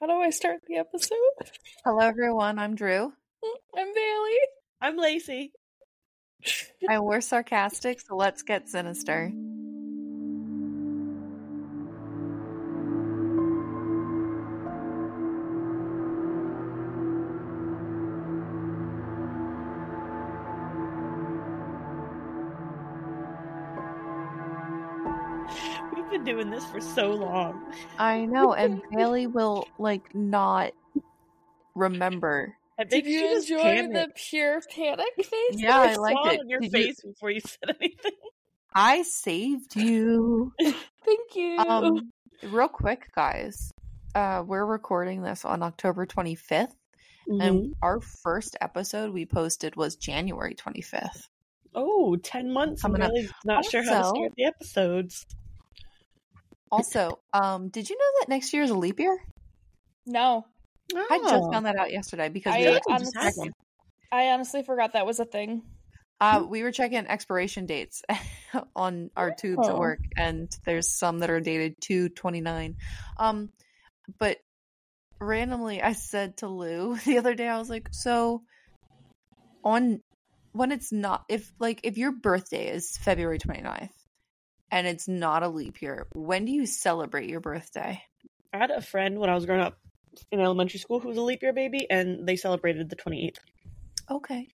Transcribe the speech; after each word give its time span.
How 0.00 0.06
do 0.06 0.12
I 0.14 0.30
start 0.30 0.60
the 0.66 0.76
episode? 0.76 1.16
Hello, 1.84 1.98
everyone. 2.00 2.58
I'm 2.58 2.74
Drew, 2.74 3.12
I'm 3.76 3.94
Bailey. 3.94 4.38
I'm 4.80 4.96
Lacey. 4.96 5.52
and 6.88 7.04
we're 7.04 7.20
sarcastic, 7.20 8.00
so 8.00 8.14
let's 8.16 8.42
get 8.42 8.68
sinister. 8.68 9.32
Doing 26.28 26.50
this 26.50 26.64
for 26.66 26.80
so 26.80 27.10
long. 27.10 27.72
I 27.98 28.24
know, 28.26 28.52
and 28.52 28.82
Bailey 28.94 29.26
will 29.26 29.66
like 29.78 30.14
not 30.14 30.72
remember. 31.74 32.54
Did 32.90 33.06
you 33.06 33.18
she 33.18 33.34
just 33.34 33.50
enjoy 33.50 33.92
the 33.92 34.08
pure 34.14 34.60
panic 34.74 35.06
face? 35.16 35.32
Yeah, 35.54 35.78
I 35.78 35.94
saw 35.94 36.00
liked 36.00 36.26
it. 36.34 36.40
on 36.40 36.48
your 36.48 36.60
Did 36.60 36.72
you- 36.72 36.78
face 36.84 37.00
before 37.02 37.30
you 37.30 37.40
said 37.40 37.76
anything. 37.80 38.12
I 38.74 39.02
saved 39.02 39.74
you. 39.74 40.52
Thank 40.60 41.34
you. 41.34 41.56
Um, 41.58 42.12
real 42.42 42.68
quick, 42.68 43.08
guys. 43.14 43.72
Uh, 44.14 44.44
we're 44.46 44.64
recording 44.64 45.22
this 45.22 45.44
on 45.44 45.62
October 45.62 46.06
25th, 46.06 46.72
Mm-hmm. 47.28 47.40
and 47.42 47.74
our 47.82 48.00
first 48.00 48.56
episode 48.62 49.12
we 49.12 49.26
posted 49.26 49.76
was 49.76 49.96
January 49.96 50.54
25th. 50.54 51.28
Oh, 51.74 52.16
10 52.16 52.50
months. 52.52 52.82
I'm 52.84 52.92
really 52.94 53.28
not 53.44 53.66
sure 53.66 53.82
how 53.82 53.90
to 53.90 53.96
Also- 53.98 54.14
start 54.14 54.32
the 54.36 54.44
episodes. 54.46 55.26
Also, 56.70 57.18
um, 57.32 57.68
did 57.68 57.88
you 57.88 57.96
know 57.96 58.20
that 58.20 58.28
next 58.28 58.52
year 58.52 58.62
is 58.62 58.70
a 58.70 58.74
leap 58.74 59.00
year? 59.00 59.18
no, 60.06 60.46
I 61.10 61.18
just 61.18 61.34
Oh. 61.34 61.52
found 61.52 61.66
that 61.66 61.76
out 61.76 61.92
yesterday 61.92 62.28
because 62.28 62.54
I 62.54 62.58
we 62.58 62.64
were 62.64 62.72
like 62.72 62.86
we 62.86 62.92
just 62.94 63.04
just 63.04 63.14
had 63.14 63.34
checking. 63.36 63.52
I 64.12 64.28
honestly 64.30 64.62
forgot 64.62 64.92
that 64.94 65.06
was 65.06 65.20
a 65.20 65.24
thing. 65.24 65.62
Uh, 66.20 66.44
we 66.48 66.62
were 66.62 66.72
checking 66.72 67.06
expiration 67.06 67.66
dates 67.66 68.02
on 68.76 69.10
our 69.16 69.30
tubes 69.30 69.68
at 69.68 69.74
Oh. 69.74 69.78
work, 69.78 70.00
and 70.16 70.50
there's 70.66 70.88
some 70.98 71.20
that 71.20 71.30
are 71.30 71.40
dated 71.40 71.76
two 71.80 72.08
twenty 72.08 72.40
nine. 72.40 72.76
Um, 73.18 73.50
but 74.18 74.38
randomly, 75.20 75.82
I 75.82 75.92
said 75.92 76.38
to 76.38 76.48
Lou 76.48 76.96
the 77.06 77.18
other 77.18 77.34
day, 77.34 77.48
I 77.48 77.58
was 77.58 77.70
like, 77.70 77.88
"So 77.92 78.42
on 79.64 80.00
when 80.52 80.72
it's 80.72 80.92
not 80.92 81.24
if 81.28 81.52
like 81.58 81.80
if 81.84 81.98
your 81.98 82.12
birthday 82.12 82.68
is 82.68 82.96
February 82.96 83.38
29th 83.38 83.90
and 84.70 84.86
it's 84.86 85.08
not 85.08 85.42
a 85.42 85.48
leap 85.48 85.80
year, 85.82 86.06
when 86.14 86.44
do 86.44 86.52
you 86.52 86.66
celebrate 86.66 87.28
your 87.28 87.40
birthday?" 87.40 88.02
I 88.52 88.58
had 88.58 88.70
a 88.70 88.80
friend 88.80 89.18
when 89.18 89.28
I 89.30 89.34
was 89.34 89.46
growing 89.46 89.60
up 89.62 89.78
in 90.30 90.40
elementary 90.40 90.80
school 90.80 91.00
who 91.00 91.08
was 91.08 91.18
a 91.18 91.22
leap 91.22 91.42
year 91.42 91.52
baby, 91.52 91.86
and 91.90 92.26
they 92.26 92.36
celebrated 92.36 92.88
the 92.88 92.96
28th. 92.96 93.38
Okay. 94.10 94.48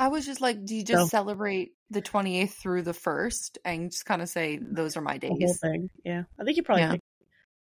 I 0.00 0.08
was 0.08 0.24
just 0.24 0.40
like, 0.40 0.64
do 0.64 0.76
you 0.76 0.84
just 0.84 1.02
So- 1.02 1.08
celebrate 1.08 1.74
the 1.90 2.00
28th 2.00 2.52
through 2.54 2.82
the 2.82 2.92
1st 2.94 3.58
and 3.64 3.90
just 3.90 4.06
kind 4.06 4.22
of 4.22 4.28
say, 4.28 4.58
those 4.62 4.96
are 4.96 5.00
my 5.00 5.18
days? 5.18 5.58
thing. 5.60 5.90
Yeah. 6.04 6.22
I 6.38 6.44
think 6.44 6.56
you 6.56 6.62
probably 6.62 6.82
Yeah. 6.82 6.92
pick, 6.92 7.02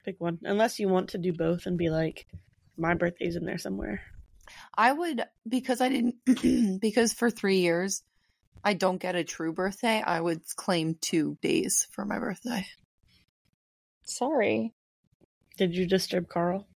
pick 0.04 0.22
one. 0.22 0.40
Unless 0.44 0.80
you 0.80 0.90
want 0.90 1.10
to 1.12 1.18
do 1.18 1.32
both 1.32 1.66
and 1.66 1.78
be 1.78 1.90
like, 1.90 2.28
my 2.78 2.94
birthday's 2.94 3.38
in 3.38 3.46
there 3.46 3.58
somewhere. 3.58 4.02
I 4.78 4.92
would, 4.92 5.24
because 5.48 5.80
I 5.80 5.88
didn't, 5.90 6.80
because 6.82 7.14
for 7.14 7.30
three 7.32 7.60
years, 7.60 8.04
I 8.64 8.74
don't 8.74 9.02
get 9.02 9.16
a 9.16 9.24
true 9.24 9.54
birthday, 9.54 10.02
I 10.02 10.20
would 10.22 10.42
claim 10.56 10.98
two 11.00 11.38
days 11.42 11.88
for 11.92 12.06
my 12.06 12.20
birthday. 12.20 12.66
Sorry. 14.04 14.74
Did 15.58 15.76
you 15.76 15.86
disturb 15.88 16.28
Carl? 16.28 16.68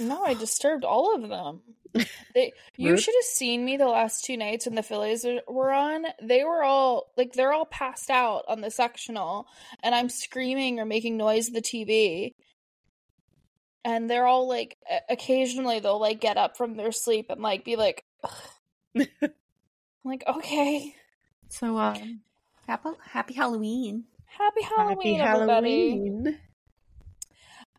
No, 0.00 0.24
I 0.24 0.34
disturbed 0.34 0.84
all 0.84 1.14
of 1.14 1.28
them. 1.28 1.60
They, 2.34 2.52
you 2.76 2.96
should 2.96 3.14
have 3.14 3.24
seen 3.24 3.64
me 3.64 3.78
the 3.78 3.88
last 3.88 4.24
two 4.24 4.36
nights 4.36 4.66
when 4.66 4.74
the 4.74 4.82
Phillies 4.82 5.26
were 5.48 5.72
on. 5.72 6.04
They 6.22 6.44
were 6.44 6.62
all 6.62 7.10
like 7.16 7.32
they're 7.32 7.52
all 7.52 7.64
passed 7.64 8.10
out 8.10 8.44
on 8.46 8.60
the 8.60 8.70
sectional, 8.70 9.48
and 9.82 9.94
I'm 9.94 10.10
screaming 10.10 10.78
or 10.78 10.84
making 10.84 11.16
noise 11.16 11.48
at 11.48 11.54
the 11.54 11.62
TV. 11.62 12.34
And 13.84 14.08
they're 14.08 14.26
all 14.26 14.46
like, 14.46 14.76
occasionally 15.08 15.80
they'll 15.80 15.98
like 15.98 16.20
get 16.20 16.36
up 16.36 16.56
from 16.56 16.76
their 16.76 16.92
sleep 16.92 17.30
and 17.30 17.40
like 17.40 17.64
be 17.64 17.74
like, 17.76 18.04
"Ugh." 18.22 19.06
I'm 20.04 20.10
like 20.10 20.24
okay, 20.26 20.94
So, 21.48 21.76
um, 21.78 22.20
happy, 22.66 22.88
happy 23.04 23.34
Halloween. 23.34 24.04
happy 24.26 24.62
Halloween, 24.62 25.18
Happy 25.18 25.34
everybody. 25.40 25.90
Halloween. 25.90 26.38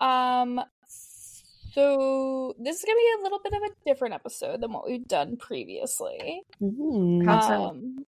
Um, 0.01 0.61
so 0.87 2.55
this 2.59 2.77
is 2.77 2.83
gonna 2.85 2.95
be 2.97 3.13
a 3.19 3.23
little 3.23 3.39
bit 3.43 3.53
of 3.53 3.61
a 3.63 3.69
different 3.85 4.13
episode 4.15 4.61
than 4.61 4.71
what 4.73 4.85
we've 4.87 5.07
done 5.07 5.37
previously. 5.37 6.41
Ooh. 6.61 7.21
How 7.25 7.41
so? 7.41 7.63
Um, 7.65 8.05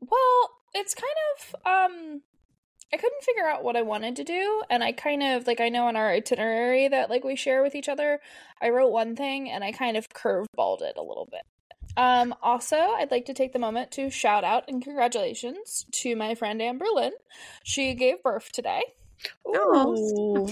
well, 0.00 0.50
it's 0.74 0.94
kind 0.94 1.06
of 1.38 1.54
um, 1.66 2.22
I 2.92 2.96
couldn't 2.98 3.24
figure 3.24 3.46
out 3.46 3.64
what 3.64 3.76
I 3.76 3.82
wanted 3.82 4.16
to 4.16 4.24
do, 4.24 4.62
and 4.70 4.82
I 4.84 4.92
kind 4.92 5.22
of 5.22 5.46
like 5.46 5.60
I 5.60 5.68
know 5.68 5.88
in 5.88 5.96
our 5.96 6.10
itinerary 6.10 6.88
that 6.88 7.10
like 7.10 7.24
we 7.24 7.36
share 7.36 7.62
with 7.62 7.74
each 7.74 7.88
other, 7.88 8.20
I 8.60 8.68
wrote 8.70 8.90
one 8.92 9.16
thing 9.16 9.50
and 9.50 9.64
I 9.64 9.72
kind 9.72 9.96
of 9.96 10.08
curveballed 10.10 10.82
it 10.82 10.96
a 10.96 11.02
little 11.02 11.28
bit. 11.30 11.42
Um, 11.96 12.34
also, 12.42 12.76
I'd 12.76 13.10
like 13.10 13.24
to 13.26 13.34
take 13.34 13.52
the 13.52 13.58
moment 13.58 13.90
to 13.92 14.10
shout 14.10 14.44
out 14.44 14.64
and 14.68 14.82
congratulations 14.82 15.86
to 16.02 16.14
my 16.16 16.34
friend 16.34 16.60
Amber 16.60 16.84
Lynn. 16.92 17.12
She 17.64 17.94
gave 17.94 18.22
birth 18.22 18.50
today. 18.52 18.82
Ooh. 19.48 20.48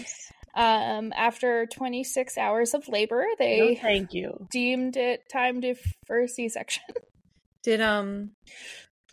Um, 0.56 1.12
after 1.16 1.66
26 1.66 2.38
hours 2.38 2.74
of 2.74 2.88
labor, 2.88 3.24
No, 3.28 3.34
they 3.38 3.78
thank 3.80 4.14
you. 4.14 4.46
deemed 4.50 4.96
it 4.96 5.28
time 5.30 5.60
to 5.62 5.74
for 6.06 6.20
a 6.20 6.28
C-section. 6.28 6.82
Did, 7.62 7.80
um, 7.80 8.30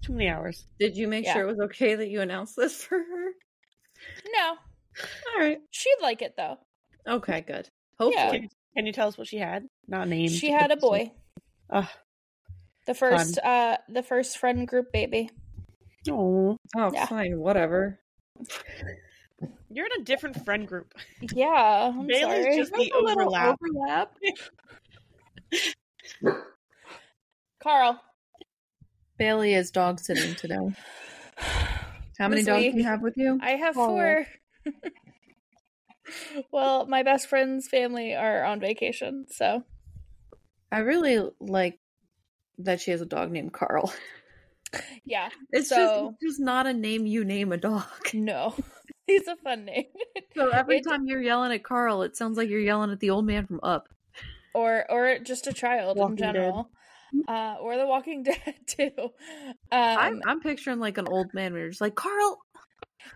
Too 0.03 0.13
many 0.13 0.29
hours. 0.29 0.65
did 0.79 0.95
you 0.97 1.07
make 1.07 1.25
Yeah. 1.25 1.33
sure 1.33 1.43
it 1.43 1.47
was 1.47 1.59
okay 1.65 1.95
that 1.95 2.09
you 2.09 2.21
announced 2.21 2.55
this 2.55 2.83
for 2.83 2.97
her? 2.97 3.31
no, 4.33 4.55
All 5.33 5.39
right. 5.39 5.59
she'd 5.71 5.97
like 6.01 6.21
it 6.21 6.35
though. 6.37 6.57
Okay, 7.07 7.41
good. 7.41 7.69
Hopefully. 7.99 8.39
Can, 8.39 8.49
can 8.75 8.85
you 8.85 8.93
tell 8.93 9.07
us 9.07 9.17
what 9.17 9.27
she 9.27 9.37
had? 9.37 9.63
Not 9.87 10.07
named. 10.09 10.31
She 10.31 10.51
had 10.51 10.71
a 10.71 10.77
boy. 10.77 11.11
Ugh. 11.69 11.87
The 12.87 12.93
first 12.93 13.37
uh 13.39 13.77
the 13.89 14.03
first 14.03 14.37
friend 14.37 14.67
group 14.67 14.91
baby. 14.91 15.29
Oh. 16.09 16.57
Oh, 16.75 16.91
Yeah. 16.93 17.05
fine, 17.05 17.39
whatever. 17.39 17.99
You're 19.69 19.85
in 19.85 20.01
a 20.01 20.03
different 20.03 20.43
friend 20.43 20.67
group. 20.67 20.93
Yeah, 21.21 21.91
I'm 21.95 22.07
Bailey's 22.07 22.43
sorry. 22.45 22.55
just 22.57 22.73
the 22.73 22.91
overlap. 22.93 23.57
overlap. 23.61 24.15
Carl. 27.61 28.01
Bailey 29.17 29.53
is 29.53 29.69
dog 29.71 29.99
sitting 29.99 30.35
today. 30.35 30.73
How 32.17 32.27
many 32.27 32.43
dogs 32.43 32.61
week, 32.63 32.71
do 32.73 32.77
you 32.79 32.83
have 32.83 33.01
with 33.01 33.15
you? 33.17 33.39
I 33.41 33.51
have 33.51 33.77
Oh. 33.77 33.87
four. 33.87 34.25
well, 36.51 36.85
my 36.87 37.03
best 37.03 37.27
friend's 37.27 37.67
family 37.67 38.15
are 38.15 38.43
on 38.43 38.59
vacation, 38.59 39.25
so 39.29 39.63
I 40.71 40.79
really 40.79 41.29
like 41.39 41.79
that 42.65 42.81
she 42.81 42.91
has 42.91 43.01
a 43.01 43.05
dog 43.05 43.31
named 43.31 43.53
Carl. 43.53 43.93
yeah. 45.05 45.29
It's 45.51 45.69
So- 45.69 45.75
just 45.75 46.15
it's 46.23 46.31
just 46.33 46.39
not 46.39 46.67
a 46.67 46.73
name 46.73 47.05
you 47.05 47.23
name 47.25 47.51
a 47.51 47.57
dog. 47.57 47.83
No. 48.13 48.55
He's 49.07 49.27
a 49.27 49.35
fun 49.37 49.65
name. 49.65 49.85
So 50.35 50.49
every 50.49 50.77
It- 50.77 50.83
time 50.87 51.05
you're 51.05 51.21
yelling 51.21 51.51
at 51.51 51.63
Carl, 51.63 52.03
it 52.03 52.15
sounds 52.15 52.37
like 52.37 52.49
you're 52.49 52.59
yelling 52.61 52.91
at 52.91 52.99
the 52.99 53.09
old 53.09 53.25
man 53.25 53.45
from 53.47 53.59
Up. 53.63 53.89
or 54.53 54.85
or 54.89 55.19
just 55.19 55.47
a 55.47 55.53
child 55.53 55.97
Walking 55.97 56.11
in 56.11 56.15
Dead. 56.17 56.33
general. 56.33 56.69
Uh, 57.27 57.55
or 57.59 57.75
The 57.77 57.85
Walking 57.85 58.23
Dead 58.23 58.55
too. 58.67 58.91
Um, 58.97 59.11
I'm 59.71 60.21
I'm 60.25 60.39
picturing 60.39 60.79
like 60.79 60.97
an 60.97 61.07
old 61.09 61.33
man. 61.33 61.53
We're 61.53 61.67
just 61.69 61.81
like 61.81 61.95
Carl. 61.95 62.39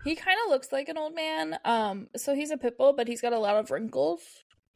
He 0.04 0.16
kind 0.16 0.36
of 0.44 0.50
looks 0.50 0.70
like 0.72 0.88
an 0.88 0.98
old 0.98 1.14
man. 1.14 1.58
Um, 1.64 2.08
so 2.16 2.34
he's 2.34 2.50
a 2.50 2.58
pit 2.58 2.76
bull, 2.76 2.92
but 2.94 3.08
he's 3.08 3.20
got 3.22 3.32
a 3.32 3.38
lot 3.38 3.56
of 3.56 3.70
wrinkles, 3.70 4.20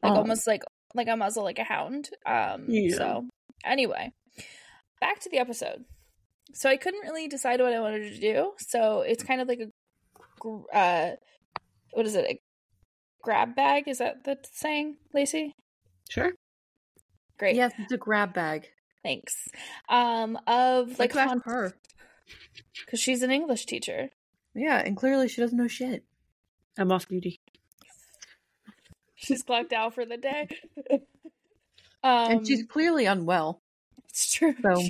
like 0.01 0.13
Oh. 0.13 0.17
almost 0.17 0.47
like 0.47 0.63
like 0.95 1.07
a 1.07 1.15
muzzle, 1.17 1.43
like 1.43 1.59
a 1.59 1.63
hound. 1.63 2.09
Um, 2.25 2.65
Yeah. 2.67 2.95
so 2.95 3.27
anyway, 3.63 4.11
back 5.01 5.19
to 5.21 5.29
the 5.29 5.39
episode. 5.39 5.83
So 6.53 6.69
I 6.69 6.77
couldn't 6.77 7.01
really 7.01 7.27
decide 7.27 7.59
what 7.59 7.73
I 7.73 7.79
wanted 7.81 8.13
to 8.13 8.19
do. 8.19 8.51
So 8.59 9.01
it's 9.01 9.23
kind 9.23 9.41
of 9.41 9.47
like 9.49 9.59
a, 9.59 10.75
uh, 10.75 11.11
what 11.91 12.05
is 12.05 12.15
it? 12.15 12.25
A 12.29 12.41
grab 13.21 13.55
bag? 13.55 13.87
Is 13.87 13.97
that 13.97 14.23
the 14.23 14.37
saying, 14.53 14.95
Lacey? 15.13 15.55
Sure. 16.09 16.31
Great. 17.37 17.55
Yes, 17.55 17.71
it's 17.77 17.91
a 17.91 17.97
grab 17.97 18.33
bag. 18.33 18.67
Thanks. 19.03 19.47
Um, 19.89 20.37
of 20.47 20.99
like 20.99 21.15
Like 21.15 21.27
ask 21.27 21.43
her. 21.45 21.73
because 22.85 22.99
she's 22.99 23.23
an 23.23 23.31
English 23.31 23.65
teacher. 23.65 24.09
Yeah, 24.53 24.77
and 24.77 24.95
clearly 24.97 25.27
she 25.27 25.41
doesn't 25.41 25.57
know 25.57 25.67
shit. 25.67 26.03
I'm 26.77 26.91
off 26.91 27.07
duty. 27.07 27.39
She's 29.15 29.43
clocked 29.43 29.71
out 29.73 29.93
for 29.95 30.05
the 30.05 30.17
day. 30.17 30.47
um, 32.03 32.31
and 32.31 32.47
she's 32.47 32.63
clearly 32.63 33.05
unwell. 33.05 33.61
It's 34.11 34.33
true. 34.33 34.53
So, 34.61 34.81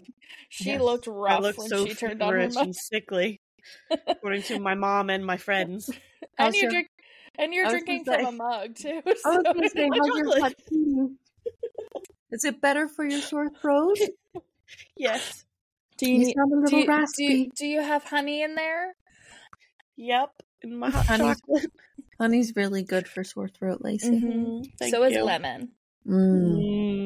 she 0.50 0.66
yes. 0.72 0.82
looked 0.82 1.08
I 1.08 1.12
rough 1.12 1.58
when 1.58 1.68
so 1.70 1.86
she 1.86 1.94
turned 1.94 2.22
on 2.22 2.34
her 2.34 2.40
mic. 2.48 2.56
and 2.58 2.76
sickly, 2.76 3.40
according 4.08 4.42
to 4.44 4.60
my 4.60 4.76
mom 4.76 5.10
and 5.10 5.26
my 5.26 5.38
friends. 5.48 5.90
And 6.38 6.54
you 6.56 6.62
How's 6.62 6.62
your- 6.62 6.72
drink 6.72 6.88
And 7.40 7.54
you're 7.54 7.70
drinking 7.70 8.04
from 8.06 8.14
say- 8.16 8.24
a 8.26 8.32
mug 8.32 8.76
too. 8.76 9.02
I 9.06 9.10
was 9.10 9.22
so 9.22 9.42
say, 9.74 9.90
like- 9.90 10.00
how's 10.00 10.18
your 10.18 10.40
hot 10.42 10.54
tea? 10.68 11.08
Is 12.32 12.44
it 12.46 12.60
better 12.62 12.88
for 12.88 13.06
your 13.06 13.22
sore 13.22 13.50
throat? 13.62 13.98
Yes. 14.98 15.46
do 15.98 16.10
You, 16.10 16.28
you, 16.28 16.34
sound 16.36 16.52
a 16.54 16.56
little 16.58 16.82
do, 16.82 16.88
raspy. 16.88 17.24
you, 17.24 17.50
do 17.56 17.66
you 17.68 17.82
have 17.82 18.04
honey 18.04 18.42
in 18.42 18.56
there? 18.56 18.96
Yep. 19.98 20.30
In 20.64 20.78
my 20.80 20.90
hot 20.90 21.06
Honey. 21.06 21.24
chocolate. 21.36 21.72
Honey's 22.20 22.56
really 22.56 22.84
good 22.84 23.08
for 23.08 23.24
sore 23.24 23.48
throat, 23.50 23.80
Lacey. 23.82 24.10
Mhm. 24.22 24.72
Thank 24.80 24.94
so 24.94 25.04
is 25.04 25.16
lemon. 25.18 25.72
Mm. 26.08 26.58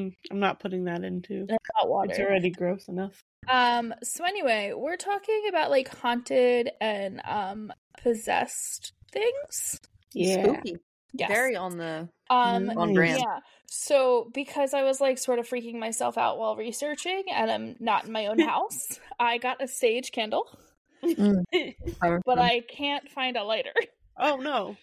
Mm, 0.06 0.16
I'm 0.32 0.40
not 0.40 0.60
putting 0.60 0.86
that 0.86 1.04
into. 1.04 1.46
And 1.50 1.58
hot 1.76 1.90
water. 1.90 2.12
It's 2.12 2.20
already 2.20 2.50
gross 2.50 2.88
enough. 2.88 3.22
Um. 3.50 3.94
So 4.04 4.24
anyway, 4.24 4.74
we're 4.76 4.98
talking 4.98 5.44
about 5.50 5.70
like 5.70 5.88
haunted 5.90 6.72
and 6.82 7.22
um 7.26 7.72
possessed 8.02 8.94
things. 9.12 9.82
Spooky. 10.12 10.78
Yes. 11.14 11.30
Very 11.30 11.56
on 11.56 11.78
the 11.78 12.10
um. 12.30 12.72
On 12.78 12.94
brand. 12.94 13.20
Yeah. 13.20 13.40
So 13.68 14.30
because 14.34 14.74
I 14.74 14.84
was 14.84 15.02
like 15.02 15.18
sort 15.18 15.40
of 15.40 15.48
freaking 15.48 15.76
myself 15.76 16.18
out 16.18 16.38
while 16.38 16.56
researching, 16.56 17.24
and 17.34 17.52
I'm 17.52 17.76
not 17.80 18.06
in 18.06 18.12
my 18.12 18.28
own 18.28 18.40
house, 18.48 19.00
I 19.20 19.38
got 19.38 19.62
a 19.62 19.68
sage 19.68 20.12
candle, 20.12 20.48
but 21.02 22.40
I 22.40 22.62
can't 22.70 23.10
find 23.10 23.38
a 23.38 23.44
lighter. 23.44 23.74
oh 24.18 24.38
no. 24.38 24.78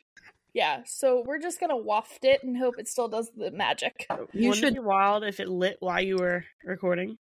Yeah. 0.54 0.82
So 0.84 1.22
we're 1.26 1.38
just 1.38 1.58
gonna 1.60 1.76
waft 1.76 2.25
it 2.25 2.43
and 2.43 2.56
hope 2.58 2.75
it 2.78 2.88
still 2.88 3.08
does 3.08 3.31
the 3.37 3.50
magic. 3.50 4.06
You 4.32 4.50
Wouldn't 4.50 4.56
should- 4.56 4.75
be 4.75 4.81
wild 4.81 5.25
if 5.25 5.40
it 5.40 5.49
lit 5.49 5.76
while 5.81 6.00
you 6.02 6.16
were 6.16 6.44
recording? 6.64 7.19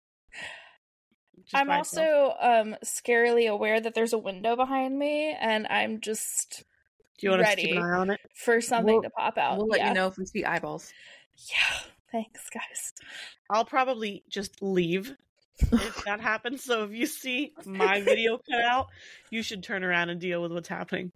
Just 1.44 1.56
I'm 1.56 1.68
by 1.68 1.80
itself. 1.80 2.34
also 2.36 2.36
um 2.40 2.76
scarily 2.84 3.50
aware 3.50 3.80
that 3.80 3.94
there's 3.94 4.14
a 4.14 4.18
window 4.18 4.56
behind 4.56 4.98
me, 4.98 5.36
and 5.40 5.68
I'm 5.68 6.00
just 6.02 6.64
Do 7.20 7.28
you 7.28 7.32
want 7.32 7.44
us 7.44 7.50
to 7.56 7.62
keep 7.62 7.72
an 7.76 7.84
ready. 7.84 7.94
eye 7.94 7.98
on 8.00 8.10
it? 8.12 8.20
for 8.36 8.60
something 8.62 8.94
We'll- 8.96 9.04
to 9.04 9.10
pop 9.10 9.38
out. 9.38 9.58
We'll 9.58 9.68
let 9.68 9.80
yeah. 9.82 9.90
you 9.90 9.94
know 9.94 10.08
if 10.08 10.18
we 10.18 10.26
see 10.26 10.44
eyeballs. 10.46 10.92
Yeah. 11.52 11.80
Thanks, 12.12 12.50
guys. 12.50 12.94
I'll 13.50 13.66
probably 13.66 14.24
just 14.30 14.62
leave 14.62 15.14
if 15.60 16.04
that 16.06 16.22
happens. 16.22 16.64
So 16.64 16.84
if 16.86 16.92
you 16.92 17.06
see 17.06 17.54
my 17.66 18.02
video 18.02 18.38
cut 18.50 18.62
out, 18.62 18.88
you 19.30 19.44
should 19.44 19.62
turn 19.64 19.84
around 19.84 20.10
and 20.10 20.20
deal 20.20 20.42
with 20.42 20.52
what's 20.54 20.70
happening. 20.70 21.12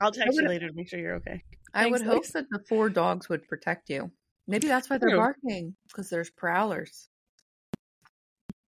I'll 0.00 0.12
text 0.12 0.38
you 0.38 0.48
later 0.48 0.68
to 0.68 0.74
make 0.74 0.88
sure 0.88 0.98
you're 0.98 1.16
okay. 1.16 1.42
I 1.74 1.86
would 1.86 2.00
Thanks, 2.00 2.12
hope 2.12 2.22
Lace. 2.22 2.32
that 2.32 2.46
the 2.50 2.60
four 2.68 2.88
dogs 2.88 3.28
would 3.28 3.46
protect 3.48 3.90
you. 3.90 4.10
Maybe 4.46 4.66
that's 4.66 4.88
why 4.88 4.98
they're 4.98 5.16
barking 5.16 5.74
because 5.88 6.08
there's 6.08 6.30
prowlers. 6.30 7.08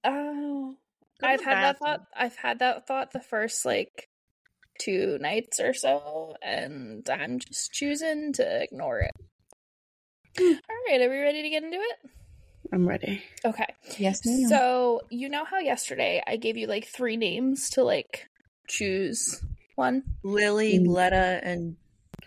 Oh, 0.03 0.75
Go 1.19 1.27
I've 1.27 1.43
had 1.43 1.63
that 1.63 1.79
thought. 1.79 2.01
I've 2.15 2.35
had 2.35 2.59
that 2.59 2.87
thought 2.87 3.11
the 3.11 3.19
first 3.19 3.65
like 3.65 4.09
two 4.79 5.17
nights 5.19 5.59
or 5.59 5.73
so, 5.73 6.35
and 6.41 7.07
I'm 7.09 7.39
just 7.39 7.71
choosing 7.71 8.33
to 8.33 8.63
ignore 8.63 8.99
it. 8.99 9.11
Hmm. 10.37 10.53
All 10.69 10.75
right, 10.89 11.01
are 11.01 11.09
we 11.09 11.19
ready 11.19 11.41
to 11.41 11.49
get 11.49 11.63
into 11.63 11.77
it? 11.77 12.09
I'm 12.73 12.87
ready. 12.87 13.21
Okay. 13.45 13.67
Yes, 13.97 14.25
ma'am. 14.25 14.49
So 14.49 15.01
you 15.09 15.29
know 15.29 15.45
how 15.45 15.59
yesterday 15.59 16.21
I 16.25 16.37
gave 16.37 16.57
you 16.57 16.67
like 16.67 16.85
three 16.87 17.15
names 17.17 17.69
to 17.71 17.83
like 17.83 18.27
choose 18.67 19.41
one. 19.75 20.03
Lily, 20.23 20.79
Mm. 20.79 20.87
Letta, 20.87 21.39
and 21.43 21.75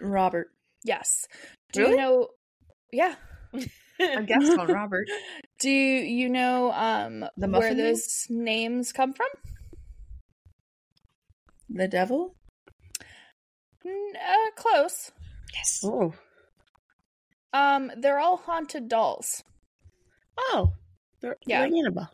Robert. 0.01 0.49
Yes. 0.85 1.27
Do 1.73 1.81
Really? 1.81 1.93
you 1.93 1.97
know? 1.99 2.29
Yeah. 2.93 3.15
I 4.01 4.23
guessed 4.23 4.59
on 4.59 4.69
Robert. 4.69 5.07
Do 5.61 5.71
you 5.71 6.29
know 6.29 6.71
um 6.73 7.21
The 7.37 7.49
where 7.49 7.49
muffin 7.49 7.77
man? 7.79 7.87
those 7.87 8.27
names 8.31 8.93
come 8.93 9.13
from? 9.13 9.29
The 11.71 11.89
devil? 11.89 12.35
N- 13.85 14.13
uh, 14.17 14.51
close. 14.57 15.11
Yes. 15.55 15.81
oh. 15.85 16.15
Um, 17.53 17.91
they're 17.99 18.19
all 18.21 18.37
haunted 18.37 18.89
dolls. 18.89 19.43
Oh. 20.39 20.73
They're, 21.21 21.37
Yeah. 21.47 21.67
they're 21.67 21.77
Annabelle. 21.77 22.11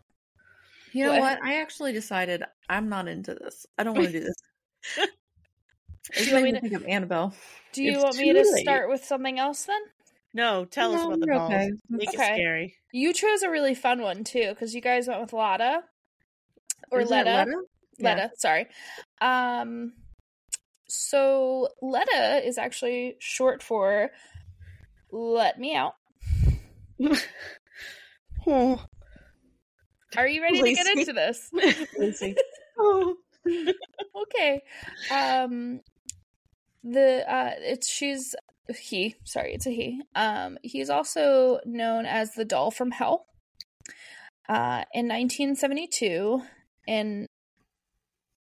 You 0.92 1.04
know 1.04 1.10
What? 1.12 1.20
what? 1.20 1.42
I 1.42 1.60
actually 1.60 1.92
decided 1.92 2.42
I'm 2.68 2.88
not 2.88 3.08
into 3.08 3.34
this. 3.34 3.66
I 3.76 3.82
don't 3.84 3.94
want 3.94 4.06
to 4.06 4.12
do 4.12 4.20
this. 4.20 5.08
It 6.12 6.26
you 6.26 6.34
made 6.34 6.42
me 6.44 6.52
me 6.52 6.52
to- 6.52 6.60
think 6.60 6.72
of 6.74 6.84
Annabelle. 6.86 7.34
Do 7.72 7.82
you 7.82 7.92
It's 7.94 8.02
want 8.02 8.16
me 8.18 8.32
to 8.32 8.38
late. 8.52 8.62
start 8.62 8.88
with 8.88 9.04
something 9.04 9.38
else 9.38 9.64
then? 9.64 9.80
No, 10.32 10.64
tell 10.64 10.92
us 10.92 11.00
No, 11.00 11.06
about 11.08 11.20
the 11.20 11.26
you're 11.26 11.34
dolls. 11.36 11.52
okay. 11.52 11.70
Make 11.88 12.08
it 12.12 12.14
Okay. 12.20 12.34
scary. 12.34 12.76
You 12.92 13.12
chose 13.12 13.42
a 13.42 13.50
really 13.50 13.74
fun 13.74 14.02
one 14.02 14.24
too, 14.24 14.48
because 14.50 14.74
you 14.74 14.80
guys 14.80 15.06
went 15.08 15.20
with 15.20 15.32
Lada 15.32 15.82
or 16.90 17.00
Isn't 17.00 17.10
Letta. 17.10 17.30
Letta? 17.30 17.62
Letta, 18.00 18.20
Yeah. 18.22 18.28
sorry. 18.36 18.66
Um, 19.20 19.94
so 20.88 21.68
Letta 21.80 22.44
is 22.46 22.58
actually 22.58 23.16
short 23.20 23.62
for 23.62 24.10
"Let 25.10 25.58
Me 25.58 25.74
Out." 25.74 25.94
Oh. 28.46 28.84
Are 30.16 30.28
you 30.28 30.42
ready 30.42 30.62
to 30.62 30.74
get 30.74 30.86
into 30.86 31.12
this? 31.14 31.50
Lucy. 31.98 32.36
oh. 32.78 33.16
okay. 34.22 34.62
Um, 35.10 35.80
the 36.84 37.24
uh, 37.28 37.50
it's 37.58 37.88
she's 37.88 38.36
he. 38.78 39.16
Sorry, 39.24 39.54
it's 39.54 39.66
a 39.66 39.70
he. 39.70 40.02
Um, 40.14 40.58
he's 40.62 40.90
also 40.90 41.58
known 41.64 42.06
as 42.06 42.34
the 42.34 42.44
doll 42.44 42.70
from 42.70 42.90
hell. 42.92 43.26
Uh, 44.48 44.84
in 44.92 45.08
1972, 45.08 46.42
in 46.86 47.26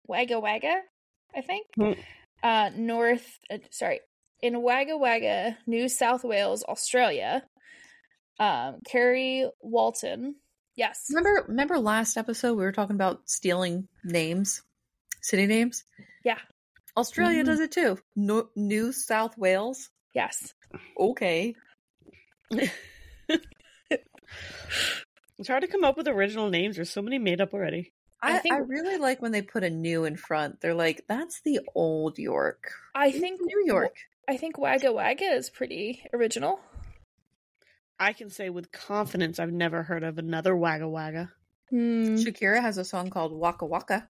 Wagga 0.07 0.39
Wagga, 0.39 0.81
I 1.35 1.41
think, 1.41 1.67
Hmm. 1.75 1.91
uh, 2.43 2.71
North. 2.75 3.39
Uh, 3.49 3.59
sorry, 3.69 3.99
in 4.41 4.61
Wagga 4.61 4.97
Wagga, 4.97 5.57
New 5.67 5.87
South 5.87 6.23
Wales, 6.23 6.63
Australia. 6.67 7.43
Um, 8.39 8.79
Kerry 8.87 9.47
Walton. 9.61 10.35
Yes. 10.75 11.05
Remember, 11.09 11.45
remember 11.47 11.77
last 11.77 12.17
episode 12.17 12.55
we 12.55 12.63
were 12.63 12.71
talking 12.71 12.95
about 12.95 13.29
stealing 13.29 13.87
names, 14.03 14.63
city 15.21 15.45
names. 15.45 15.83
Yeah. 16.23 16.39
Australia 16.97 17.43
Mhm. 17.43 17.45
does 17.45 17.59
it 17.59 17.71
too. 17.71 17.97
No, 18.15 18.49
New 18.55 18.91
South 18.91 19.37
Wales. 19.37 19.89
Yes. 20.13 20.53
Okay. 20.97 21.55
It's 25.39 25.47
hard 25.47 25.61
to 25.61 25.67
come 25.67 25.83
up 25.83 25.97
with 25.97 26.07
original 26.07 26.49
names. 26.49 26.75
There's 26.75 26.91
so 26.91 27.01
many 27.01 27.17
made 27.17 27.41
up 27.41 27.53
already. 27.53 27.93
I 28.21 28.33
I, 28.37 28.41
I, 28.51 28.57
really 28.59 28.97
like 28.97 29.21
when 29.21 29.31
they 29.31 29.41
put 29.41 29.63
a 29.63 29.69
new 29.71 30.05
in 30.05 30.15
front. 30.15 30.61
They're 30.61 30.75
like, 30.75 31.03
that's 31.07 31.41
the 31.41 31.61
old 31.73 32.19
York. 32.19 32.71
I 32.93 33.07
It's 33.07 33.17
think 33.17 33.41
New 33.41 33.63
York. 33.65 33.95
I 34.29 34.37
think 34.37 34.59
Wagga 34.59 34.91
Wagga 34.93 35.25
is 35.25 35.49
pretty 35.49 36.03
original. 36.13 36.59
I 37.99 38.13
can 38.13 38.29
say 38.29 38.49
with 38.51 38.71
confidence 38.71 39.39
I've 39.39 39.51
never 39.51 39.81
heard 39.81 40.03
of 40.03 40.19
another 40.19 40.55
Wagga 40.55 40.87
Wagga. 40.87 41.31
Hmm, 41.71 42.15
Shakira 42.17 42.61
has 42.61 42.77
a 42.77 42.85
song 42.85 43.09
called 43.09 43.33
Waka 43.33 43.65
Waka. 43.65 44.07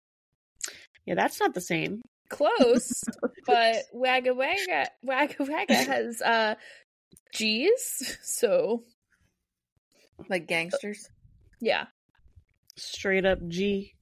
Yeah, 1.05 1.15
that's 1.15 1.41
not 1.41 1.53
the 1.53 1.61
same. 1.61 2.01
Close, 2.29 3.03
but 3.47 3.77
Wagga 3.93 4.35
Wagga 4.35 4.87
Wagga 5.03 5.45
Wagga 5.45 5.75
has 5.75 6.21
uh 6.23 6.55
G's. 7.35 8.17
So 8.23 8.85
Like 10.29 10.47
gangsters. 10.47 11.09
yeah. 11.61 11.87
Straight 12.77 13.25
up 13.25 13.39
G. 13.49 13.95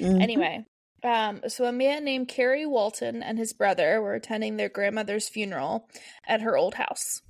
Mm-hmm. 0.00 0.20
Anyway, 0.20 0.64
um, 1.04 1.42
so 1.48 1.66
a 1.66 1.72
man 1.72 2.04
named 2.04 2.28
Kerry 2.28 2.66
Walton 2.66 3.22
and 3.22 3.38
his 3.38 3.52
brother 3.52 4.00
were 4.02 4.14
attending 4.14 4.56
their 4.56 4.68
grandmother's 4.68 5.28
funeral 5.28 5.88
at 6.26 6.40
her 6.40 6.56
old 6.56 6.74
house. 6.74 7.22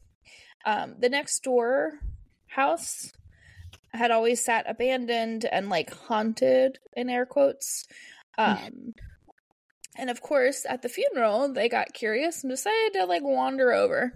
Um, 0.64 0.94
the 0.98 1.10
next 1.10 1.42
door 1.42 1.92
house 2.46 3.10
had 3.92 4.10
always 4.10 4.42
sat 4.44 4.64
abandoned 4.68 5.44
and 5.44 5.68
like 5.68 5.92
haunted 5.92 6.78
in 6.96 7.10
air 7.10 7.26
quotes. 7.26 7.84
Um, 8.38 8.94
and 9.96 10.10
of 10.10 10.20
course, 10.20 10.64
at 10.68 10.82
the 10.82 10.88
funeral, 10.88 11.52
they 11.52 11.68
got 11.68 11.92
curious 11.94 12.42
and 12.42 12.50
decided 12.50 12.94
to 12.94 13.04
like 13.06 13.22
wander 13.22 13.72
over. 13.72 14.12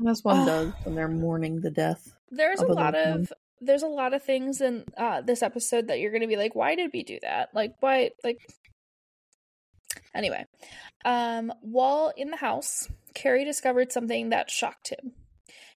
That's 0.00 0.24
one 0.24 0.40
Oh. 0.40 0.46
does 0.46 0.72
when 0.84 0.94
they're 0.94 1.08
mourning 1.08 1.60
the 1.60 1.70
death. 1.70 2.12
There's 2.30 2.60
a 2.60 2.66
lot 2.66 2.94
one. 2.94 3.20
of 3.22 3.32
there's 3.60 3.82
a 3.84 3.88
lot 3.88 4.12
of 4.14 4.22
things 4.22 4.60
in 4.60 4.84
uh, 4.96 5.20
this 5.22 5.42
episode 5.42 5.88
that 5.88 6.00
you're 6.00 6.10
going 6.10 6.20
to 6.22 6.26
be 6.28 6.36
like, 6.36 6.54
why 6.54 6.74
did 6.74 6.90
we 6.92 7.02
do 7.02 7.18
that? 7.22 7.50
Like, 7.54 7.74
why? 7.80 8.10
Like, 8.22 8.38
anyway, 10.14 10.44
um, 11.04 11.52
while 11.60 12.12
in 12.16 12.30
the 12.30 12.36
house, 12.36 12.88
Kerry 13.14 13.44
discovered 13.44 13.92
something 13.92 14.30
that 14.30 14.50
shocked 14.50 14.88
him. 14.90 15.12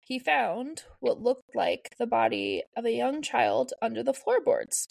He 0.02 0.20
found 0.20 0.84
what 1.00 1.22
looked 1.22 1.56
like 1.56 1.96
the 2.00 2.08
body 2.08 2.64
of 2.76 2.86
a 2.86 2.92
young 2.92 3.22
child 3.22 3.74
under 3.82 4.04
the 4.04 4.14
floorboards. 4.14 4.88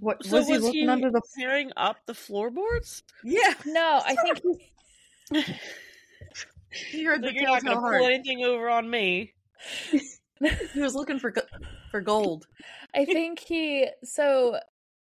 What 0.00 0.24
So 0.24 0.38
was 0.38 0.48
he 0.48 0.58
looking 0.58 0.88
under 0.88 1.10
the? 1.10 1.20
tearing 1.38 1.72
up 1.76 1.98
the 2.06 2.14
floorboards? 2.14 3.02
Yeah, 3.24 3.54
No, 3.66 4.00
I 4.04 4.16
think 4.16 4.40
he 6.70 7.02
heard 7.04 7.22
So 7.22 7.28
the 7.28 7.34
you're 7.34 7.44
not 7.44 7.64
going 7.64 7.76
to 7.76 7.82
pull 7.82 8.06
anything 8.06 8.44
over 8.44 8.68
on 8.68 8.88
me. 8.88 9.32
He 10.74 10.80
was 10.80 10.94
looking 10.94 11.18
for 11.18 11.32
for 11.90 12.02
gold. 12.02 12.46
I 12.94 13.06
think 13.06 13.38
he. 13.38 13.88
So 14.04 14.58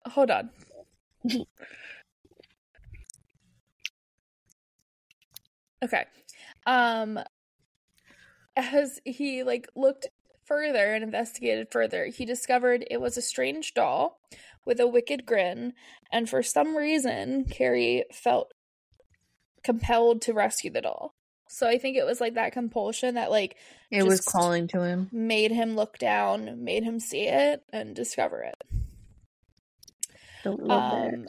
hold 0.05 0.29
on. 0.29 0.51
Okay. 5.83 6.05
Um 6.67 7.19
as 8.55 8.99
he 9.05 9.41
like 9.43 9.67
looked 9.75 10.05
further 10.45 10.93
and 10.93 11.03
investigated 11.03 11.67
further, 11.71 12.05
he 12.07 12.25
discovered 12.25 12.85
it 12.89 13.01
was 13.01 13.17
a 13.17 13.21
strange 13.21 13.73
doll 13.73 14.19
with 14.65 14.79
a 14.79 14.87
wicked 14.87 15.25
grin, 15.25 15.73
and 16.11 16.29
for 16.29 16.41
some 16.43 16.75
reason, 16.77 17.45
Kerry 17.45 18.05
felt 18.13 18.53
compelled 19.63 20.21
to 20.23 20.33
rescue 20.33 20.71
the 20.71 20.81
doll. 20.81 21.13
So 21.49 21.67
I 21.67 21.77
think 21.77 21.97
it 21.97 22.05
was 22.05 22.19
like 22.19 22.33
that 22.35 22.51
compulsion 22.53 23.15
that 23.15 23.29
like 23.29 23.57
It 23.91 24.03
was 24.03 24.21
calling 24.21 24.67
to 24.69 24.81
him. 24.83 25.09
made 25.11 25.51
him 25.51 25.75
look 25.75 25.97
down, 25.99 26.63
made 26.63 26.83
him 26.83 26.99
see 26.99 27.27
it 27.27 27.61
and 27.71 27.95
discover 27.95 28.41
it. 28.43 28.55
Don't 30.43 30.63
love 30.63 30.93
Um, 30.93 31.21
that. 31.21 31.27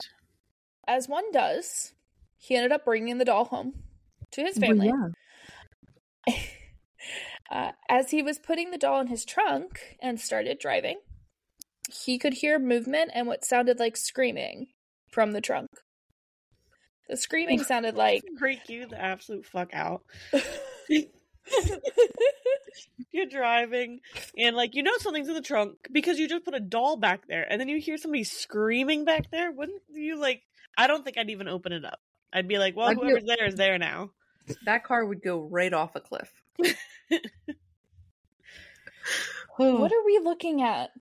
As 0.87 1.07
one 1.07 1.31
does, 1.31 1.93
he 2.37 2.55
ended 2.55 2.71
up 2.71 2.85
bringing 2.85 3.17
the 3.17 3.25
doll 3.25 3.45
home 3.45 3.83
to 4.31 4.41
his 4.41 4.57
Well, 4.57 4.69
family. 4.69 4.91
yeah. 6.27 6.33
Uh, 7.51 7.71
as 7.89 8.11
he 8.11 8.21
was 8.23 8.39
putting 8.39 8.71
the 8.71 8.77
doll 8.77 8.99
in 9.01 9.07
his 9.07 9.23
trunk 9.23 9.97
and 10.01 10.19
started 10.19 10.59
driving, 10.59 10.99
he 11.91 12.17
could 12.17 12.33
hear 12.33 12.57
movement 12.57 13.11
and 13.13 13.27
what 13.27 13.45
sounded 13.45 13.79
like 13.79 13.95
screaming 13.95 14.67
from 15.11 15.31
the 15.31 15.41
trunk. 15.41 15.69
The 17.07 17.17
screaming 17.17 17.63
sounded 17.63 17.95
like 17.95 18.23
Freak 18.39 18.67
you 18.69 18.87
the 18.87 18.99
absolute 18.99 19.45
fuck 19.45 19.69
out. 19.73 20.01
You're 23.11 23.27
driving 23.27 23.99
and 24.37 24.55
like 24.55 24.73
you 24.73 24.81
know 24.81 24.97
something's 24.97 25.27
in 25.27 25.35
the 25.35 25.41
trunk 25.41 25.75
because 25.91 26.17
you 26.17 26.27
just 26.27 26.43
put 26.43 26.55
a 26.55 26.59
doll 26.59 26.97
back 26.97 27.27
there 27.27 27.45
and 27.49 27.61
then 27.61 27.69
you 27.69 27.79
hear 27.79 27.97
somebody 27.97 28.23
screaming 28.23 29.05
back 29.05 29.29
there. 29.31 29.51
Wouldn't 29.51 29.83
you 29.93 30.19
like? 30.19 30.41
I 30.77 30.87
don't 30.87 31.05
think 31.05 31.17
I'd 31.17 31.29
even 31.29 31.47
open 31.47 31.71
it 31.71 31.85
up. 31.85 31.99
I'd 32.33 32.47
be 32.47 32.57
like, 32.57 32.75
well, 32.75 32.87
I'd 32.89 32.99
be- 32.99 33.03
whoever's 33.05 33.25
there 33.25 33.45
is 33.45 33.55
there 33.55 33.77
now. 33.77 34.09
That 34.65 34.83
car 34.83 35.05
would 35.05 35.21
go 35.21 35.47
right 35.49 35.73
off 35.73 35.95
a 35.95 36.01
cliff. 36.01 36.31
what 39.57 39.91
are 39.91 40.05
we 40.05 40.19
looking 40.23 40.61
at? 40.61 40.91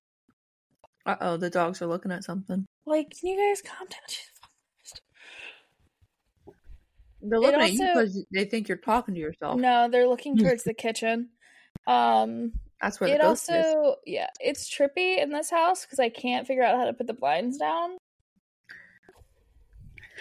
Uh 1.07 1.17
oh, 1.21 1.37
the 1.37 1.51
dogs 1.51 1.83
are 1.83 1.87
looking 1.87 2.13
at 2.13 2.25
something. 2.25 2.67
Like, 2.87 3.11
can 3.19 3.31
you 3.31 3.37
guys 3.37 3.63
calm 3.63 3.87
down? 3.89 4.01
Jesus 4.09 4.31
They're 7.23 7.39
It 7.39 7.43
looking 7.43 7.61
at 7.61 7.73
you 7.73 7.87
because 7.87 8.25
they 8.33 8.45
think 8.45 8.69
you're 8.69 8.77
talking 8.77 9.15
to 9.15 9.21
yourself. 9.21 9.59
No, 9.59 9.89
they're 9.89 10.09
looking 10.09 10.37
towards 10.39 10.65
the 10.65 10.75
kitchen. 10.75 11.31
Um, 11.87 12.53
That's 12.81 13.01
where 13.01 13.09
the 13.09 13.17
it 13.17 13.23
ghost 13.23 13.51
is. 13.51 13.67
also, 13.67 13.97
yeah, 14.07 14.29
it's 14.41 14.69
trippy 14.69 15.23
in 15.23 15.31
this 15.31 15.51
house 15.51 15.85
because 15.85 15.99
I 15.99 16.09
can't 16.09 16.47
figure 16.47 16.63
out 16.63 16.77
how 16.79 16.85
to 16.85 16.93
put 16.93 17.07
the 17.07 17.15
blinds 17.15 17.59
down. 17.59 17.97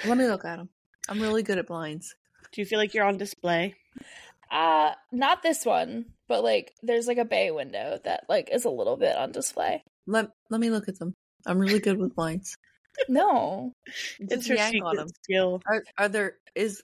Let 0.06 0.18
me 0.18 0.28
look 0.28 0.46
at 0.46 0.58
them. 0.58 0.70
I'm 1.10 1.22
really 1.22 1.44
good 1.44 1.58
at 1.58 1.68
blinds. 1.68 2.16
Do 2.52 2.62
you 2.62 2.66
feel 2.66 2.80
like 2.80 2.94
you're 2.94 3.06
on 3.06 3.18
display? 3.18 3.76
Uh, 4.54 4.94
not 5.12 5.42
this 5.42 5.66
one, 5.66 6.06
but 6.28 6.44
like 6.44 6.74
there's 6.84 7.08
like 7.08 7.18
a 7.18 7.26
bay 7.26 7.50
window 7.52 8.00
that 8.04 8.26
like 8.30 8.50
is 8.54 8.66
a 8.66 8.70
little 8.70 8.96
bit 8.98 9.16
on 9.18 9.32
display. 9.32 9.84
Let 10.06 10.30
Let 10.50 10.62
me 10.62 10.70
look 10.70 10.88
at 10.88 11.00
them. 11.00 11.16
I'm 11.46 11.58
really 11.60 11.80
good 11.80 11.98
with 11.98 12.16
blinds. 12.16 12.56
No, 13.10 13.74
It's 14.20 14.46
Just 14.46 14.50
her 14.50 14.56
yank 14.56 14.76
on 14.86 14.92
secret 14.92 14.98
them. 14.98 15.08
skill. 15.24 15.62
Are, 15.66 15.84
are 15.98 16.08
there 16.10 16.36
is 16.54 16.84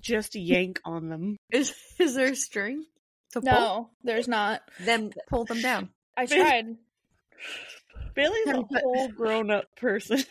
Just 0.00 0.36
yank 0.36 0.80
on 0.84 1.08
them. 1.08 1.36
is 1.50 1.74
is 1.98 2.14
there 2.14 2.30
a 2.32 2.36
string 2.36 2.84
to 3.32 3.40
pull? 3.40 3.50
no, 3.50 3.90
there's 4.04 4.28
not. 4.28 4.62
Then 4.80 5.12
pull 5.28 5.44
them 5.44 5.60
down. 5.60 5.88
I 6.16 6.26
tried. 6.26 6.76
Bailey's 8.14 8.46
a 8.46 8.50
Have 8.50 8.56
you 8.58 8.64
put- 8.70 8.82
whole 8.82 9.08
grown 9.16 9.50
up 9.50 9.64
person. 9.76 10.22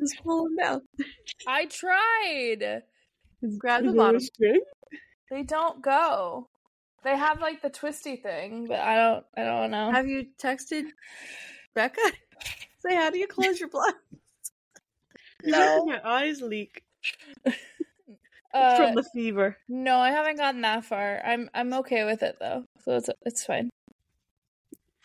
Just 0.00 0.22
pull 0.24 0.44
them 0.44 0.56
down. 0.56 0.82
I 1.46 1.66
tried. 1.66 2.82
Just 3.42 3.58
grab 3.58 3.84
the 3.84 3.92
bottom. 3.92 4.20
They 5.30 5.42
don't 5.42 5.82
go. 5.82 6.48
They 7.04 7.16
have 7.16 7.40
like 7.40 7.62
the 7.62 7.70
twisty 7.70 8.16
thing, 8.16 8.66
but 8.66 8.80
I 8.80 8.96
don't. 8.96 9.24
I 9.36 9.44
don't 9.44 9.70
know. 9.70 9.90
Have 9.92 10.06
you 10.06 10.26
texted 10.42 10.84
Becca? 11.74 12.00
Say 12.80 12.94
how 12.96 13.10
do 13.10 13.18
you 13.18 13.26
close 13.26 13.60
your 13.60 13.68
blinds? 13.68 13.96
No. 15.42 15.86
my 15.86 16.00
eyes 16.04 16.42
leak 16.42 16.82
Uh, 18.52 18.76
from 18.76 18.94
the 18.96 19.04
fever. 19.14 19.56
no, 19.68 19.96
I 19.98 20.10
haven't 20.10 20.36
gotten 20.36 20.60
that 20.62 20.84
far. 20.84 21.22
I'm 21.24 21.48
I'm 21.54 21.72
okay 21.74 22.04
with 22.04 22.22
it 22.24 22.36
though, 22.40 22.64
so 22.84 22.96
it's 22.96 23.08
it's 23.24 23.46
fine. 23.46 23.70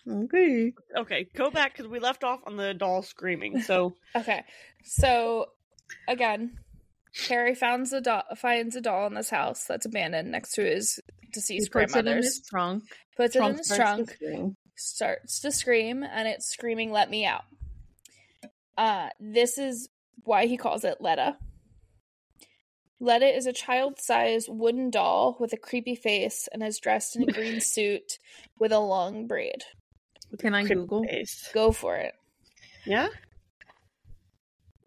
Okay. 0.09 0.73
Okay, 0.97 1.27
go 1.35 1.51
back 1.51 1.73
because 1.73 1.87
we 1.89 1.99
left 1.99 2.23
off 2.23 2.39
on 2.47 2.57
the 2.57 2.73
doll 2.73 3.03
screaming. 3.03 3.61
So 3.61 3.93
Okay, 4.15 4.43
so 4.83 5.45
again, 6.07 6.57
Harry 7.29 7.55
finds 7.55 7.93
a 7.93 8.01
doll 8.01 8.23
finds 8.37 8.75
a 8.75 8.81
doll 8.81 9.07
in 9.07 9.13
this 9.13 9.29
house 9.29 9.65
that's 9.65 9.85
abandoned 9.85 10.31
next 10.31 10.51
to 10.53 10.63
his 10.63 10.99
He 11.21 11.27
deceased 11.31 11.71
puts 11.71 11.95
it 11.95 11.99
in 11.99 12.03
grandmother's. 12.05 12.25
his 12.25 12.41
trunk. 12.49 12.83
puts 13.15 13.35
it 13.35 13.41
in 13.43 13.57
his 13.57 13.65
starts 13.73 14.09
to 14.11 14.17
trunk. 14.17 14.55
starts 14.75 15.39
to 15.41 15.51
scream 15.51 16.03
and 16.03 16.27
it's 16.27 16.47
screaming 16.51 16.91
let 16.91 17.09
me 17.09 17.25
out 17.25 17.43
uh 18.77 19.09
this 19.19 19.57
is 19.57 19.87
why 20.23 20.45
he 20.45 20.57
calls 20.57 20.83
it 20.83 20.97
letta 20.99 21.37
letta 22.99 23.27
is 23.27 23.45
a 23.45 23.53
child-sized 23.53 24.49
wooden 24.49 24.89
doll 24.89 25.37
with 25.39 25.53
a 25.53 25.57
creepy 25.57 25.95
face 25.95 26.49
and 26.51 26.61
is 26.63 26.79
dressed 26.79 27.15
in 27.15 27.23
a 27.23 27.31
green 27.31 27.61
suit 27.61 28.19
with 28.59 28.71
a 28.73 28.79
long 28.79 29.27
braid 29.27 29.63
Can 30.39 30.53
I 30.53 30.61
Creepy 30.61 30.75
Google? 30.75 31.03
face. 31.05 31.49
go 31.53 31.71
for 31.71 31.95
it 31.95 32.13
Yeah, 32.85 33.07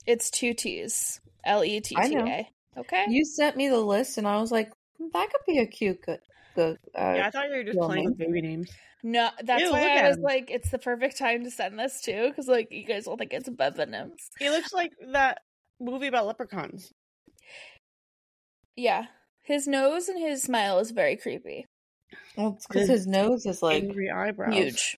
it's 0.07 0.31
two 0.31 0.53
t's 0.55 1.21
l-e-t-t-a 1.45 2.49
okay 2.77 3.05
You 3.09 3.25
sent 3.25 3.57
me 3.57 3.69
the 3.69 3.79
list, 3.79 4.19
and 4.19 4.27
I 4.27 4.41
was 4.41 4.51
like, 4.53 4.71
that 5.13 5.29
could 5.31 5.41
be 5.47 5.59
a 5.59 5.67
cute 5.67 6.01
good. 6.05 6.21
good 6.55 6.79
uh, 6.97 7.15
yeah. 7.17 7.27
I 7.27 7.31
thought 7.31 7.49
you 7.51 7.57
were 7.57 7.65
just 7.65 7.79
well, 7.79 7.89
playing 7.89 8.05
man. 8.05 8.11
with 8.13 8.19
baby 8.19 8.41
names. 8.43 8.71
no 9.03 9.31
that's 9.45 9.63
Ew, 9.63 9.71
why 9.73 9.97
i 9.99 10.09
was 10.09 10.17
him. 10.17 10.23
like 10.25 10.51
it's 10.51 10.71
the 10.71 10.79
perfect 10.79 11.17
time 11.19 11.45
to 11.45 11.51
send 11.51 11.79
this 11.79 12.01
too 12.03 12.29
because 12.29 12.49
like 12.49 12.69
you 12.73 12.85
guys 12.85 13.07
will 13.07 13.17
think 13.17 13.33
it's 13.33 13.47
a 13.49 13.53
baby 13.53 13.87
names 13.87 14.31
He 14.39 14.51
looks 14.51 14.73
like 14.73 14.91
that 15.13 15.41
movie 15.81 16.09
about 16.09 16.27
leprechauns. 16.27 16.91
yeah 18.77 19.05
his 19.43 19.67
nose 19.69 20.09
and 20.09 20.19
his 20.19 20.43
smile 20.43 20.79
is 20.81 20.91
very 20.91 21.17
creepy 21.17 21.65
well, 22.37 22.55
it's 22.57 22.67
because 22.67 22.89
His 22.89 23.01
his 23.01 23.07
nose 23.07 23.47
is 23.47 23.63
like 23.63 23.83
Angry 23.83 24.11
eyebrows. 24.11 24.55
huge 24.55 24.97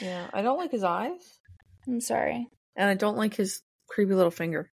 Yeah, 0.00 0.28
I 0.32 0.40
don't 0.42 0.58
like 0.58 0.70
his 0.70 0.84
eyes, 0.84 1.38
i'm 1.86 2.00
sorry 2.00 2.48
and 2.76 2.88
I 2.88 2.94
don't 2.94 3.16
like 3.18 3.34
his 3.34 3.60
creepy 3.88 4.14
little 4.14 4.30
finger. 4.30 4.70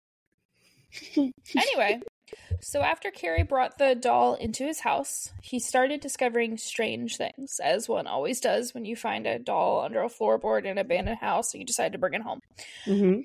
Anyway, 1.16 2.00
so 2.60 2.82
after 2.82 3.10
Kerry 3.10 3.42
brought 3.42 3.78
the 3.78 3.94
doll 3.94 4.34
into 4.34 4.64
his 4.64 4.80
house, 4.80 5.30
he 5.42 5.58
started 5.58 6.00
discovering 6.00 6.58
strange 6.58 7.16
things, 7.16 7.60
as 7.62 7.88
one 7.88 8.06
always 8.06 8.40
does 8.40 8.74
when 8.74 8.84
you 8.84 8.96
find 8.96 9.26
a 9.26 9.38
doll 9.38 9.80
under 9.80 10.02
a 10.02 10.08
floorboard 10.08 10.60
in 10.60 10.72
an 10.72 10.78
abandoned 10.78 11.18
house 11.18 11.54
and 11.54 11.60
you 11.60 11.66
decide 11.66 11.92
to 11.92 11.98
bring 11.98 12.14
it 12.14 12.22
home. 12.22 12.40
Mm-hmm. 12.86 13.20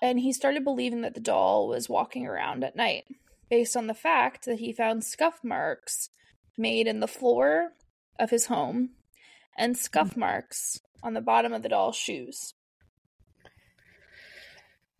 And 0.00 0.20
he 0.20 0.32
started 0.32 0.64
believing 0.64 1.02
that 1.02 1.14
the 1.14 1.20
doll 1.20 1.68
was 1.68 1.88
walking 1.88 2.26
around 2.26 2.64
at 2.64 2.76
night, 2.76 3.04
based 3.50 3.76
on 3.76 3.86
the 3.86 3.94
fact 3.94 4.44
that 4.46 4.58
he 4.58 4.72
found 4.72 5.04
scuff 5.04 5.40
marks 5.42 6.10
made 6.56 6.86
in 6.86 7.00
the 7.00 7.08
floor 7.08 7.72
of 8.18 8.30
his 8.30 8.46
home 8.46 8.90
and 9.56 9.76
scuff 9.76 10.16
marks 10.16 10.80
on 11.02 11.14
the 11.14 11.20
bottom 11.20 11.52
of 11.52 11.62
the 11.62 11.68
doll's 11.68 11.96
shoes. 11.96 12.54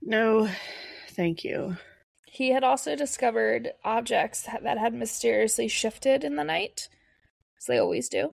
No, 0.01 0.49
thank 1.19 1.45
you. 1.45 1.77
He 2.25 2.53
had 2.53 2.63
also 2.63 2.95
discovered 2.95 3.73
objects 3.85 4.43
that 4.43 4.63
that 4.63 4.79
had 4.79 4.95
mysteriously 4.95 5.67
shifted 5.69 6.25
in 6.25 6.37
the 6.37 6.45
night, 6.45 6.89
as 7.59 7.65
they 7.67 7.79
always 7.79 8.09
do. 8.09 8.31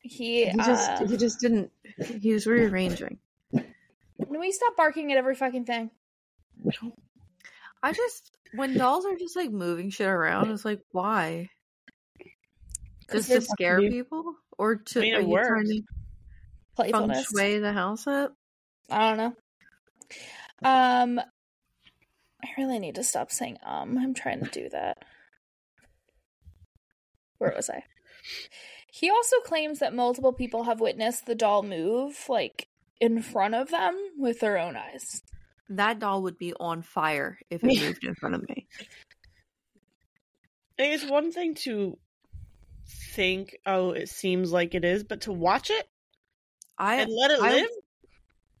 He, 0.00 0.46
He 0.46 0.56
just 0.56 0.90
uh, 0.90 1.06
he 1.06 1.16
just 1.16 1.40
didn't. 1.40 1.70
He 2.20 2.32
was 2.32 2.46
rearranging. 2.46 3.18
can 3.52 4.40
we 4.40 4.52
stop 4.52 4.76
barking 4.76 5.12
at 5.12 5.18
every 5.18 5.34
fucking 5.34 5.64
thing? 5.64 5.90
I 7.82 7.92
just 7.92 8.32
when 8.54 8.76
dolls 8.76 9.06
are 9.06 9.16
just 9.16 9.36
like 9.36 9.50
moving 9.50 9.90
shit 9.90 10.08
around, 10.08 10.50
it's 10.50 10.64
like 10.64 10.80
why? 10.90 11.48
Just 13.12 13.30
to 13.30 13.40
scare 13.40 13.76
fucking- 13.76 13.92
people, 13.92 14.34
or 14.58 14.76
to 14.76 14.98
I 14.98 15.02
mean, 15.02 15.14
it 15.14 15.18
are 15.18 15.20
you 15.22 15.46
trying 15.46 15.66
to 15.66 16.92
feng 16.92 17.22
shui 17.30 17.58
the 17.58 17.72
house 17.72 18.06
up? 18.06 18.34
I 18.90 19.08
don't 19.08 19.18
know. 19.18 19.36
Um, 20.62 21.18
I 21.18 22.48
really 22.58 22.78
need 22.78 22.94
to 22.96 23.04
stop 23.04 23.30
saying 23.30 23.58
um. 23.64 23.98
I'm 23.98 24.14
trying 24.14 24.40
to 24.44 24.50
do 24.50 24.68
that. 24.70 24.98
Where 27.38 27.52
was 27.54 27.68
I? 27.70 27.82
He 28.92 29.10
also 29.10 29.40
claims 29.40 29.80
that 29.80 29.94
multiple 29.94 30.32
people 30.32 30.64
have 30.64 30.80
witnessed 30.80 31.26
the 31.26 31.34
doll 31.34 31.62
move, 31.62 32.16
like 32.28 32.68
in 33.00 33.22
front 33.22 33.54
of 33.54 33.70
them, 33.70 33.96
with 34.16 34.40
their 34.40 34.56
own 34.58 34.76
eyes. 34.76 35.22
That 35.68 35.98
doll 35.98 36.22
would 36.22 36.38
be 36.38 36.52
on 36.60 36.82
fire 36.82 37.38
if 37.50 37.62
it 37.64 37.66
moved 37.82 38.04
in 38.04 38.14
front 38.14 38.36
of 38.36 38.48
me. 38.48 38.66
It's 40.78 41.04
one 41.08 41.32
thing 41.32 41.54
to 41.64 41.98
think, 43.14 43.56
oh, 43.66 43.90
it 43.90 44.08
seems 44.08 44.52
like 44.52 44.74
it 44.74 44.84
is, 44.84 45.04
but 45.04 45.22
to 45.22 45.32
watch 45.32 45.70
it 45.70 45.86
I 46.78 46.96
and 46.96 47.12
let 47.12 47.30
it 47.30 47.40
I- 47.40 47.50
live. 47.50 47.68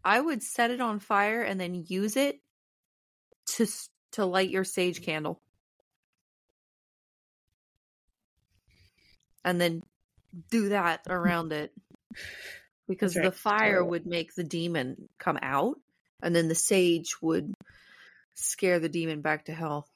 I 0.04 0.20
would 0.20 0.42
set 0.42 0.70
it 0.70 0.80
on 0.80 1.00
fire 1.00 1.42
and 1.42 1.58
then 1.58 1.84
use 1.86 2.16
it 2.16 2.40
to 3.56 3.66
to 4.12 4.26
light 4.26 4.50
your 4.50 4.64
sage 4.64 5.02
candle. 5.02 5.40
And 9.44 9.60
then 9.60 9.82
do 10.50 10.70
that 10.70 11.02
around 11.08 11.52
it. 11.52 11.72
Because 12.86 13.14
That's 13.14 13.26
the 13.26 13.32
fire 13.32 13.72
Terrible. 13.72 13.90
would 13.90 14.06
make 14.06 14.34
the 14.34 14.44
demon 14.44 15.08
come 15.18 15.38
out 15.40 15.78
and 16.22 16.34
then 16.34 16.48
the 16.48 16.54
sage 16.54 17.20
would 17.22 17.54
scare 18.34 18.78
the 18.78 18.88
demon 18.88 19.20
back 19.20 19.46
to 19.46 19.52
hell. 19.52 19.86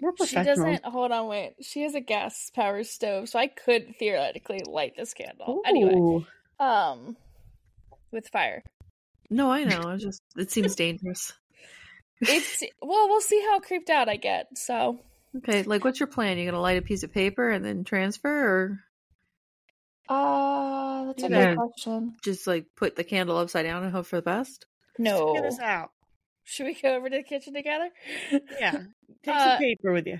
We're 0.00 0.12
She 0.26 0.36
doesn't. 0.36 0.84
Hold 0.84 1.10
on, 1.10 1.26
wait. 1.26 1.54
She 1.60 1.82
has 1.82 1.94
a 1.94 2.00
gas 2.00 2.50
powered 2.54 2.86
stove, 2.86 3.28
so 3.28 3.38
I 3.38 3.48
could 3.48 3.96
theoretically 3.98 4.60
light 4.64 4.94
this 4.96 5.12
candle. 5.12 5.62
Anyway, 5.66 6.24
um, 6.60 7.16
with 8.12 8.28
fire. 8.28 8.62
No, 9.30 9.50
I 9.50 9.64
know. 9.64 9.90
It's 9.90 10.04
just 10.04 10.22
it 10.36 10.50
seems 10.50 10.74
dangerous. 10.74 11.32
It's 12.20 12.62
well, 12.82 13.08
we'll 13.08 13.20
see 13.20 13.40
how 13.42 13.60
creeped 13.60 13.90
out 13.90 14.08
I 14.08 14.16
get. 14.16 14.46
So, 14.56 14.98
Okay, 15.36 15.62
like 15.64 15.84
what's 15.84 16.00
your 16.00 16.06
plan? 16.06 16.38
You 16.38 16.46
gonna 16.46 16.60
light 16.60 16.78
a 16.78 16.82
piece 16.82 17.02
of 17.02 17.12
paper 17.12 17.48
and 17.50 17.64
then 17.64 17.84
transfer 17.84 18.28
or 18.28 18.80
uh, 20.08 21.04
that's 21.06 21.22
a 21.22 21.28
good 21.28 21.56
question. 21.56 22.16
just 22.24 22.46
like 22.46 22.66
put 22.76 22.96
the 22.96 23.04
candle 23.04 23.36
upside 23.36 23.66
down 23.66 23.82
and 23.82 23.92
hope 23.92 24.06
for 24.06 24.16
the 24.16 24.22
best? 24.22 24.66
No, 24.98 25.34
Figure 25.34 25.48
this 25.50 25.58
out. 25.60 25.90
should 26.44 26.66
we 26.66 26.74
go 26.74 26.94
over 26.96 27.10
to 27.10 27.16
the 27.18 27.22
kitchen 27.22 27.52
together? 27.54 27.90
Yeah. 28.58 28.72
Take 29.24 29.34
Uh, 29.34 29.50
some 29.50 29.58
paper 29.58 29.92
with 29.92 30.06
you. 30.06 30.18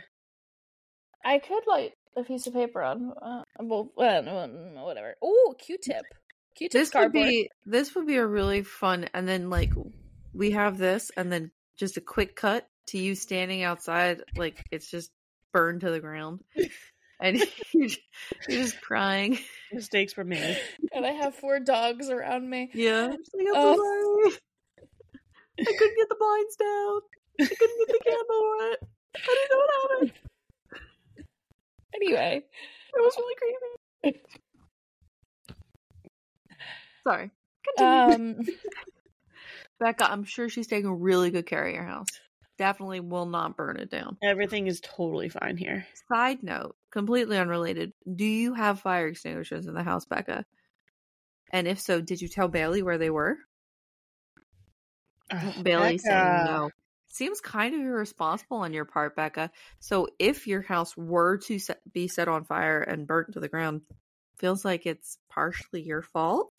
I 1.25 1.39
could 1.39 1.67
light 1.67 1.93
a 2.17 2.23
piece 2.23 2.47
of 2.47 2.53
paper 2.53 2.83
on. 2.83 3.13
Uh, 3.21 3.43
well, 3.61 3.91
uh, 3.99 4.23
whatever. 4.85 5.17
Oh, 5.23 5.55
Q-tip. 5.59 6.05
Q-tip 6.59 6.73
This 6.73 6.93
would 6.95 7.13
be 7.13 7.51
this 7.65 7.95
would 7.95 8.07
be 8.07 8.17
a 8.17 8.27
really 8.27 8.63
fun 8.63 9.09
and 9.15 9.29
then 9.29 9.49
like 9.49 9.73
we 10.35 10.51
have 10.53 10.77
this 10.77 11.11
and 11.17 11.31
then 11.33 11.51
just 11.79 11.97
a 11.97 12.01
quick 12.01 12.35
cut 12.35 12.67
to 12.89 12.99
you 12.99 13.15
standing 13.15 13.63
outside 13.63 14.23
like 14.37 14.65
it's 14.73 14.91
just 14.91 15.13
burned 15.53 15.83
to 15.83 15.91
the 15.91 16.01
ground. 16.01 16.43
And 17.21 17.43
you're 17.73 17.89
just, 18.49 18.81
crying. 18.81 19.41
Mistakes 19.73 20.17
were 20.17 20.23
made. 20.23 20.57
and 20.93 21.05
I 21.05 21.11
have 21.11 21.35
four 21.41 21.59
dogs 21.59 22.09
around 22.11 22.49
me. 22.49 22.71
Yeah. 22.73 23.07
Like, 23.09 23.19
Oh. 23.57 24.33
I 25.59 25.65
couldn't 25.65 25.97
get 25.97 26.09
the 26.09 26.15
blinds 26.17 26.55
down. 26.55 27.01
I 27.41 27.55
couldn't 27.57 27.79
get 27.79 27.89
the 27.89 28.01
candle 28.05 28.59
lit. 28.61 28.79
I 29.17 29.35
didn't 29.35 29.51
know 29.51 29.59
what 29.59 29.91
happened. 29.91 30.13
Anyway, 31.97 32.45
It 32.95 33.01
was 33.01 33.17
really 33.17 33.35
creepy. 33.35 34.21
Sorry. 37.09 37.31
Um, 37.79 38.37
Becca, 39.81 40.11
I'm 40.11 40.25
sure 40.25 40.49
she's 40.49 40.67
taking 40.67 41.01
really 41.01 41.31
good 41.31 41.47
care 41.47 41.67
of 41.67 41.75
your 41.75 41.85
house. 41.85 42.09
Definitely 42.59 43.01
will 43.01 43.27
not 43.27 43.57
burn 43.57 43.77
it 43.79 43.91
down. 43.91 44.17
Everything 44.23 44.67
is 44.67 44.81
totally 44.81 45.29
fine 45.29 45.57
here. 45.57 45.87
Side 46.09 46.43
note, 46.43 46.75
completely 46.91 47.39
unrelated. 47.39 47.93
Do 48.13 48.25
you 48.25 48.55
have 48.55 48.81
fire 48.81 49.07
extinguishers 49.07 49.67
in 49.67 49.75
the 49.75 49.83
house, 49.83 50.05
Becca? 50.07 50.45
And 51.53 51.69
if 51.69 51.81
so, 51.81 52.01
did 52.01 52.21
you 52.21 52.29
tell 52.29 52.49
Bailey 52.49 52.83
where 52.83 52.99
they 52.99 53.11
were? 53.11 53.39
Ugh, 55.31 55.63
Bailey 55.63 55.99
saying 55.99 56.45
no. 56.45 56.71
Seems 57.07 57.41
kind 57.41 57.75
of 57.75 57.81
irresponsible 57.81 58.59
on 58.59 58.75
your 58.75 58.85
part, 58.85 59.17
Becca. 59.17 59.51
So 59.79 60.09
if 60.19 60.47
your 60.47 60.63
house 60.63 60.97
were 60.97 61.39
to 61.39 61.59
set, 61.59 61.81
be 61.91 62.09
set 62.09 62.29
on 62.29 62.45
fire 62.45 62.81
and 62.81 63.07
burnt 63.07 63.33
to 63.33 63.41
the 63.41 63.49
ground, 63.49 63.83
feels 64.39 64.65
like 64.65 64.85
it's 64.85 65.17
partially 65.31 65.83
your 65.83 66.03
fault. 66.03 66.53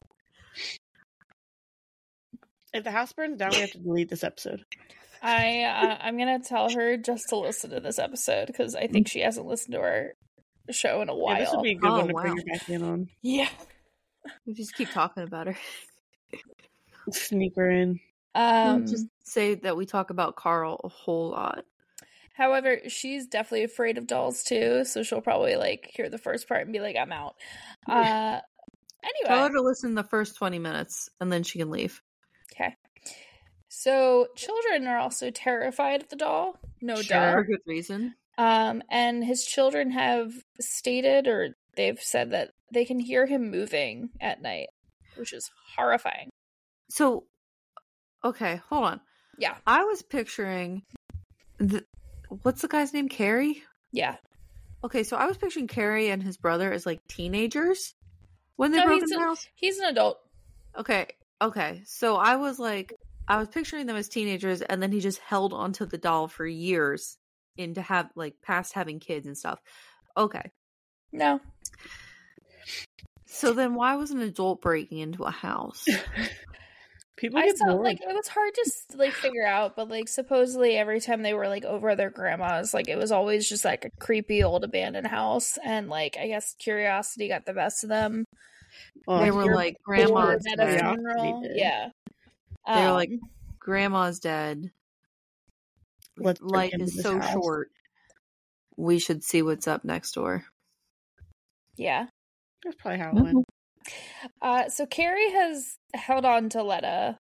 If 2.74 2.84
the 2.84 2.92
house 2.92 3.14
burns 3.14 3.38
down, 3.38 3.52
we 3.52 3.62
have 3.62 3.72
to 3.72 3.80
delete 3.80 4.10
this 4.10 4.24
episode. 4.24 4.64
I 5.22 5.64
uh, 5.64 5.98
I'm 6.00 6.18
gonna 6.18 6.40
tell 6.40 6.70
her 6.70 6.98
just 6.98 7.30
to 7.30 7.38
listen 7.38 7.72
to 7.72 7.80
this 7.80 8.00
episode 8.00 8.48
because 8.48 8.76
I 8.76 8.88
think 8.88 9.08
she 9.08 9.20
hasn't 9.22 9.48
listened 9.48 9.74
to 9.74 9.82
our 9.82 10.14
show 10.70 11.02
in 11.02 11.10
a 11.10 11.16
while. 11.16 11.36
Yeah, 11.36 11.40
this 11.46 11.54
would 11.54 11.64
be 11.64 11.72
a 11.72 11.76
good 11.76 11.90
Oh, 11.90 11.98
one 11.98 12.08
to 12.08 12.14
bring 12.14 12.38
her 12.38 12.44
back 12.44 12.70
in 12.70 12.84
on. 12.84 13.10
Yeah. 13.22 13.50
We 14.46 14.54
just 14.54 14.76
keep 14.76 14.92
talking 14.92 15.24
about 15.24 15.48
her. 15.48 15.58
Sneak 17.12 17.56
her 17.56 17.70
in. 17.70 18.00
Um. 18.36 18.86
just 18.86 19.08
say 19.24 19.56
that 19.56 19.76
we 19.76 19.86
talk 19.86 20.12
about 20.12 20.36
Carl 20.36 20.80
a 20.84 20.90
whole 20.90 21.32
lot. 21.32 21.66
However, 22.36 22.78
she's 22.88 23.28
definitely 23.28 23.64
afraid 23.64 23.98
of 23.98 24.08
dolls 24.08 24.44
too, 24.44 24.86
so 24.86 25.04
she'll 25.04 25.22
probably 25.22 25.56
like 25.56 25.90
hear 25.94 26.10
the 26.10 26.18
first 26.18 26.48
part 26.48 26.62
and 26.62 26.72
be 26.72 26.80
like, 26.80 26.96
"I'm 26.96 27.12
out." 27.12 27.36
Uh. 27.88 28.40
Tell 29.26 29.38
her 29.38 29.46
Anyway, 29.46 29.54
to 29.54 29.62
listen 29.62 29.96
the 29.96 30.04
first 30.04 30.36
20 30.38 30.60
minutes 30.60 31.10
and 31.20 31.32
then 31.32 31.44
she 31.44 31.60
can 31.60 31.70
leave. 31.70 32.02
okay. 32.54 32.76
So 33.70 34.28
children 34.36 34.88
are 34.88 34.98
also 34.98 35.30
terrified 35.32 36.02
of 36.02 36.10
the 36.10 36.16
doll. 36.16 36.58
No 36.82 36.96
Sure. 36.96 37.04
doubt. 37.04 37.34
For 37.36 37.44
good 37.44 37.62
reason. 37.66 38.16
Um, 38.38 38.82
and 38.90 39.24
his 39.24 39.46
children 39.46 39.92
have 39.92 40.32
stated 40.60 41.28
or 41.28 41.56
they've 41.76 42.02
said 42.02 42.32
that 42.32 42.52
they 42.74 42.86
can 42.86 43.00
hear 43.00 43.26
him 43.26 43.52
moving 43.52 44.10
at 44.20 44.42
night, 44.42 44.68
which 45.16 45.34
is 45.34 45.50
horrifying. 45.76 46.30
So, 46.90 47.26
okay, 48.24 48.62
hold 48.70 48.86
on. 48.86 49.02
Yeah. 49.38 49.56
I 49.68 49.84
was 49.84 50.02
picturing 50.02 50.84
the, 51.58 51.86
what's 52.44 52.62
the 52.62 52.68
guy's 52.68 52.94
name? 52.94 53.08
Kerry? 53.10 53.64
Yeah. 53.92 54.16
Okay, 54.84 55.04
so 55.04 55.16
I 55.18 55.26
was 55.26 55.38
picturing 55.38 55.68
Kerry 55.68 56.10
and 56.10 56.24
his 56.24 56.38
brother 56.38 56.72
as 56.72 56.86
like 56.86 57.06
teenagers 57.08 57.94
when 58.60 58.72
they 58.74 58.80
No, 58.80 58.88
broke 58.88 59.00
he's 59.00 59.10
in 59.12 59.18
the 59.18 59.24
house. 59.26 59.48
He's 59.56 59.80
an 59.80 59.86
adult. 59.86 60.20
Okay, 60.78 61.08
okay. 61.42 61.82
So 61.86 62.18
I 62.18 62.36
was 62.36 62.60
like, 62.60 62.94
I 63.26 63.38
was 63.38 63.48
picturing 63.48 63.86
them 63.86 63.96
as 63.96 64.10
teenagers, 64.10 64.62
and 64.62 64.84
then 64.84 64.92
he 64.92 65.00
just 65.00 65.20
held 65.20 65.54
onto 65.54 65.86
the 65.86 65.98
doll 65.98 66.28
for 66.28 66.46
years 66.46 67.18
into 67.56 67.82
have 67.82 68.10
like 68.16 68.36
past 68.42 68.74
having 68.74 69.00
kids 69.00 69.26
and 69.28 69.38
stuff. 69.38 69.62
Okay, 70.18 70.52
No. 71.14 71.40
so 73.26 73.54
then 73.54 73.76
why 73.76 73.96
was 73.96 74.12
an 74.12 74.20
adult 74.20 74.62
breaking 74.62 74.98
into 74.98 75.24
a 75.24 75.32
house? 75.32 75.86
People 77.20 77.40
I 77.40 77.50
saw 77.50 77.74
bored. 77.74 77.84
like 77.84 78.00
it 78.02 78.16
was 78.16 78.30
hard 78.30 78.54
to 78.54 78.98
like 78.98 79.12
figure 79.12 79.46
out, 79.46 79.76
but 79.76 79.90
like 79.90 80.08
supposedly 80.08 80.78
every 80.78 81.02
time 81.02 81.22
they 81.22 81.34
were 81.34 81.50
like 81.50 81.66
over 81.66 81.94
their 81.94 82.10
grandma's, 82.10 82.74
like 82.74 82.88
it 82.88 82.96
was 82.98 83.12
always 83.12 83.48
just 83.48 83.66
like 83.66 83.84
a 83.84 83.90
creepy 84.00 84.42
old 84.42 84.64
abandoned 84.64 85.06
house, 85.08 85.58
and 85.66 85.90
like 85.90 86.16
I 86.18 86.28
guess 86.28 86.56
curiosity 86.60 87.28
got 87.28 87.46
the 87.46 87.52
best 87.52 87.84
of 87.84 87.90
them. 87.90 88.24
Well, 89.06 89.20
they 89.20 89.32
were 89.32 89.54
like, 89.54 89.76
"Grandma's 89.84 90.46
at 90.48 90.54
a 90.54 90.58
dead." 90.58 90.76
Yeah. 90.76 90.94
funeral. 90.94 91.44
Yeah. 91.54 91.90
They 92.68 92.86
were 92.86 92.92
like, 92.92 93.10
Um, 93.10 93.20
"Grandma's 93.60 94.20
dead. 94.20 94.72
Let's 96.16 96.40
Life 96.40 96.72
is 96.80 97.02
so 97.02 97.20
house." 97.20 97.34
short. 97.34 97.72
We 98.78 98.98
should 98.98 99.26
see 99.26 99.42
what's 99.42 99.68
up 99.68 99.84
next 99.84 100.14
door." 100.14 100.46
yeah. 101.76 102.06
That's 102.64 102.78
probably 102.78 103.00
how 103.00 103.10
it 103.10 103.16
went. 103.16 103.46
Uh, 104.42 104.70
so 104.70 104.86
Kerry 104.86 105.32
has 105.32 105.78
held 105.94 106.26
on 106.26 106.50
to 106.50 106.64
Letta 106.64 107.18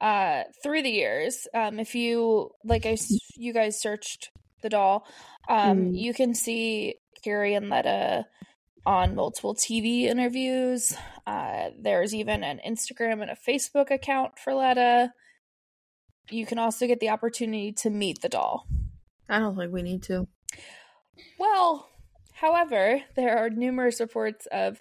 uh, 0.00 0.42
through 0.62 0.82
the 0.82 0.90
years. 0.90 1.46
Um, 1.54 1.78
if 1.78 1.94
you 1.94 2.50
like, 2.64 2.86
I 2.86 2.96
you 3.36 3.52
guys 3.52 3.80
searched 3.80 4.30
the 4.62 4.68
doll, 4.68 5.06
um, 5.48 5.92
Mhm. 5.92 5.98
you 5.98 6.14
can 6.14 6.34
see 6.34 6.96
Kerry 7.22 7.54
and 7.54 7.68
Letta 7.68 8.26
on 8.84 9.14
multiple 9.14 9.54
TV 9.54 10.04
interviews. 10.04 10.96
Uh, 11.26 11.70
there's 11.78 12.14
even 12.14 12.42
an 12.42 12.60
Instagram 12.66 13.22
and 13.22 13.30
a 13.30 13.36
Facebook 13.36 13.90
account 13.90 14.38
for 14.38 14.54
Letta. 14.54 15.12
You 16.30 16.46
can 16.46 16.58
also 16.58 16.86
get 16.86 16.98
the 17.00 17.10
opportunity 17.10 17.72
to 17.72 17.90
meet 17.90 18.22
the 18.22 18.28
doll. 18.28 18.66
I 19.28 19.38
don't 19.38 19.56
think 19.56 19.72
we 19.72 19.82
need 19.82 20.02
to. 20.04 20.26
Well, 21.38 21.88
however, 22.32 23.02
there 23.14 23.38
are 23.38 23.50
numerous 23.50 24.00
reports 24.00 24.46
of 24.50 24.80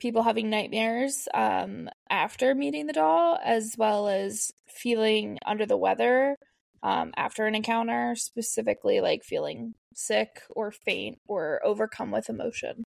people 0.00 0.22
having 0.22 0.50
nightmares 0.50 1.28
um, 1.34 1.88
after 2.08 2.54
meeting 2.54 2.86
the 2.86 2.92
doll, 2.92 3.38
as 3.44 3.74
well 3.78 4.08
as 4.08 4.50
feeling 4.66 5.38
under 5.46 5.66
the 5.66 5.76
weather 5.76 6.36
um, 6.82 7.12
after 7.16 7.46
an 7.46 7.54
encounter, 7.54 8.14
specifically 8.16 9.00
like 9.00 9.22
feeling 9.22 9.74
sick 9.94 10.42
or 10.50 10.70
faint 10.70 11.18
or 11.28 11.60
overcome 11.64 12.10
with 12.10 12.28
emotion. 12.28 12.82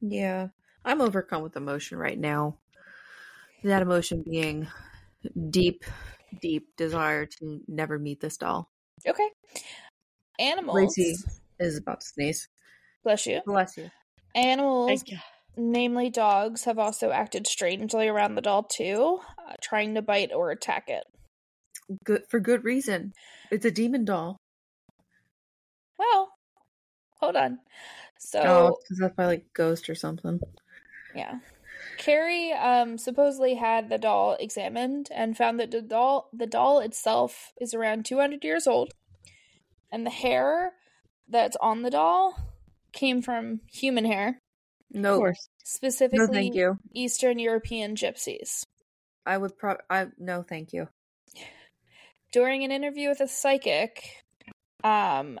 Yeah, 0.00 0.48
I'm 0.84 1.00
overcome 1.00 1.42
with 1.42 1.56
emotion 1.56 1.98
right 1.98 2.18
now. 2.18 2.58
That 3.64 3.82
emotion 3.82 4.22
being 4.28 4.68
deep, 5.50 5.84
deep 6.40 6.76
desire 6.76 7.26
to 7.26 7.60
never 7.66 7.98
meet 7.98 8.20
this 8.20 8.36
doll. 8.36 8.70
Okay. 9.06 9.28
Animals. 10.38 10.76
Lacey. 10.96 11.16
Is 11.58 11.78
about 11.78 12.02
to 12.02 12.06
sneeze. 12.06 12.48
Bless 13.02 13.26
you. 13.26 13.40
Bless 13.46 13.78
you. 13.78 13.90
Animals, 14.34 14.88
Thank 14.88 15.10
you. 15.10 15.18
Namely 15.56 16.10
dogs, 16.10 16.64
have 16.64 16.78
also 16.78 17.10
acted 17.10 17.46
strangely 17.46 18.08
around 18.08 18.34
the 18.34 18.42
doll 18.42 18.62
too, 18.62 19.20
uh, 19.38 19.54
trying 19.62 19.94
to 19.94 20.02
bite 20.02 20.32
or 20.32 20.50
attack 20.50 20.88
it. 20.88 21.04
Good 22.04 22.24
for 22.28 22.40
good 22.40 22.64
reason. 22.64 23.12
It's 23.50 23.64
a 23.64 23.70
demon 23.70 24.04
doll. 24.04 24.36
Well, 25.98 26.32
hold 27.20 27.36
on. 27.36 27.60
So, 28.18 28.40
Oh, 28.42 28.76
because 28.82 28.98
that's 28.98 29.14
probably 29.14 29.36
like 29.36 29.52
ghost 29.54 29.88
or 29.88 29.94
something. 29.94 30.40
yeah. 31.14 31.38
Kerry 31.98 32.52
um, 32.52 32.98
supposedly 32.98 33.54
had 33.54 33.88
the 33.88 33.98
doll 33.98 34.36
examined 34.38 35.08
and 35.14 35.36
found 35.36 35.58
that 35.60 35.70
the 35.70 35.80
doll 35.80 36.28
the 36.32 36.46
doll 36.46 36.80
itself 36.80 37.52
is 37.60 37.72
around 37.72 38.04
200 38.04 38.44
years 38.44 38.66
old, 38.66 38.92
and 39.90 40.04
the 40.04 40.10
hair 40.10 40.72
that's 41.28 41.56
on 41.60 41.82
the 41.82 41.90
doll 41.90 42.36
came 42.92 43.22
from 43.22 43.60
human 43.72 44.04
hair, 44.04 44.40
No, 44.92 45.18
course. 45.18 45.48
specifically 45.64 46.26
no, 46.26 46.32
thank 46.32 46.54
you. 46.54 46.78
Eastern 46.94 47.38
European 47.38 47.96
gypsies. 47.96 48.64
I 49.24 49.36
would 49.36 49.58
pro. 49.58 49.76
I 49.90 50.06
no, 50.18 50.42
thank 50.42 50.72
you. 50.72 50.88
During 52.32 52.64
an 52.64 52.70
interview 52.70 53.08
with 53.08 53.20
a 53.20 53.28
psychic, 53.28 54.02
um, 54.84 55.38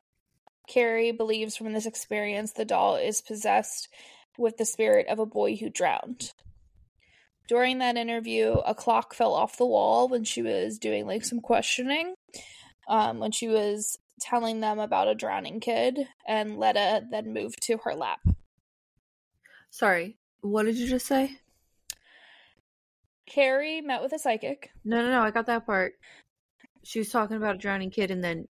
Kerry 0.68 1.12
believes 1.12 1.56
from 1.56 1.72
this 1.72 1.86
experience 1.86 2.52
the 2.52 2.64
doll 2.64 2.96
is 2.96 3.20
possessed 3.20 3.88
with 4.38 4.56
the 4.56 4.64
spirit 4.64 5.06
of 5.08 5.18
a 5.18 5.26
boy 5.26 5.56
who 5.56 5.70
drowned. 5.70 6.32
During 7.48 7.78
that 7.78 7.96
interview, 7.96 8.54
a 8.66 8.74
clock 8.74 9.14
fell 9.14 9.32
off 9.32 9.56
the 9.56 9.66
wall 9.66 10.08
when 10.08 10.24
she 10.24 10.42
was 10.42 10.78
doing 10.78 11.06
like 11.06 11.24
some 11.24 11.40
questioning. 11.40 12.14
Um, 12.88 13.18
when 13.18 13.32
she 13.32 13.48
was 13.48 13.98
telling 14.20 14.60
them 14.60 14.78
about 14.78 15.08
a 15.08 15.14
drowning 15.14 15.60
kid, 15.60 15.98
and 16.26 16.58
Letta 16.58 17.04
then 17.10 17.32
moved 17.32 17.62
to 17.62 17.78
her 17.84 17.94
lap. 17.94 18.20
Sorry, 19.76 20.16
what 20.40 20.62
did 20.64 20.76
you 20.78 20.88
just 20.88 21.04
say? 21.06 21.38
Kerry 23.26 23.82
met 23.82 24.00
with 24.00 24.14
a 24.14 24.18
psychic. 24.18 24.70
No, 24.86 25.02
no, 25.02 25.10
no. 25.10 25.20
I 25.20 25.30
got 25.30 25.44
that 25.46 25.66
part. 25.66 25.92
She 26.82 26.98
was 26.98 27.10
talking 27.10 27.36
about 27.36 27.56
a 27.56 27.58
drowning 27.58 27.90
kid, 27.90 28.10
and 28.10 28.24
then 28.24 28.48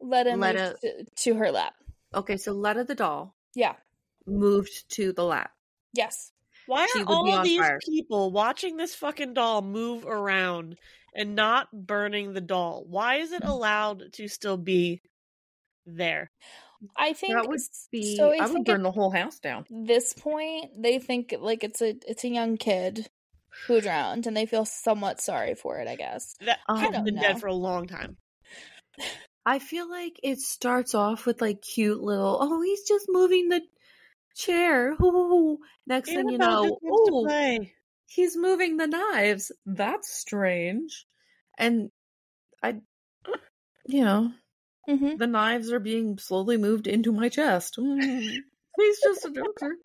Letta, 0.00 0.34
Letta- 0.34 0.76
moved 0.82 1.06
to, 1.16 1.32
to 1.32 1.34
her 1.38 1.52
lap. 1.52 1.74
okay, 2.14 2.36
so 2.36 2.50
Letta 2.50 2.82
the 2.82 2.96
doll 2.96 3.36
Yeah. 3.54 3.74
moved 4.26 4.90
to 4.96 5.12
the 5.12 5.22
lap. 5.24 5.52
Yes. 5.92 6.32
Why 6.66 6.88
She 6.92 7.02
are 7.02 7.04
all 7.06 7.30
on 7.30 7.44
these 7.44 7.60
fire. 7.60 7.78
people 7.84 8.32
watching 8.32 8.76
this 8.76 8.92
fucking 8.96 9.34
doll 9.34 9.62
move 9.62 10.04
around 10.04 10.78
and 11.14 11.36
not 11.36 11.68
burning 11.86 12.32
the 12.32 12.40
doll? 12.40 12.84
Why 12.88 13.18
is 13.18 13.30
it 13.30 13.44
allowed 13.44 14.12
to 14.14 14.26
still 14.26 14.56
be 14.56 15.00
there? 15.86 16.32
I 16.96 17.12
think 17.12 17.34
That 17.34 17.48
would 17.48 17.60
be. 17.90 18.16
So 18.16 18.32
I, 18.32 18.44
I, 18.44 18.46
would 18.46 18.64
burn 18.64 18.80
at 18.80 18.82
the 18.82 18.90
whole 18.90 19.10
house 19.10 19.38
down. 19.38 19.64
this 19.70 20.12
point 20.12 20.70
they 20.80 20.98
think 20.98 21.34
like 21.38 21.64
it's 21.64 21.80
a 21.82 21.94
it's 22.06 22.24
a 22.24 22.28
young 22.28 22.56
kid 22.56 23.08
who 23.66 23.80
drowned, 23.80 24.26
and 24.26 24.36
they 24.36 24.46
feel 24.46 24.64
somewhat 24.64 25.20
sorry 25.20 25.54
for 25.54 25.78
it. 25.78 25.88
I 25.88 25.96
guess. 25.96 26.36
That 26.44 26.58
I 26.68 26.86
kid's 26.86 27.02
been 27.02 27.14
know. 27.16 27.22
dead 27.22 27.40
for 27.40 27.46
a 27.46 27.54
long 27.54 27.86
time. 27.86 28.16
I 29.46 29.58
feel 29.58 29.88
like 29.88 30.18
it 30.22 30.38
starts 30.38 30.94
off 30.94 31.26
with 31.26 31.40
like 31.40 31.60
cute 31.60 32.00
little. 32.00 32.38
Oh, 32.40 32.62
he's 32.62 32.86
just 32.88 33.06
moving 33.08 33.48
the 33.48 33.60
chair. 34.34 34.94
Ooh. 35.02 35.58
Next 35.86 36.08
thing 36.08 36.28
you 36.28 36.38
know, 36.38 36.64
just 36.64 36.74
oh, 36.90 37.60
he's 38.06 38.36
moving 38.36 38.76
the 38.76 38.86
knives. 38.86 39.52
That's 39.66 40.12
strange. 40.12 41.06
And 41.58 41.90
I, 42.62 42.76
you 43.86 44.04
know, 44.04 44.32
hmm 44.88 45.16
the 45.16 45.26
knives 45.26 45.72
are 45.72 45.80
being 45.80 46.18
slowly 46.18 46.56
moved 46.56 46.86
into 46.86 47.12
my 47.12 47.28
chest. 47.28 47.78
Mm. 47.84 48.36
He's 48.76 49.00
just 49.02 49.24
a 49.24 49.30
joker. 49.30 49.76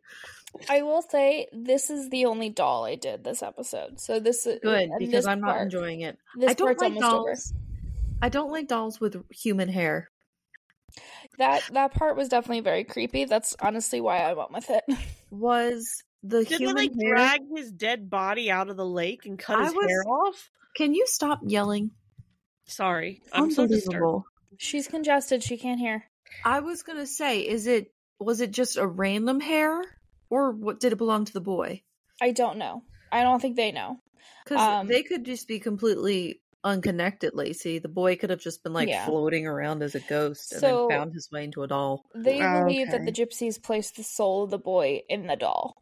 I 0.67 0.81
will 0.81 1.03
say 1.03 1.47
this 1.53 1.91
is 1.91 2.09
the 2.09 2.25
only 2.25 2.49
doll 2.49 2.85
I 2.85 2.95
did 2.95 3.23
this 3.23 3.43
episode. 3.43 3.99
So 3.99 4.19
this 4.19 4.47
is 4.47 4.59
Good 4.63 4.89
because 4.97 5.27
I'm 5.27 5.41
not 5.41 5.51
part- 5.51 5.61
enjoying 5.61 6.01
it. 6.01 6.17
This 6.35 6.49
I 6.49 6.53
don't 6.55 6.67
part's 6.69 6.81
like 6.81 7.03
almost 7.03 7.53
over. 7.53 7.59
I 8.23 8.29
don't 8.29 8.51
like 8.51 8.67
dolls 8.67 8.99
with 8.99 9.23
human 9.31 9.69
hair. 9.69 10.09
That 11.37 11.61
that 11.73 11.93
part 11.93 12.17
was 12.17 12.29
definitely 12.29 12.61
very 12.61 12.83
creepy. 12.83 13.25
That's 13.25 13.55
honestly 13.61 14.01
why 14.01 14.21
I 14.21 14.33
went 14.33 14.51
with 14.51 14.69
it. 14.71 14.83
Was 15.29 16.03
the 16.23 16.39
Did 16.43 16.49
they 16.49 16.57
human 16.57 16.75
like 16.75 16.91
hair? 16.99 17.13
drag 17.15 17.41
his 17.55 17.71
dead 17.71 18.09
body 18.09 18.49
out 18.49 18.69
of 18.71 18.75
the 18.75 18.85
lake 18.87 19.27
and 19.27 19.37
cut 19.37 19.59
I 19.59 19.65
his 19.65 19.73
was- 19.75 19.85
hair 19.87 20.03
off? 20.07 20.49
Can 20.75 20.95
you 20.95 21.05
stop 21.05 21.41
yelling? 21.45 21.91
Sorry, 22.65 23.21
I'm 23.31 23.51
so 23.51 23.67
disturbed. 23.67 24.25
Unbelievable. 24.59 24.79
She's 24.83 24.87
congested. 24.87 25.43
She 25.43 25.57
can't 25.57 25.79
hear. 25.79 26.03
I 26.45 26.59
was 26.59 26.83
gonna 26.83 27.07
say, 27.07 27.41
is 27.41 27.67
it 27.67 27.91
was 28.19 28.41
it 28.41 28.51
just 28.51 28.77
a 28.77 28.85
random 28.85 29.39
hair, 29.39 29.81
or 30.29 30.51
what 30.51 30.79
did 30.79 30.91
it 30.93 30.97
belong 30.97 31.25
to 31.25 31.33
the 31.33 31.41
boy? 31.41 31.81
I 32.21 32.31
don't 32.31 32.57
know. 32.57 32.83
I 33.11 33.23
don't 33.23 33.41
think 33.41 33.55
they 33.55 33.71
know. 33.71 33.99
Because 34.43 34.59
Um, 34.61 34.87
they 34.87 35.03
could 35.03 35.23
just 35.25 35.47
be 35.47 35.59
completely 35.59 36.41
unconnected, 36.63 37.33
Lacey. 37.33 37.79
The 37.79 37.87
boy 37.87 38.17
could 38.17 38.29
have 38.29 38.41
just 38.41 38.61
been 38.63 38.73
like 38.73 38.89
Yeah. 38.89 39.05
floating 39.05 39.47
around 39.47 39.81
as 39.81 39.95
a 39.95 40.01
ghost 40.01 40.51
and 40.51 40.59
So- 40.61 40.87
then 40.89 40.97
found 40.99 41.13
his 41.13 41.31
way 41.31 41.45
into 41.45 41.63
a 41.63 41.67
doll. 41.67 42.03
They 42.13 42.41
Oh, 42.41 42.65
believe 42.65 42.91
that 42.91 43.05
the 43.05 43.11
gypsies 43.13 43.61
placed 43.61 43.95
the 43.95 44.03
soul 44.03 44.43
of 44.43 44.49
the 44.49 44.57
boy 44.59 45.01
in 45.07 45.25
the 45.27 45.37
doll. 45.37 45.81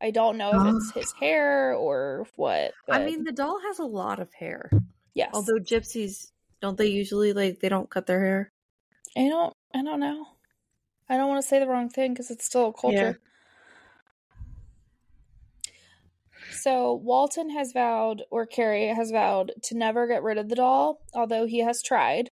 I 0.00 0.10
don't 0.10 0.36
know 0.36 0.50
if 0.68 0.74
it's 0.76 0.92
his 0.92 1.12
hair 1.12 1.74
or 1.74 2.26
what. 2.36 2.72
I 2.88 3.04
mean, 3.04 3.24
the 3.24 3.32
doll 3.32 3.58
has 3.66 3.78
a 3.78 3.84
lot 3.84 4.18
of 4.20 4.32
hair. 4.34 4.70
yes. 5.14 5.30
Although 5.32 5.58
gypsies 5.58 6.30
don't 6.60 6.78
they 6.78 6.86
usually 6.86 7.32
like 7.32 7.60
they 7.60 7.68
don't 7.68 7.90
cut 7.90 8.06
their 8.06 8.20
hair? 8.20 8.52
I 9.16 9.28
don't. 9.28 9.54
I 9.74 9.82
don't 9.82 10.00
know. 10.00 10.26
I 11.08 11.16
don't 11.16 11.28
want 11.28 11.42
to 11.42 11.48
say 11.48 11.58
the 11.58 11.66
wrong 11.66 11.88
thing 11.88 12.12
because 12.12 12.30
it's 12.30 12.44
still 12.44 12.68
a 12.68 12.72
culture. 12.72 13.18
So 16.52 16.94
Walton 16.94 17.50
has 17.50 17.72
vowed, 17.72 18.22
or 18.30 18.44
Kerry 18.46 18.88
has 18.88 19.10
vowed, 19.10 19.52
to 19.64 19.76
never 19.76 20.06
get 20.06 20.22
rid 20.22 20.38
of 20.38 20.48
the 20.48 20.56
doll, 20.56 21.00
although 21.14 21.46
he 21.46 21.60
has 21.60 21.82
tried. 21.82 22.30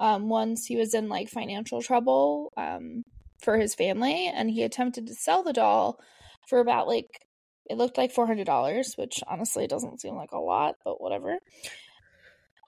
Um, 0.00 0.28
once 0.28 0.66
he 0.66 0.76
was 0.76 0.94
in 0.94 1.08
like 1.08 1.28
financial 1.28 1.82
trouble 1.82 2.52
um, 2.56 3.02
for 3.42 3.58
his 3.58 3.74
family, 3.74 4.30
and 4.32 4.50
he 4.50 4.62
attempted 4.62 5.06
to 5.06 5.14
sell 5.14 5.42
the 5.42 5.52
doll 5.52 6.00
for 6.48 6.60
about 6.60 6.88
like 6.88 7.26
it 7.68 7.76
looked 7.76 7.98
like 7.98 8.12
four 8.12 8.26
hundred 8.26 8.46
dollars, 8.46 8.94
which 8.96 9.22
honestly 9.28 9.66
doesn't 9.66 10.00
seem 10.00 10.14
like 10.14 10.32
a 10.32 10.38
lot, 10.38 10.76
but 10.84 11.00
whatever. 11.00 11.38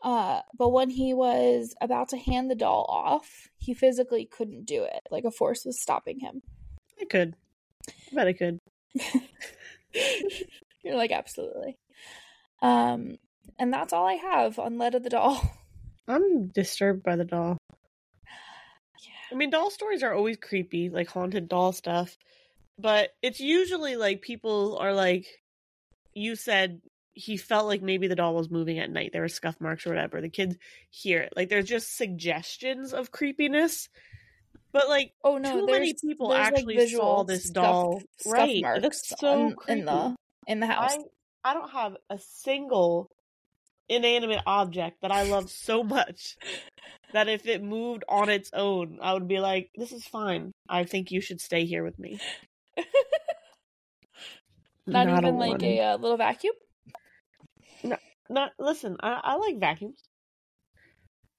Uh, 0.02 0.40
but 0.56 0.70
when 0.70 0.88
he 0.88 1.12
was 1.12 1.74
about 1.80 2.08
to 2.10 2.16
hand 2.16 2.50
the 2.50 2.54
doll 2.54 2.86
off, 2.88 3.48
he 3.58 3.74
physically 3.74 4.24
couldn't 4.24 4.64
do 4.64 4.84
it. 4.84 5.02
Like 5.10 5.24
a 5.24 5.30
force 5.30 5.64
was 5.64 5.80
stopping 5.80 6.20
him. 6.20 6.42
I 7.00 7.04
could. 7.04 7.34
I 7.88 8.14
bet 8.14 8.28
I 8.28 8.32
could. 8.32 8.58
You're 10.82 10.96
like, 10.96 11.12
absolutely. 11.12 11.76
Um, 12.62 13.18
and 13.58 13.72
that's 13.72 13.92
all 13.92 14.06
I 14.06 14.14
have 14.14 14.58
on 14.58 14.78
Letta 14.78 15.00
the 15.00 15.10
Doll. 15.10 15.40
I'm 16.08 16.48
disturbed 16.48 17.02
by 17.02 17.16
the 17.16 17.24
doll. 17.24 17.56
Yeah. 18.18 19.30
I 19.30 19.34
mean, 19.34 19.50
doll 19.50 19.70
stories 19.70 20.02
are 20.02 20.12
always 20.12 20.38
creepy, 20.38 20.88
like 20.88 21.08
haunted 21.08 21.48
doll 21.48 21.72
stuff. 21.72 22.16
But 22.78 23.10
it's 23.22 23.38
usually 23.38 23.96
like 23.96 24.22
people 24.22 24.78
are 24.78 24.92
like, 24.92 25.26
you 26.14 26.34
said 26.34 26.80
he 27.14 27.36
felt 27.36 27.66
like 27.66 27.82
maybe 27.82 28.06
the 28.06 28.14
doll 28.14 28.34
was 28.34 28.50
moving 28.50 28.78
at 28.78 28.90
night. 28.90 29.10
There 29.12 29.22
were 29.22 29.28
scuff 29.28 29.60
marks 29.60 29.86
or 29.86 29.90
whatever. 29.90 30.20
The 30.20 30.28
kids 30.28 30.56
hear 30.90 31.20
it. 31.20 31.32
Like, 31.36 31.48
there's 31.48 31.68
just 31.68 31.96
suggestions 31.96 32.92
of 32.92 33.10
creepiness. 33.10 33.88
But 34.72 34.88
like, 34.88 35.12
Oh 35.24 35.38
no, 35.38 35.60
too 35.60 35.66
many 35.66 35.94
people 36.00 36.28
like, 36.28 36.46
actually 36.46 36.76
visual 36.76 37.02
saw 37.02 37.24
this 37.24 37.50
doll. 37.50 38.00
scuff 38.20 38.32
right. 38.32 38.62
marks 38.62 38.82
That's 38.82 39.20
so 39.20 39.46
on- 39.46 39.54
creepy. 39.56 39.80
in 39.80 39.86
the 39.86 40.16
in 40.46 40.60
the 40.60 40.66
house. 40.68 40.96
I 41.44 41.50
I 41.50 41.54
don't 41.54 41.70
have 41.70 41.96
a 42.08 42.18
single 42.18 43.08
inanimate 43.88 44.42
object 44.46 44.98
that 45.02 45.10
I 45.10 45.24
love 45.24 45.50
so 45.50 45.82
much 45.96 46.36
that 47.12 47.28
if 47.28 47.48
it 47.48 47.64
moved 47.64 48.04
on 48.08 48.28
its 48.28 48.50
own, 48.52 48.98
I 49.02 49.12
would 49.14 49.26
be 49.26 49.40
like, 49.40 49.70
"This 49.74 49.90
is 49.90 50.04
fine. 50.04 50.52
I 50.68 50.84
think 50.84 51.10
you 51.10 51.20
should 51.20 51.40
stay 51.40 51.64
here 51.64 51.82
with 51.82 51.98
me." 51.98 52.20
Not, 54.86 55.08
a 55.08 55.18
even 55.18 55.36
like 55.36 55.50
one. 55.52 55.64
a 55.64 55.80
uh, 55.80 55.96
little 55.98 56.16
vacuum. 56.16 56.54
No, 57.82 57.96
not 58.28 58.52
listen. 58.58 58.96
I, 59.00 59.20
I 59.22 59.36
like 59.36 59.58
vacuums. 59.58 60.02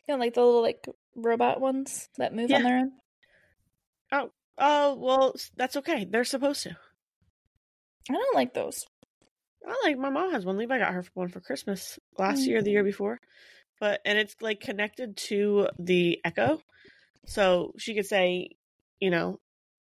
You 0.08 0.16
know, 0.16 0.20
like 0.20 0.34
the 0.34 0.42
little 0.42 0.62
like 0.62 0.86
robot 1.16 1.62
ones 1.62 2.10
that 2.18 2.36
move 2.36 2.52
on 2.52 2.64
their 2.64 2.78
own. 2.78 2.92
Oh 4.12 4.32
oh 4.58 4.96
well, 4.96 5.36
that's 5.56 5.78
okay. 5.78 6.06
They're 6.10 6.24
supposed 6.24 6.64
to. 6.64 6.78
I 8.10 8.14
don't 8.14 8.36
like 8.36 8.54
those. 8.54 8.86
I 9.68 9.80
like 9.84 9.98
my 9.98 10.10
mom 10.10 10.32
has 10.32 10.46
one. 10.46 10.58
Levi 10.58 10.80
got 10.80 10.94
her 10.94 11.04
one 11.14 11.30
for 11.30 11.40
Christmas 11.40 12.00
last 12.18 12.42
year, 12.48 12.62
the 12.62 12.72
year 12.72 12.82
mm-hmm. 12.82 12.88
before. 12.88 13.20
But 13.80 14.02
and 14.06 14.18
it's 14.18 14.36
like 14.42 14.60
connected 14.60 15.18
to 15.28 15.68
the 15.80 16.20
Echo, 16.24 16.62
so 17.26 17.74
she 17.78 17.96
could 17.96 18.06
say, 18.06 18.50
you 19.00 19.10
know, 19.10 19.40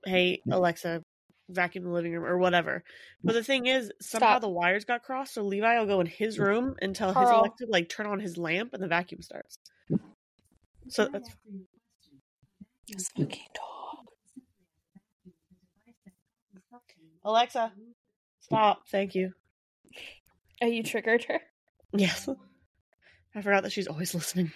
"Hey 0.05 0.41
mm-hmm. 0.41 0.53
Alexa, 0.53 1.03
vacuum 1.53 1.85
the 1.85 1.91
living 1.91 2.13
room" 2.13 2.25
or 2.25 2.39
whatever. 2.39 2.83
But 3.23 3.35
the 3.35 3.45
thing 3.45 3.67
is, 3.67 3.93
somehow 4.01 4.33
Stop. 4.33 4.41
the 4.43 4.49
wires 4.49 4.85
got 4.85 5.03
crossed, 5.03 5.35
so 5.35 5.43
Levi 5.43 5.79
will 5.79 5.87
go 5.87 6.01
in 6.01 6.07
his 6.07 6.39
room 6.39 6.77
and 6.81 6.95
tell 6.95 7.09
his 7.09 7.15
Carl. 7.15 7.41
Alexa 7.41 7.67
like 7.69 7.89
turn 7.89 8.07
on 8.07 8.21
his 8.21 8.37
lamp, 8.37 8.73
and 8.73 8.83
the 8.83 8.89
vacuum 8.89 9.23
starts. 9.23 9.59
So 10.89 11.09
that's 11.13 11.31
This 12.89 13.09
fucking 13.11 13.29
dog. 13.55 14.07
Alexa, 17.25 17.73
stop. 18.41 18.89
Thank 18.89 19.15
you. 19.15 19.33
Oh, 20.61 20.67
you 20.67 20.83
triggered 20.83 21.25
her. 21.25 21.41
Yes, 21.93 22.29
I 23.35 23.43
forgot 23.43 23.63
that 23.63 23.73
she's 23.73 23.87
always 23.87 24.15
listening. 24.15 24.53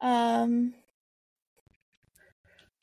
Um. 0.00 0.74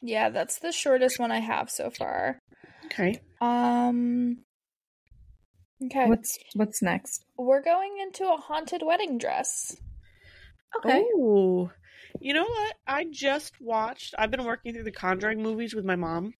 Yeah, 0.01 0.29
that's 0.29 0.59
the 0.59 0.71
shortest 0.71 1.19
one 1.19 1.31
I 1.31 1.39
have 1.39 1.69
so 1.69 1.89
far. 1.89 2.39
Okay. 2.85 3.19
Um. 3.41 4.37
Okay. 5.83 6.05
What's 6.07 6.37
what's 6.53 6.81
next? 6.81 7.25
We're 7.37 7.61
going 7.61 7.97
into 8.01 8.23
a 8.31 8.37
haunted 8.37 8.81
wedding 8.85 9.17
dress. 9.17 9.75
Okay. 10.77 11.03
Oh, 11.15 11.71
you 12.19 12.33
know 12.33 12.45
what? 12.45 12.75
I 12.87 13.05
just 13.09 13.53
watched. 13.61 14.13
I've 14.17 14.31
been 14.31 14.45
working 14.45 14.73
through 14.73 14.83
the 14.83 14.91
Conjuring 14.91 15.41
movies 15.41 15.73
with 15.73 15.85
my 15.85 15.95
mom, 15.95 16.33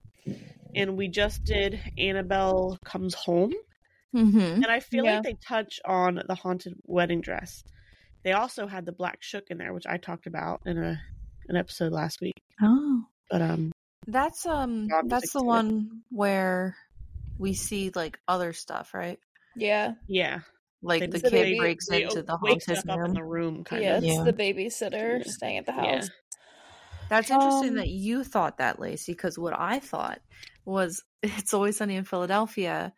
and 0.74 0.96
we 0.96 1.08
just 1.08 1.44
did 1.44 1.80
Annabelle 1.98 2.78
Comes 2.84 3.14
Home, 3.14 3.52
Mm-hmm. 4.14 4.38
and 4.38 4.66
I 4.66 4.80
feel 4.80 5.04
Yeah. 5.04 5.14
like 5.16 5.24
they 5.24 5.36
touch 5.46 5.80
on 5.84 6.22
the 6.26 6.34
haunted 6.34 6.74
wedding 6.84 7.20
dress. 7.20 7.62
They 8.24 8.32
also 8.32 8.66
had 8.66 8.86
the 8.86 8.92
Black 8.92 9.18
Shuck 9.22 9.44
in 9.50 9.58
there, 9.58 9.72
which 9.74 9.86
I 9.86 9.98
talked 9.98 10.26
about 10.26 10.60
in 10.66 10.78
a 10.78 11.00
an 11.48 11.56
episode 11.56 11.92
last 11.92 12.20
week. 12.20 12.34
Oh, 12.62 13.02
But 13.30 13.42
um, 13.42 13.72
that's 14.06 14.46
um, 14.46 14.88
that's 15.06 15.32
the 15.32 15.40
sticking 15.40 15.46
it. 15.46 15.48
one 15.48 16.02
where 16.10 16.76
we 17.38 17.54
see 17.54 17.90
like 17.94 18.18
other 18.28 18.52
stuff, 18.52 18.94
right? 18.94 19.18
Yeah. 19.56 19.94
yeah, 20.06 20.40
Like 20.82 21.00
They- 21.00 21.06
the 21.06 21.18
the 21.18 21.30
kid 21.30 21.42
baby- 21.44 21.58
breaks 21.58 21.88
they 21.88 22.02
into 22.04 22.22
the 22.22 22.38
wake 22.42 22.62
haunted 22.62 22.78
stuff 22.78 22.90
up 22.90 22.96
in 22.96 23.00
room. 23.02 23.14
the 23.14 23.24
room, 23.24 23.64
kind 23.64 23.82
yeah, 23.82 23.96
of. 23.96 24.04
it's 24.04 24.14
Yeah. 24.14 24.22
the 24.24 24.32
babysitter 24.32 25.18
Yeah. 25.24 25.32
staying 25.32 25.58
at 25.58 25.66
the 25.66 25.72
Yeah. 25.72 25.96
house. 25.96 26.10
That's 27.08 27.30
interesting 27.30 27.70
Um, 27.70 27.74
that 27.76 27.88
you 27.88 28.22
thought 28.24 28.58
that, 28.58 28.78
Lacey, 28.80 29.12
because 29.12 29.38
what 29.38 29.58
I 29.58 29.78
thought 29.78 30.20
was 30.64 31.02
it's 31.22 31.54
always 31.54 31.76
sunny 31.78 31.96
in 31.96 32.04
Philadelphia 32.04 32.92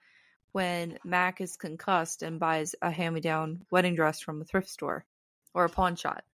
when 0.52 0.98
Mac 1.04 1.40
is 1.40 1.56
concussed 1.56 2.22
and 2.22 2.40
buys 2.40 2.74
a 2.82 2.90
hand 2.90 3.14
me 3.14 3.20
down 3.20 3.64
wedding 3.70 3.94
dress 3.94 4.20
from 4.20 4.40
a 4.40 4.44
thrift 4.44 4.68
store 4.68 5.04
or 5.54 5.64
a 5.64 5.68
pawn 5.68 5.94
shop 5.96 6.24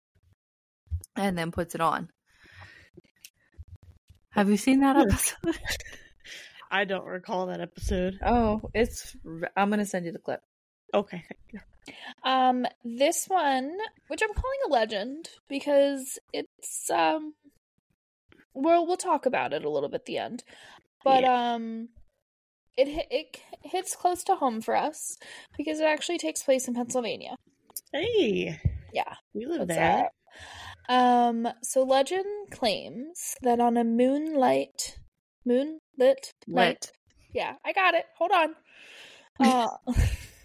and 1.15 1.37
then 1.37 1.51
puts 1.51 1.75
it 1.75 1.81
on. 1.81 2.09
Have 4.35 4.49
you 4.49 4.57
seen 4.57 4.81
that 4.81 4.97
episode? 4.97 5.57
I 6.71 6.83
don't 6.83 7.05
recall 7.05 7.47
that 7.47 7.61
episode. 7.61 8.19
oh, 8.25 8.69
it's. 8.73 9.15
I'm 9.55 9.69
going 9.69 9.79
to 9.79 9.85
send 9.85 10.05
you 10.05 10.11
the 10.11 10.19
clip. 10.19 10.41
Okay. 10.93 11.23
Um, 12.23 12.65
this 12.83 13.25
one, 13.27 13.71
which 14.07 14.21
I'm 14.21 14.33
calling 14.33 14.59
a 14.67 14.71
legend 14.71 15.29
because 15.47 16.19
it's 16.33 16.89
um, 16.89 17.33
well, 18.53 18.85
we'll 18.87 18.97
talk 18.97 19.25
about 19.25 19.53
it 19.53 19.63
a 19.63 19.69
little 19.69 19.89
bit 19.89 20.01
at 20.01 20.05
the 20.05 20.17
end, 20.17 20.43
but 21.03 21.23
um, 21.23 21.89
it 22.75 23.05
it 23.11 23.39
hits 23.63 23.95
close 23.95 24.23
to 24.25 24.35
home 24.35 24.61
for 24.61 24.75
us 24.75 25.17
because 25.57 25.79
it 25.79 25.85
actually 25.85 26.17
takes 26.17 26.41
place 26.43 26.67
in 26.67 26.73
Pennsylvania. 26.73 27.35
Hey, 27.93 28.59
Yeah, 28.93 29.13
we 29.33 29.45
live 29.45 29.59
what's 29.59 29.69
there. 29.75 29.77
that? 29.77 30.11
Um, 30.87 31.47
so 31.63 31.83
legend 31.83 32.25
claims 32.51 33.35
that 33.41 33.59
on 33.59 33.77
a 33.77 33.83
moonlight, 33.83 34.97
moonlit 35.45 36.31
night. 36.47 36.91
Yeah, 37.33 37.53
I 37.65 37.73
got 37.73 37.93
it. 37.95 38.05
Hold 38.17 38.31
on. 38.31 38.55
Uh, 39.37 39.67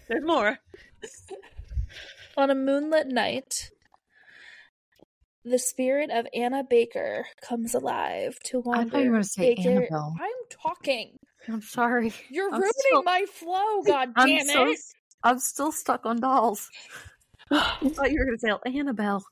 There's 0.09 0.25
more. 0.25 0.57
On 2.37 2.49
a 2.49 2.55
moonlit 2.55 3.07
night, 3.07 3.69
the 5.45 5.57
spirit 5.57 6.09
of 6.11 6.27
Anna 6.35 6.63
Baker 6.69 7.25
comes 7.41 7.73
alive 7.73 8.37
to 8.45 8.59
wander. 8.59 8.81
I 8.81 8.89
thought 8.89 8.97
you 9.03 9.05
were 9.11 9.11
going 9.15 9.23
to 9.23 9.29
say 9.29 9.55
Baker- 9.55 9.69
Annabelle. 9.69 10.15
I'm 10.19 10.29
talking. 10.61 11.15
I'm 11.47 11.61
sorry. 11.61 12.13
You're 12.29 12.47
I'm 12.53 12.59
ruining 12.59 12.73
still- 12.77 13.03
my 13.03 13.25
flow. 13.31 13.81
God 13.85 14.09
I'm 14.17 14.27
damn 14.27 14.45
so- 14.47 14.65
it! 14.67 14.79
I'm 15.23 15.39
still 15.39 15.71
stuck 15.71 16.05
on 16.05 16.19
dolls. 16.19 16.67
I 17.51 17.77
thought 17.93 18.11
you 18.11 18.19
were 18.19 18.25
going 18.25 18.37
to 18.37 18.59
say 18.67 18.77
Annabelle. 18.79 19.23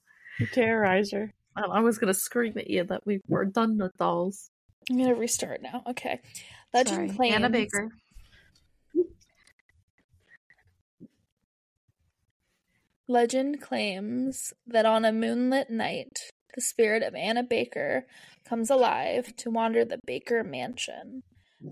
Terrorizer. 0.48 1.32
I 1.56 1.62
I 1.62 1.80
was 1.82 1.98
gonna 1.98 2.14
scream 2.14 2.58
at 2.58 2.70
you 2.70 2.84
that 2.86 3.06
we 3.06 3.22
were 3.28 3.46
done 3.46 3.78
with 3.78 3.96
dolls. 3.98 4.50
I'm 4.90 4.98
gonna 4.98 5.16
restart 5.16 5.62
now. 5.62 5.84
Okay. 5.88 6.20
Legend 6.74 6.96
Sorry. 6.96 7.10
claims 7.10 7.36
Anna 7.36 7.50
Baker. 7.50 7.90
Legend 13.08 13.60
claims 13.60 14.54
that 14.68 14.86
on 14.86 15.04
a 15.04 15.12
moonlit 15.12 15.72
night, 15.72 16.20
the 16.54 16.62
spirit 16.62 17.02
of 17.02 17.16
Anna 17.16 17.42
Baker 17.42 18.06
comes 18.48 18.70
alive 18.70 19.36
to 19.38 19.50
wander 19.50 19.84
the 19.84 20.00
Baker 20.06 20.44
Mansion, 20.44 21.24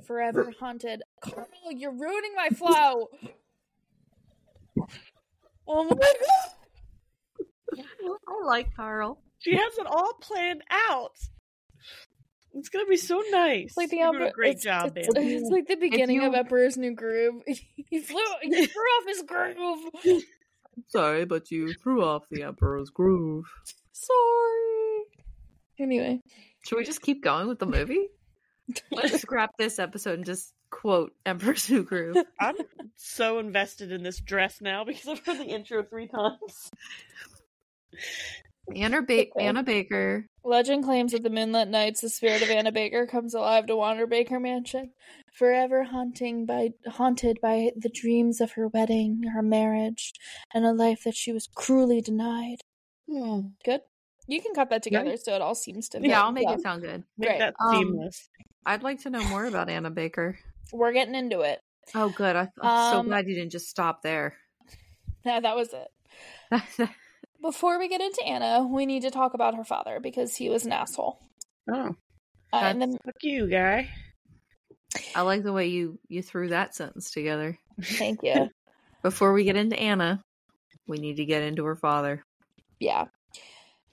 forever 0.05 0.51
haunted. 0.59 1.03
Carl, 1.21 1.47
you're 1.69 1.91
ruining 1.91 2.33
my 2.35 2.49
flow. 2.49 3.09
Oh 5.69 5.83
my 5.83 5.95
god! 5.95 6.56
I 8.27 8.45
like 8.45 8.75
Carl. 8.75 9.19
She 9.39 9.55
has 9.55 9.77
it 9.77 9.85
all 9.87 10.13
planned 10.21 10.63
out. 10.89 11.11
It's 12.53 12.69
gonna 12.69 12.85
be 12.87 12.97
so 12.97 13.21
nice. 13.29 13.65
It's 13.67 13.77
like 13.77 13.89
the 13.89 13.97
You're 13.97 14.11
doing 14.11 14.15
Emperor- 14.23 14.29
a 14.29 14.33
great 14.33 14.55
it's, 14.55 14.63
job, 14.63 14.93
it's, 14.97 15.13
Bambi. 15.13 15.35
it's 15.35 15.49
like 15.49 15.67
the 15.67 15.75
beginning 15.75 16.23
of 16.23 16.33
Emperor's 16.33 16.75
New 16.77 16.95
Groove. 16.95 17.43
he 17.75 17.99
flew, 17.99 18.19
he 18.41 18.65
threw 18.65 18.81
off 18.81 19.07
his 19.07 19.21
groove. 19.23 20.23
Sorry, 20.89 21.25
but 21.25 21.51
you 21.51 21.73
threw 21.73 22.03
off 22.03 22.23
the 22.31 22.43
Emperor's 22.43 22.89
groove. 22.89 23.45
Sorry. 23.91 25.03
Anyway, 25.79 26.21
Should 26.65 26.77
we 26.79 26.83
just 26.83 27.01
keep 27.01 27.23
going 27.23 27.47
with 27.47 27.59
the 27.59 27.65
movie? 27.67 28.07
Let's 28.91 29.21
scrap 29.21 29.51
this 29.57 29.77
episode 29.79 30.15
and 30.15 30.25
just 30.25 30.51
quote 30.71 31.13
Emperor's 31.25 31.69
New 31.69 31.83
Groove. 31.83 32.17
I'm 32.39 32.55
so 32.95 33.37
invested 33.39 33.91
in 33.91 34.01
this 34.03 34.19
dress 34.19 34.59
now 34.61 34.83
because 34.83 35.07
I've 35.07 35.25
heard 35.25 35.37
the 35.37 35.45
intro 35.45 35.83
three 35.83 36.07
times. 36.07 36.71
Anna, 38.75 39.01
ba- 39.01 39.13
Okay. 39.21 39.31
Anna 39.39 39.63
Baker. 39.63 40.27
legend 40.43 40.83
claims 40.83 41.13
that 41.13 41.23
the 41.23 41.29
moonlit 41.29 41.69
nights, 41.69 42.01
the 42.01 42.09
spirit 42.09 42.41
of 42.41 42.49
Anna 42.49 42.71
Baker 42.71 43.07
comes 43.07 43.33
alive 43.33 43.65
to 43.67 43.75
wander 43.77 44.05
Baker 44.05 44.39
Mansion, 44.39 44.91
forever 45.33 45.83
haunting 45.85 46.45
by 46.45 46.71
haunted 46.87 47.39
by 47.41 47.71
the 47.77 47.89
dreams 47.89 48.41
of 48.41 48.51
her 48.53 48.67
wedding, 48.67 49.23
her 49.33 49.41
marriage, 49.41 50.11
and 50.53 50.65
a 50.65 50.73
life 50.73 51.03
that 51.05 51.15
she 51.15 51.31
was 51.31 51.47
cruelly 51.55 52.01
denied. 52.01 52.57
Good. 53.09 53.81
You 54.27 54.41
can 54.41 54.53
cut 54.53 54.69
that 54.71 54.83
together 54.83 55.15
so 55.15 55.33
it 55.33 55.41
all 55.41 55.55
seems 55.55 55.87
to. 55.89 56.01
Yeah. 56.01 56.21
I'll 56.21 56.33
make 56.33 56.49
it 56.49 56.61
sound 56.61 56.81
good. 56.81 57.03
Make 57.17 57.29
Great. 57.29 57.39
that 57.39 57.53
Um, 57.61 57.71
seamless. 57.73 58.29
I'd 58.65 58.83
like 58.83 58.99
to 59.03 59.09
know 59.09 59.23
more 59.29 59.45
about 59.45 59.69
Anna 59.69 59.89
Baker. 59.89 60.37
We're 60.73 60.91
getting 60.91 61.15
into 61.15 61.39
it. 61.41 61.61
Oh, 61.95 62.09
good. 62.09 62.35
I, 62.35 62.49
I'm 62.61 62.91
so 62.93 62.99
Um, 62.99 63.05
glad 63.07 63.27
you 63.29 63.35
didn't 63.35 63.53
just 63.53 63.69
stop 63.69 64.01
there. 64.01 64.35
No, 65.23 65.39
that 65.39 65.55
was 65.55 65.73
it. 65.73 66.89
Before 67.47 67.79
we 67.79 67.87
get 67.87 68.01
into 68.01 68.21
Anna, 68.25 68.67
we 68.69 68.85
need 68.85 69.03
to 69.03 69.09
talk 69.11 69.33
about 69.33 69.55
her 69.55 69.63
father 69.63 70.01
because 70.01 70.35
he 70.35 70.49
was 70.49 70.65
an 70.65 70.73
asshole. 70.73 71.17
Oh, 71.71 71.95
Uh, 72.51 72.57
and 72.57 72.81
then, 72.81 72.97
fuck 73.05 73.15
you, 73.21 73.47
guy. 73.49 73.89
I 75.15 75.21
like 75.21 75.43
the 75.43 75.53
way 75.53 75.67
you 75.67 75.97
you 76.09 76.21
threw 76.21 76.49
that 76.49 76.75
sentence 76.75 77.09
together. 77.11 77.57
thank 77.81 78.19
you. 78.23 78.49
Before 79.01 79.31
we 79.31 79.45
get 79.45 79.55
into 79.55 79.79
Anna, 79.79 80.21
we 80.87 80.97
need 80.97 81.15
to 81.17 81.25
get 81.25 81.41
into 81.43 81.63
her 81.63 81.75
father. 81.77 82.25
Yeah. 82.81 83.05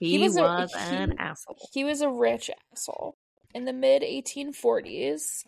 He, 0.00 0.10
He 0.10 0.18
was, 0.18 0.34
was 0.34 0.72
a- 0.74 0.78
an 0.78 1.10
he- 1.12 1.18
asshole. 1.18 1.68
He 1.72 1.84
was 1.84 2.00
a 2.00 2.10
rich 2.10 2.50
asshole. 2.72 3.14
In 3.54 3.64
the 3.66 3.72
mid 3.72 4.02
1840s, 4.02 5.44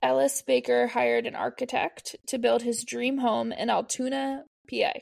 Elias 0.00 0.42
Baker 0.42 0.86
hired 0.86 1.26
an 1.26 1.34
architect 1.34 2.14
to 2.28 2.38
build 2.38 2.62
his 2.62 2.84
dream 2.84 3.18
home 3.18 3.50
in 3.50 3.68
Altoona, 3.68 4.44
PA. 4.70 4.92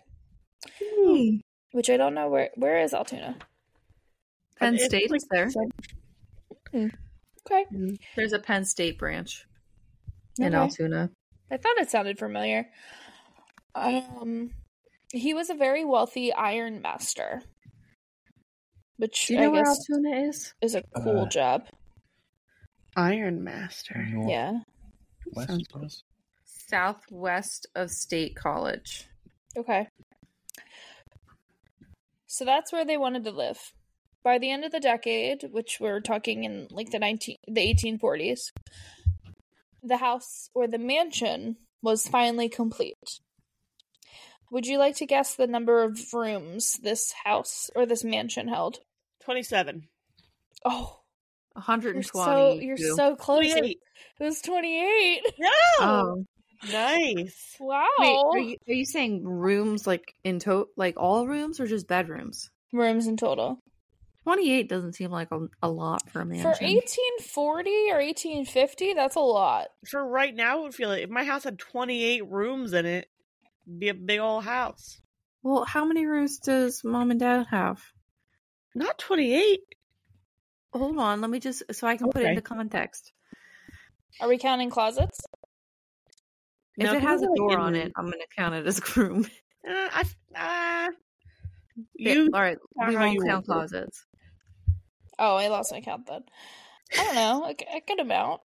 Which 1.72 1.90
I 1.90 1.96
don't 1.96 2.14
know 2.14 2.28
where 2.28 2.50
where 2.56 2.78
is 2.82 2.94
Altoona. 2.94 3.36
Penn 4.58 4.74
It's 4.74 4.84
State 4.86 5.10
like- 5.10 5.18
is 5.18 5.28
there. 5.30 5.48
Okay. 6.74 7.64
There's 8.16 8.32
a 8.32 8.38
Penn 8.38 8.64
State 8.64 8.98
branch 8.98 9.46
in 10.38 10.54
Altoona. 10.54 11.10
I 11.50 11.56
thought 11.56 11.78
it 11.78 11.90
sounded 11.90 12.18
familiar. 12.18 12.66
Um 13.74 14.50
he 15.12 15.32
was 15.34 15.48
a 15.50 15.54
very 15.54 15.84
wealthy 15.84 16.32
iron 16.32 16.82
master. 16.82 17.42
Which 18.96 19.26
Do 19.28 19.34
you 19.34 19.40
know 19.40 19.46
I 19.46 19.48
where 19.48 19.64
Altoona 19.66 20.28
is? 20.28 20.54
is 20.60 20.74
a 20.74 20.82
cool 20.96 21.20
Uh, 21.20 21.28
job. 21.28 21.68
Iron 22.96 23.44
Master. 23.44 23.94
North, 24.10 24.28
Yeah. 24.28 24.52
West, 25.32 25.48
Sounds 25.48 25.68
west. 25.72 26.04
Southwest 26.44 27.66
of 27.76 27.90
State 27.92 28.34
College. 28.34 29.06
Okay. 29.56 29.86
So 32.28 32.44
that's 32.44 32.72
where 32.72 32.84
they 32.84 32.98
wanted 32.98 33.24
to 33.24 33.32
live. 33.32 33.58
By 34.22 34.38
the 34.38 34.50
end 34.50 34.64
of 34.64 34.70
the 34.70 34.80
decade, 34.80 35.48
which 35.50 35.78
we're 35.80 36.00
talking 36.00 36.44
in 36.44 36.68
like 36.70 36.90
the 36.90 36.98
19 36.98 37.36
the 37.48 37.74
1840s, 37.74 38.52
the 39.82 39.96
house 39.96 40.50
or 40.54 40.68
the 40.68 40.78
mansion 40.78 41.56
was 41.82 42.06
finally 42.06 42.48
complete. 42.48 43.20
Would 44.50 44.66
you 44.66 44.78
like 44.78 44.96
to 44.96 45.06
guess 45.06 45.34
the 45.34 45.46
number 45.46 45.82
of 45.82 46.12
rooms 46.12 46.78
this 46.82 47.12
house 47.24 47.70
or 47.74 47.86
this 47.86 48.04
mansion 48.04 48.48
held? 48.48 48.80
Twenty-seven. 49.24 49.88
Oh, 50.64 51.00
you're 51.54 51.62
120. 51.62 52.02
so 52.12 52.60
you're 52.60 52.76
so 52.76 53.16
close. 53.16 53.44
It 53.44 53.76
was 54.20 54.40
28. 54.42 55.22
No. 55.38 55.48
Oh. 55.80 56.24
Nice. 56.62 57.56
Wow. 57.60 57.86
Wait, 57.98 58.16
are 58.32 58.38
you, 58.38 58.56
are 58.68 58.74
you 58.74 58.84
saying 58.84 59.24
rooms 59.24 59.86
like 59.86 60.14
in 60.24 60.38
to 60.40 60.66
like 60.76 60.94
all 60.96 61.26
rooms 61.26 61.60
or 61.60 61.66
just 61.66 61.88
bedrooms? 61.88 62.50
Rooms 62.72 63.06
in 63.06 63.16
total. 63.16 63.60
28 64.24 64.68
doesn't 64.68 64.92
seem 64.94 65.10
like 65.10 65.28
a, 65.30 65.46
a 65.62 65.70
lot 65.70 66.10
for 66.10 66.20
a 66.20 66.26
mansion. 66.26 66.42
For 66.42 66.50
1840 66.50 67.70
or 67.90 67.96
1850, 67.96 68.94
that's 68.94 69.16
a 69.16 69.20
lot. 69.20 69.68
For 69.88 70.06
right 70.06 70.34
now, 70.34 70.58
I 70.58 70.62
would 70.62 70.74
feel 70.74 70.90
like 70.90 71.02
if 71.02 71.08
my 71.10 71.24
house 71.24 71.44
had 71.44 71.58
28 71.58 72.28
rooms 72.28 72.72
in 72.74 72.84
it, 72.84 73.08
it'd 73.66 73.78
be 73.78 73.88
a 73.88 73.94
big 73.94 74.18
old 74.20 74.44
house. 74.44 75.00
Well, 75.42 75.64
how 75.64 75.84
many 75.86 76.04
rooms 76.04 76.38
does 76.40 76.82
mom 76.84 77.10
and 77.10 77.20
dad 77.20 77.46
have? 77.50 77.80
Not 78.74 78.98
28. 78.98 79.60
Hold 80.74 80.98
on, 80.98 81.22
let 81.22 81.30
me 81.30 81.40
just 81.40 81.62
so 81.72 81.86
I 81.86 81.96
can 81.96 82.10
put 82.10 82.20
it 82.20 82.24
Okay. 82.26 82.30
into 82.30 82.42
context. 82.42 83.12
Are 84.20 84.28
we 84.28 84.36
counting 84.36 84.68
closets? 84.68 85.20
If 86.78 86.92
it 86.92 87.02
has 87.02 87.22
a 87.22 87.28
door 87.34 87.58
on 87.58 87.74
it, 87.74 87.92
I'm 87.96 88.06
going 88.06 88.20
to 88.20 88.26
count 88.36 88.54
it 88.54 88.66
as 88.66 88.78
a 88.78 89.00
room. 89.00 89.26
Uh, 89.68 90.04
I, 90.36 90.86
uh, 90.86 90.92
you 91.94 92.30
all 92.32 92.40
right, 92.40 92.56
we 92.86 92.96
won't 92.96 93.26
count 93.26 93.44
closets. 93.44 94.06
Oh, 95.18 95.34
I 95.36 95.48
lost 95.48 95.72
my 95.72 95.80
count 95.80 96.06
then. 96.06 96.22
I 96.96 97.04
don't 97.04 97.14
know. 97.16 97.44
A, 97.44 97.76
a 97.76 97.82
good 97.86 98.00
amount. 98.00 98.40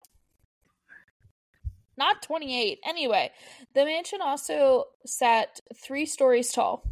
Not 1.97 2.23
28. 2.23 2.79
Anyway, 2.87 3.31
the 3.75 3.85
mansion 3.85 4.19
also 4.21 4.85
sat 5.05 5.59
three 5.75 6.05
stories 6.05 6.51
tall. 6.51 6.83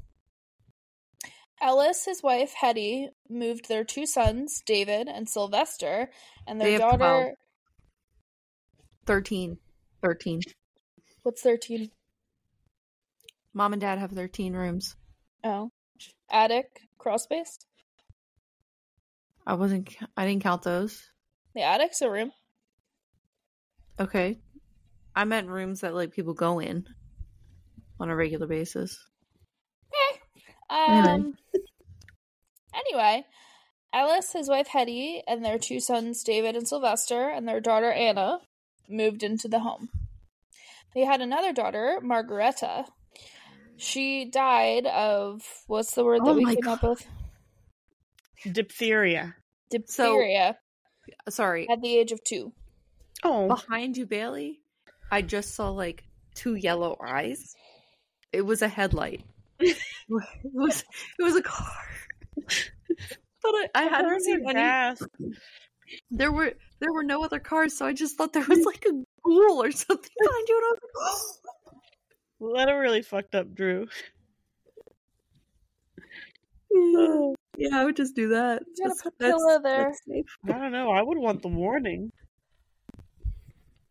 Ellis, 1.62 2.06
his 2.06 2.22
wife, 2.22 2.54
Hetty, 2.54 3.10
moved 3.30 3.68
their 3.68 3.84
two 3.84 4.06
sons, 4.06 4.62
David 4.66 5.08
and 5.08 5.28
Sylvester, 5.28 6.12
and 6.46 6.60
their 6.60 6.72
have 6.72 6.82
12. 6.82 7.00
daughter. 7.00 7.36
13. 9.08 9.58
13. 10.04 10.42
What's 11.30 11.44
13? 11.44 11.92
Mom 13.54 13.74
and 13.74 13.80
dad 13.80 14.00
have 14.00 14.10
13 14.10 14.56
rooms. 14.56 14.96
Oh. 15.44 15.70
Attic, 16.32 16.82
crawl 16.98 17.20
space? 17.20 17.60
I 19.46 19.54
wasn't 19.54 19.96
I 20.18 20.26
didn't 20.26 20.42
count 20.42 20.64
those. 20.64 21.08
The 21.54 21.62
attic's 21.62 22.02
a 22.02 22.10
room. 22.10 22.32
Okay. 24.00 24.40
I 25.16 25.24
meant 25.26 25.50
rooms 25.50 25.82
that 25.82 25.94
like 25.94 26.14
people 26.14 26.34
go 26.34 26.58
in 26.58 26.88
on 28.00 28.10
a 28.10 28.16
regular 28.16 28.48
basis. 28.48 28.98
Um. 30.72 31.36
anyway, 32.74 33.24
Ellis, 33.94 34.34
his 34.34 34.50
wife 34.50 34.70
Hetty, 34.70 35.22
and 35.28 35.46
their 35.46 35.60
two 35.60 35.80
sons 35.80 36.24
David 36.24 36.56
and 36.56 36.68
Sylvester, 36.68 37.30
and 37.30 37.48
their 37.48 37.62
daughter 37.62 37.92
Anna, 37.92 38.40
moved 38.90 39.22
into 39.22 39.48
the 39.48 39.60
home. 39.60 39.90
They 40.96 41.02
had 41.06 41.22
another 41.22 41.54
daughter, 41.54 42.00
Margareta. 42.02 42.86
She 43.78 44.26
died 44.26 44.86
of 44.88 45.42
what's 45.68 45.94
the 45.94 46.04
word 46.04 46.22
that 46.26 46.32
Oh 46.32 46.34
we 46.34 46.44
my 46.44 46.56
came 46.56 46.68
up 46.68 46.84
with? 46.84 47.06
diphtheria. 48.52 49.36
Diphtheria 49.70 50.58
Sorry. 51.30 51.68
at 51.70 51.82
the 51.82 51.98
age 51.98 52.12
of 52.12 52.24
two. 52.24 52.54
Oh, 53.24 53.48
Behind 53.48 53.98
you, 53.98 54.06
Bailey, 54.06 54.62
I 55.12 55.22
just 55.22 55.56
saw 55.56 55.70
like 55.70 56.04
two 56.36 56.56
yellow 56.56 56.98
eyes. 57.06 57.56
It 58.32 58.42
was 58.42 58.62
a 58.62 58.68
headlight. 58.68 59.22
it 59.60 59.78
was 60.44 60.84
it 61.20 61.24
was 61.24 61.36
a 61.36 61.42
car. 61.42 61.72
but 62.36 62.60
I, 63.44 63.68
I 63.76 63.84
hadn't 63.84 64.22
seen 64.22 64.42
any 64.46 64.54
fast. 64.54 65.04
there 66.12 66.32
were 66.32 66.54
there 66.80 66.94
were 66.94 67.04
no 67.04 67.24
other 67.24 67.40
cars, 67.40 67.78
so 67.78 67.86
I 67.86 67.94
just 67.94 68.18
thought 68.18 68.34
there 68.34 68.46
was 68.48 68.64
like 68.66 68.86
a 68.86 69.04
ghoul 69.24 69.64
or 69.64 69.72
something 69.86 70.10
behind 70.20 70.48
you 70.48 70.56
and 70.58 70.66
I 70.66 70.72
was 70.72 71.40
like, 71.44 71.76
Well, 72.40 72.66
that 72.66 72.72
really 72.72 73.02
fucked 73.02 73.36
up 73.36 73.54
Drew. 73.54 73.88
yeah. 76.72 77.32
yeah, 77.58 77.78
I 77.78 77.86
would 77.86 77.96
just 77.96 78.16
do 78.16 78.30
that. 78.30 78.62
You 78.78 78.84
That's- 78.84 79.02
put 79.02 79.14
that's- 79.20 79.38
pillow 79.38 79.60
there. 79.62 79.84
that's 79.86 80.02
safe. 80.08 80.38
I 80.46 80.52
don't 80.60 80.72
know. 80.72 80.92
I 80.92 81.02
would 81.02 81.18
want 81.18 81.42
the 81.42 81.48
warning. 81.50 82.12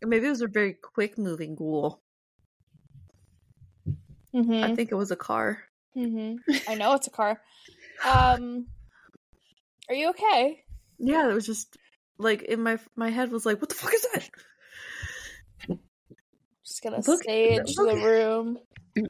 Maybe 0.04 0.26
it 0.26 0.30
was 0.30 0.42
a 0.42 0.46
very 0.46 0.74
quick 0.74 1.18
moving 1.18 1.56
ghoul. 1.56 2.00
Mm-hmm. 4.34 4.62
I 4.64 4.74
think 4.76 4.92
it 4.92 4.94
was 4.94 5.10
a 5.10 5.16
car. 5.16 5.58
Mm-hmm. 5.96 6.52
I 6.68 6.74
know 6.76 6.94
it's 6.94 7.08
a 7.08 7.10
car. 7.10 7.40
Um, 8.06 8.66
are 9.88 9.94
you 9.94 10.10
okay? 10.10 10.62
Yeah, 10.98 11.28
it 11.28 11.34
was 11.34 11.46
just 11.46 11.76
like 12.18 12.42
in 12.42 12.62
my 12.62 12.78
my 12.94 13.10
head 13.10 13.32
was 13.32 13.44
like, 13.46 13.60
what 13.60 13.70
the 13.70 13.74
fuck 13.74 13.92
is 13.94 14.06
that? 14.14 14.28
Just 16.78 16.84
gonna 16.84 17.02
Look- 17.10 17.22
stage 17.24 17.74
the 17.74 18.00
room. 18.04 18.58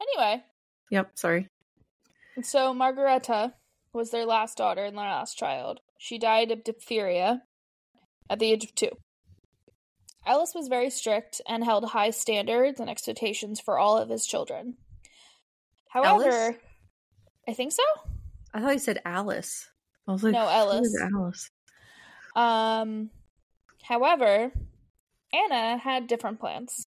Anyway, 0.00 0.42
Yep, 0.90 1.12
sorry. 1.18 1.48
so 2.42 2.72
Margareta 2.74 3.54
was 3.92 4.10
their 4.10 4.26
last 4.26 4.58
daughter 4.58 4.84
and 4.84 4.96
their 4.96 5.04
last 5.04 5.38
child. 5.38 5.80
She 5.98 6.18
died 6.18 6.50
of 6.50 6.62
diphtheria 6.64 7.42
at 8.28 8.38
the 8.38 8.52
age 8.52 8.64
of 8.64 8.74
two. 8.74 8.90
Ellis 10.26 10.52
was 10.54 10.68
very 10.68 10.90
strict 10.90 11.40
and 11.48 11.64
held 11.64 11.86
high 11.86 12.10
standards 12.10 12.78
and 12.78 12.90
expectations 12.90 13.58
for 13.58 13.78
all 13.78 13.96
of 13.96 14.08
his 14.10 14.26
children. 14.26 14.76
However, 15.88 16.24
Ellis? 16.30 16.56
I 17.48 17.52
think 17.54 17.72
so. 17.72 17.82
I 18.52 18.60
thought 18.60 18.74
you 18.74 18.78
said 18.78 19.00
Alice. 19.04 19.66
I 20.06 20.12
was 20.12 20.22
like, 20.22 20.34
No, 20.34 20.40
who 20.46 20.78
is 20.82 20.98
Ellis. 21.02 21.10
Alice. 21.14 21.50
Um, 22.36 23.10
however, 23.82 24.52
Anna 25.36 25.78
had 25.78 26.06
different 26.06 26.40
plans. 26.40 26.86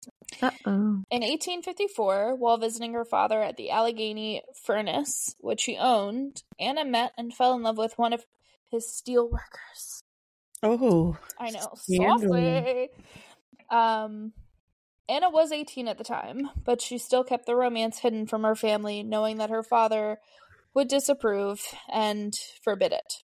Uh 0.42 0.52
oh. 0.66 1.04
In 1.12 1.22
1854, 1.22 2.36
while 2.36 2.58
visiting 2.58 2.94
her 2.94 3.06
father 3.06 3.42
at 3.42 3.58
the 3.58 3.70
Allegheny 3.70 4.44
Furnace, 4.64 5.36
which 5.40 5.64
he 5.66 5.78
owned, 5.78 6.44
Anna 6.60 6.86
met 6.86 7.12
and 7.18 7.34
fell 7.34 7.54
in 7.54 7.64
love 7.64 7.78
with 7.78 7.98
one 7.98 8.14
of 8.14 8.26
his 8.70 8.92
steel 8.92 9.30
workers. 9.30 10.04
Oh, 10.64 11.18
I 11.40 11.52
know, 11.52 11.72
Scandal. 11.76 12.20
softly. 12.20 12.90
Um, 13.70 14.34
Anna 15.10 15.30
was 15.30 15.52
18 15.52 15.88
at 15.88 15.98
the 15.98 16.04
time, 16.04 16.50
but 16.64 16.82
she 16.82 16.98
still 16.98 17.24
kept 17.24 17.46
the 17.46 17.56
romance 17.56 18.00
hidden 18.00 18.28
from 18.28 18.44
her 18.44 18.56
family, 18.56 19.04
knowing 19.04 19.38
that 19.38 19.50
her 19.50 19.64
father 19.64 20.20
would 20.74 20.88
disapprove 20.88 21.62
and 21.92 22.34
forbid 22.64 22.94
it. 22.94 23.24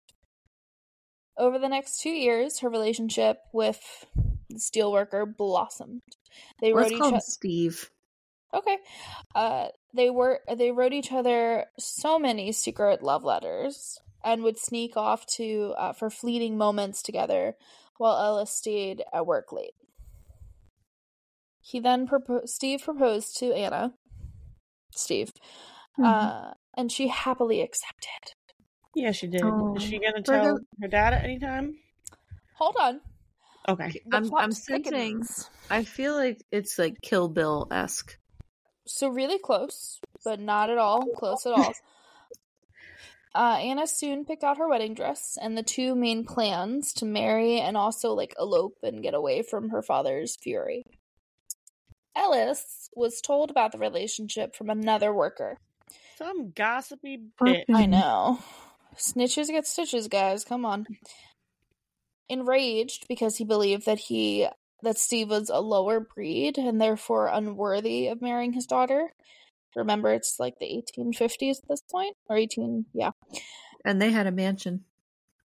Over 1.37 1.59
the 1.59 1.69
next 1.69 2.01
two 2.01 2.09
years, 2.09 2.59
her 2.59 2.69
relationship 2.69 3.37
with 3.53 4.05
the 4.49 4.55
steelworker 4.59 5.25
blossomed. 5.35 6.01
They 6.61 6.73
Let's 6.73 6.85
wrote 6.85 6.91
each 6.93 6.99
call 6.99 7.07
him 7.09 7.13
other. 7.15 7.23
Steve. 7.25 7.89
Okay. 8.53 8.77
Uh 9.35 9.67
they 9.93 10.09
were 10.09 10.39
they 10.55 10.71
wrote 10.71 10.93
each 10.93 11.11
other 11.11 11.65
so 11.77 12.17
many 12.19 12.51
secret 12.51 13.03
love 13.03 13.23
letters 13.23 13.99
and 14.23 14.43
would 14.43 14.57
sneak 14.57 14.95
off 14.97 15.25
to 15.37 15.73
uh, 15.77 15.93
for 15.93 16.09
fleeting 16.09 16.57
moments 16.57 17.01
together 17.01 17.55
while 17.97 18.17
Ellis 18.17 18.51
stayed 18.51 19.03
at 19.13 19.25
work 19.25 19.51
late. 19.51 19.73
He 21.61 21.79
then 21.79 22.07
proposed 22.07 22.49
Steve 22.49 22.81
proposed 22.83 23.37
to 23.39 23.53
Anna. 23.53 23.93
Steve. 24.95 25.31
Mm-hmm. 25.99 26.03
Uh 26.05 26.51
and 26.77 26.91
she 26.91 27.07
happily 27.07 27.61
accepted. 27.61 28.35
yeah, 28.95 29.11
she 29.11 29.27
did. 29.27 29.41
Oh. 29.43 29.75
Is 29.75 29.83
she 29.83 29.99
gonna 29.99 30.21
tell 30.21 30.55
the- 30.55 30.65
her 30.81 30.87
dad 30.87 31.13
at 31.13 31.23
any 31.23 31.39
time? 31.39 31.75
Hold 32.57 32.75
on. 32.79 33.01
Okay. 33.67 34.01
I'm 34.13 34.33
I'm 34.35 34.51
sensing. 34.51 35.23
I 35.69 35.83
feel 35.83 36.15
like 36.15 36.41
it's 36.51 36.79
like 36.79 37.01
Kill 37.01 37.27
Bill 37.27 37.67
esque. 37.71 38.17
So 38.85 39.09
really 39.09 39.39
close, 39.39 39.99
but 40.23 40.39
not 40.39 40.69
at 40.69 40.77
all 40.77 41.05
close 41.15 41.45
at 41.45 41.53
all. 41.53 41.73
Uh, 43.35 43.57
Anna 43.61 43.85
soon 43.85 44.25
picked 44.25 44.43
out 44.43 44.57
her 44.57 44.67
wedding 44.67 44.95
dress 44.95 45.37
and 45.39 45.55
the 45.55 45.61
two 45.61 45.93
main 45.93 46.25
plans 46.25 46.91
to 46.93 47.05
marry 47.05 47.59
and 47.59 47.77
also 47.77 48.13
like 48.13 48.33
elope 48.39 48.77
and 48.81 49.03
get 49.03 49.13
away 49.13 49.43
from 49.43 49.69
her 49.69 49.83
father's 49.83 50.35
fury. 50.41 50.83
Ellis 52.15 52.89
was 52.95 53.21
told 53.21 53.51
about 53.51 53.73
the 53.73 53.77
relationship 53.77 54.55
from 54.55 54.71
another 54.71 55.13
worker. 55.13 55.57
Some 56.17 56.49
gossipy 56.49 57.19
Fucking- 57.37 57.65
bitch. 57.69 57.75
I 57.75 57.85
know. 57.85 58.39
Snitches 58.95 59.49
get 59.49 59.67
stitches, 59.67 60.07
guys. 60.07 60.43
Come 60.43 60.65
on. 60.65 60.87
Enraged 62.29 63.07
because 63.07 63.37
he 63.37 63.45
believed 63.45 63.85
that 63.85 63.99
he 63.99 64.47
that 64.83 64.97
Steve 64.97 65.29
was 65.29 65.49
a 65.49 65.59
lower 65.59 65.99
breed 65.99 66.57
and 66.57 66.79
therefore 66.79 67.27
unworthy 67.27 68.07
of 68.07 68.21
marrying 68.21 68.53
his 68.53 68.67
daughter. 68.67 69.13
Remember, 69.75 70.13
it's 70.13 70.39
like 70.39 70.59
the 70.59 70.83
1850s 70.97 71.57
at 71.63 71.67
this 71.67 71.81
point, 71.91 72.15
or 72.29 72.37
18, 72.37 72.85
yeah, 72.93 73.11
And 73.83 74.01
they 74.01 74.11
had 74.11 74.27
a 74.27 74.31
mansion. 74.31 74.85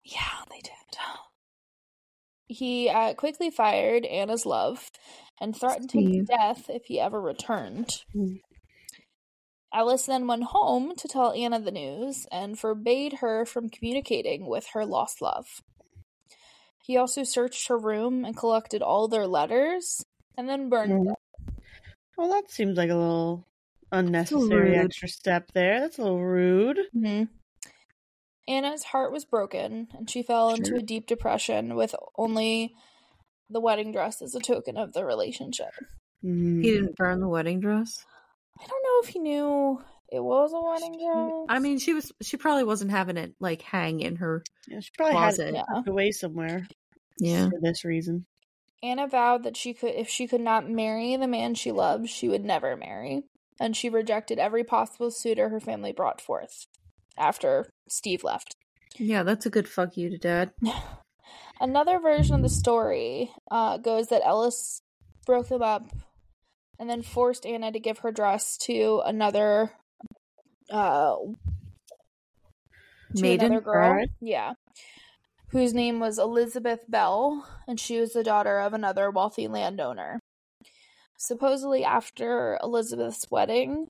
yeah, 0.04 0.44
they 0.50 0.60
did. 0.60 0.74
He 2.48 2.90
uh, 2.90 3.14
quickly 3.16 3.50
fired 3.50 4.06
Anna's 4.06 4.46
love 4.46 4.92
and 5.42 5.56
threatened 5.56 5.92
him 5.92 6.04
to 6.04 6.10
Steve. 6.12 6.28
death 6.28 6.70
if 6.70 6.86
he 6.86 7.00
ever 7.00 7.20
returned. 7.20 7.90
Hmm. 8.14 8.36
Alice 9.74 10.06
then 10.06 10.28
went 10.28 10.44
home 10.44 10.94
to 10.98 11.08
tell 11.08 11.32
Anna 11.32 11.60
the 11.60 11.72
news 11.72 12.28
and 12.32 12.60
forbade 12.60 13.14
her 13.22 13.44
from 13.46 13.70
communicating 13.70 14.46
with 14.46 14.68
her 14.74 14.86
lost 14.86 15.20
love. 15.20 15.48
He 16.84 16.98
also 16.98 17.24
searched 17.24 17.68
her 17.70 17.78
room 17.78 18.26
and 18.26 18.36
collected 18.38 18.82
all 18.82 19.08
their 19.08 19.26
letters 19.26 20.04
and 20.38 20.48
then 20.50 20.68
burned 20.70 20.92
Mhm. 20.92 21.06
them. 21.06 21.16
Well, 22.18 22.30
that 22.30 22.52
seems 22.52 22.78
like 22.78 22.90
a 22.90 22.96
little 22.96 23.48
unnecessary 23.92 24.72
rude. 24.72 24.86
extra 24.86 25.08
step 25.08 25.52
there. 25.54 25.80
That's 25.80 25.98
a 25.98 26.02
little 26.04 26.24
rude. 26.24 26.78
Mm-hmm. 26.96 27.24
Anna's 28.48 28.84
heart 28.84 29.14
was 29.14 29.24
broken 29.24 29.88
and 29.94 30.10
she 30.10 30.22
fell 30.22 30.54
into 30.54 30.76
a 30.76 30.82
deep 30.82 31.08
depression 31.08 31.76
with 31.76 31.96
only 32.18 32.76
the 33.50 33.62
wedding 33.62 33.92
dress 33.94 34.22
as 34.22 34.36
a 34.36 34.40
token 34.42 34.76
of 34.78 34.92
the 34.94 35.06
relationship. 35.06 35.72
Mm. 36.24 36.62
He 36.64 36.72
didn't 36.72 36.96
burn 36.98 37.22
the 37.22 37.30
wedding 37.30 37.62
dress. 37.62 38.06
I 38.60 38.66
don't 38.68 38.84
know 38.84 39.08
if 39.08 39.14
he 39.14 39.20
knew 39.20 39.82
it 40.14 40.24
was 40.24 40.54
a 40.54 40.62
wedding 40.62 41.00
dress. 41.00 41.46
I 41.50 41.60
mean, 41.60 41.80
she 41.80 41.94
was. 41.94 42.12
She 42.22 42.38
probably 42.38 42.64
wasn't 42.64 42.92
having 42.92 43.18
it 43.18 43.34
like 43.40 43.62
hang 43.64 44.00
in 44.00 44.18
her 44.18 44.44
Yeah, 44.68 44.80
she 44.80 44.92
probably 44.98 45.14
closet. 45.14 45.46
had 45.48 45.56
yeah. 45.56 45.80
it 45.80 45.88
away 45.90 46.12
somewhere 46.12 46.68
Yeah. 47.20 47.50
for 47.50 47.60
this 47.62 47.84
reason. 47.84 48.26
Anna 48.82 49.08
vowed 49.08 49.44
that 49.44 49.56
she 49.58 49.74
could 49.74 49.96
if 49.96 50.10
she 50.10 50.28
could 50.28 50.42
not 50.42 50.70
marry 50.70 51.16
the 51.16 51.28
man 51.28 51.56
she 51.56 51.72
loved, 51.72 52.10
she 52.10 52.28
would 52.30 52.44
never 52.46 52.76
marry. 52.78 53.24
And 53.60 53.76
she 53.78 53.90
rejected 53.90 54.40
every 54.40 54.64
possible 54.64 55.10
suitor 55.12 55.50
her 55.50 55.60
family 55.60 55.92
brought 55.94 56.20
forth 56.22 56.66
after 57.18 57.70
Steve 57.88 58.24
left. 58.24 58.56
Yeah, 58.98 59.24
that's 59.24 59.46
a 59.46 59.50
good 59.50 59.68
fuck 59.68 59.96
you 59.98 60.10
to 60.10 60.18
dad. 60.18 60.52
Another 61.60 62.00
version 62.00 62.36
of 62.36 62.42
the 62.42 62.50
story 62.50 63.32
uh, 63.50 63.78
goes 63.78 64.08
that 64.08 64.22
Ellis 64.26 64.82
broke 65.26 65.48
them 65.50 65.62
up 65.62 65.88
and 66.80 66.90
then 66.90 67.02
forced 67.04 67.46
Anna 67.46 67.72
to 67.72 67.80
give 67.80 68.00
her 68.00 68.12
dress 68.12 68.58
to 68.58 69.02
another 69.06 69.72
uh 70.74 71.16
to 73.16 73.22
Maiden? 73.22 73.46
another 73.48 73.62
girl. 73.62 73.90
Alright. 73.90 74.10
Yeah. 74.20 74.54
Whose 75.50 75.74
name 75.74 76.00
was 76.00 76.18
Elizabeth 76.18 76.80
Bell, 76.88 77.48
and 77.68 77.80
she 77.80 78.00
was 78.00 78.14
the 78.14 78.24
daughter 78.24 78.60
of 78.60 78.74
another 78.74 79.12
wealthy 79.12 79.48
landowner. 79.48 80.20
Supposedly 81.16 81.86
after 81.86 82.58
Elizabeth's 82.64 83.30
wedding, 83.30 83.88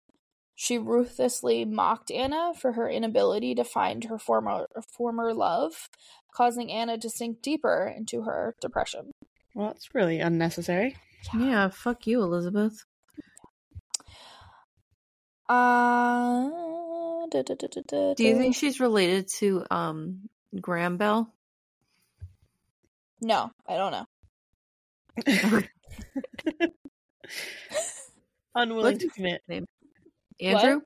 she 0.55 0.77
ruthlessly 0.77 1.65
mocked 1.65 2.11
Anna 2.11 2.51
for 2.59 2.73
her 2.73 2.89
inability 2.89 3.55
to 3.55 3.63
find 3.63 4.03
her 4.03 4.19
former 4.19 4.67
former 4.91 5.33
love, 5.33 5.89
causing 6.33 6.69
Anna 6.71 6.97
to 6.97 7.09
sink 7.09 7.41
deeper 7.41 7.91
into 7.95 8.23
her 8.23 8.55
depression. 8.59 9.11
Well, 9.55 9.67
that's 9.67 9.95
really 9.95 10.19
unnecessary. 10.19 10.97
Yeah, 11.33 11.69
fuck 11.69 12.05
you, 12.05 12.21
Elizabeth. 12.21 12.85
Uh, 15.49 16.49
da, 17.29 17.41
da, 17.41 17.55
da, 17.55 17.67
da, 17.67 17.81
da, 17.87 18.13
Do 18.13 18.23
you 18.23 18.37
think 18.37 18.55
she's 18.55 18.79
related 18.79 19.27
to 19.39 19.65
um 19.69 20.29
Graham 20.59 20.97
Bell? 20.97 21.31
No, 23.21 23.51
I 23.67 23.77
don't 23.77 23.91
know. 23.91 24.05
Unwilling 28.55 28.93
What's 28.93 29.03
to 29.03 29.09
commit. 29.09 29.41
Name? 29.47 29.65
Andrew? 30.41 30.81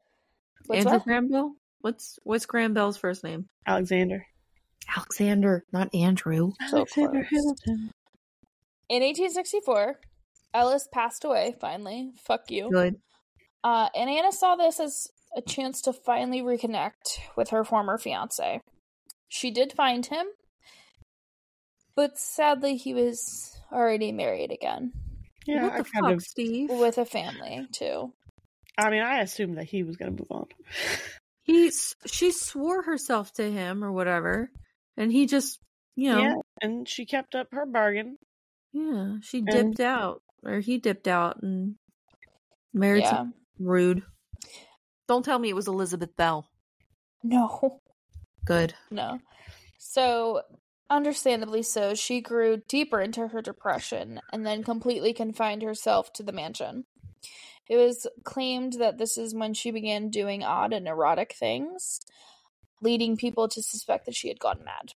What's 0.66 0.80
Andrew 0.80 0.94
what? 0.94 1.04
Graham 1.06 1.30
Bell? 1.30 1.56
What's 1.82 2.20
what's 2.24 2.46
Graham 2.46 2.74
Bell's 2.74 2.98
first 2.98 3.24
name? 3.24 3.48
Alexander. 3.66 4.26
Alexander, 4.96 5.66
not 5.74 5.94
Andrew. 5.94 6.54
So 6.70 6.78
Alexander 6.78 7.26
close. 7.30 7.30
Hamilton. 7.30 7.92
In 8.90 9.04
1864, 9.04 10.00
Ellis 10.54 10.88
passed 10.94 11.26
away, 11.26 11.56
finally. 11.60 12.12
Fuck 12.24 12.50
you. 12.52 12.70
Good. 12.72 12.96
Uh, 13.68 13.90
and 13.96 14.10
Anna 14.10 14.32
saw 14.32 14.56
this 14.56 14.80
as 14.80 15.08
a 15.36 15.42
chance 15.42 15.82
to 15.82 15.92
finally 15.94 16.42
reconnect 16.42 17.20
with 17.36 17.50
her 17.50 17.64
former 17.66 17.98
fiance. 17.98 18.62
She 19.28 19.52
did 19.52 19.74
find 19.74 20.06
him, 20.06 20.26
but 21.96 22.18
sadly, 22.18 22.78
he 22.78 22.94
was 22.94 23.60
already 23.72 24.12
married 24.14 24.52
again 24.52 24.94
Yeah, 25.46 25.64
what 25.64 25.74
I 25.74 25.78
the 25.80 25.84
kind 25.84 26.06
fuck, 26.06 26.14
of. 26.14 26.22
Steve? 26.24 26.70
with 26.70 26.98
a 26.98 27.06
family, 27.06 27.68
too. 27.74 28.14
I 28.78 28.90
mean, 28.90 29.02
I 29.02 29.20
assumed 29.22 29.58
that 29.58 29.66
he 29.66 29.84
was 29.84 29.98
going 29.98 30.16
to 30.16 30.22
move 30.24 30.32
on. 30.32 30.46
He 31.44 31.72
she 32.06 32.32
swore 32.34 32.84
herself 32.84 33.32
to 33.36 33.50
him 33.50 33.82
or 33.84 33.90
whatever, 33.94 34.52
and 34.98 35.10
he 35.12 35.26
just 35.28 35.60
you 35.96 36.12
know 36.12 36.20
Yeah, 36.22 36.34
and 36.62 36.88
she 36.90 37.06
kept 37.06 37.36
up 37.36 37.48
her 37.54 37.66
bargain. 37.66 38.18
yeah, 38.74 39.16
she 39.22 39.38
And- 39.38 39.48
dipped 39.48 39.80
out 39.80 40.22
or 40.44 40.60
he 40.60 40.78
dipped 40.78 41.08
out 41.08 41.42
and 41.42 41.76
married 42.74 43.04
Yeah. 43.04 43.12
some 43.12 43.34
rude. 43.60 44.04
Don't 45.08 45.24
tell 45.24 45.40
me 45.40 45.50
it 45.50 45.56
was 45.56 45.68
Elizabeth 45.68 46.16
Bell. 46.16 46.50
No. 47.24 47.80
Good. 48.46 48.74
No. 48.92 49.20
So, 49.78 50.42
understandably 50.90 51.64
so, 51.64 51.94
she 51.94 52.22
grew 52.22 52.62
deeper 52.68 53.02
into 53.02 53.28
her 53.28 53.42
depression 53.42 54.20
and 54.32 54.46
then 54.46 54.64
completely 54.64 55.14
confined 55.14 55.62
herself 55.62 56.12
to 56.14 56.24
the 56.24 56.32
mansion. 56.32 56.86
It 57.70 57.78
was 57.78 58.08
claimed 58.24 58.74
that 58.74 58.98
this 58.98 59.18
is 59.18 59.36
when 59.36 59.54
she 59.54 59.72
began 59.72 60.10
doing 60.10 60.44
odd 60.44 60.72
and 60.72 60.88
erotic 60.88 61.34
things, 61.34 62.00
leading 62.82 63.18
people 63.18 63.48
to 63.50 63.62
suspect 63.62 64.06
that 64.06 64.16
she 64.16 64.30
had 64.30 64.40
gone 64.40 64.64
mad. 64.64 64.94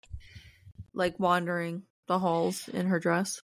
Like 0.94 1.18
wandering 1.18 1.82
the 2.06 2.18
halls 2.18 2.68
in 2.68 2.86
her 2.86 3.00
dress. 3.00 3.40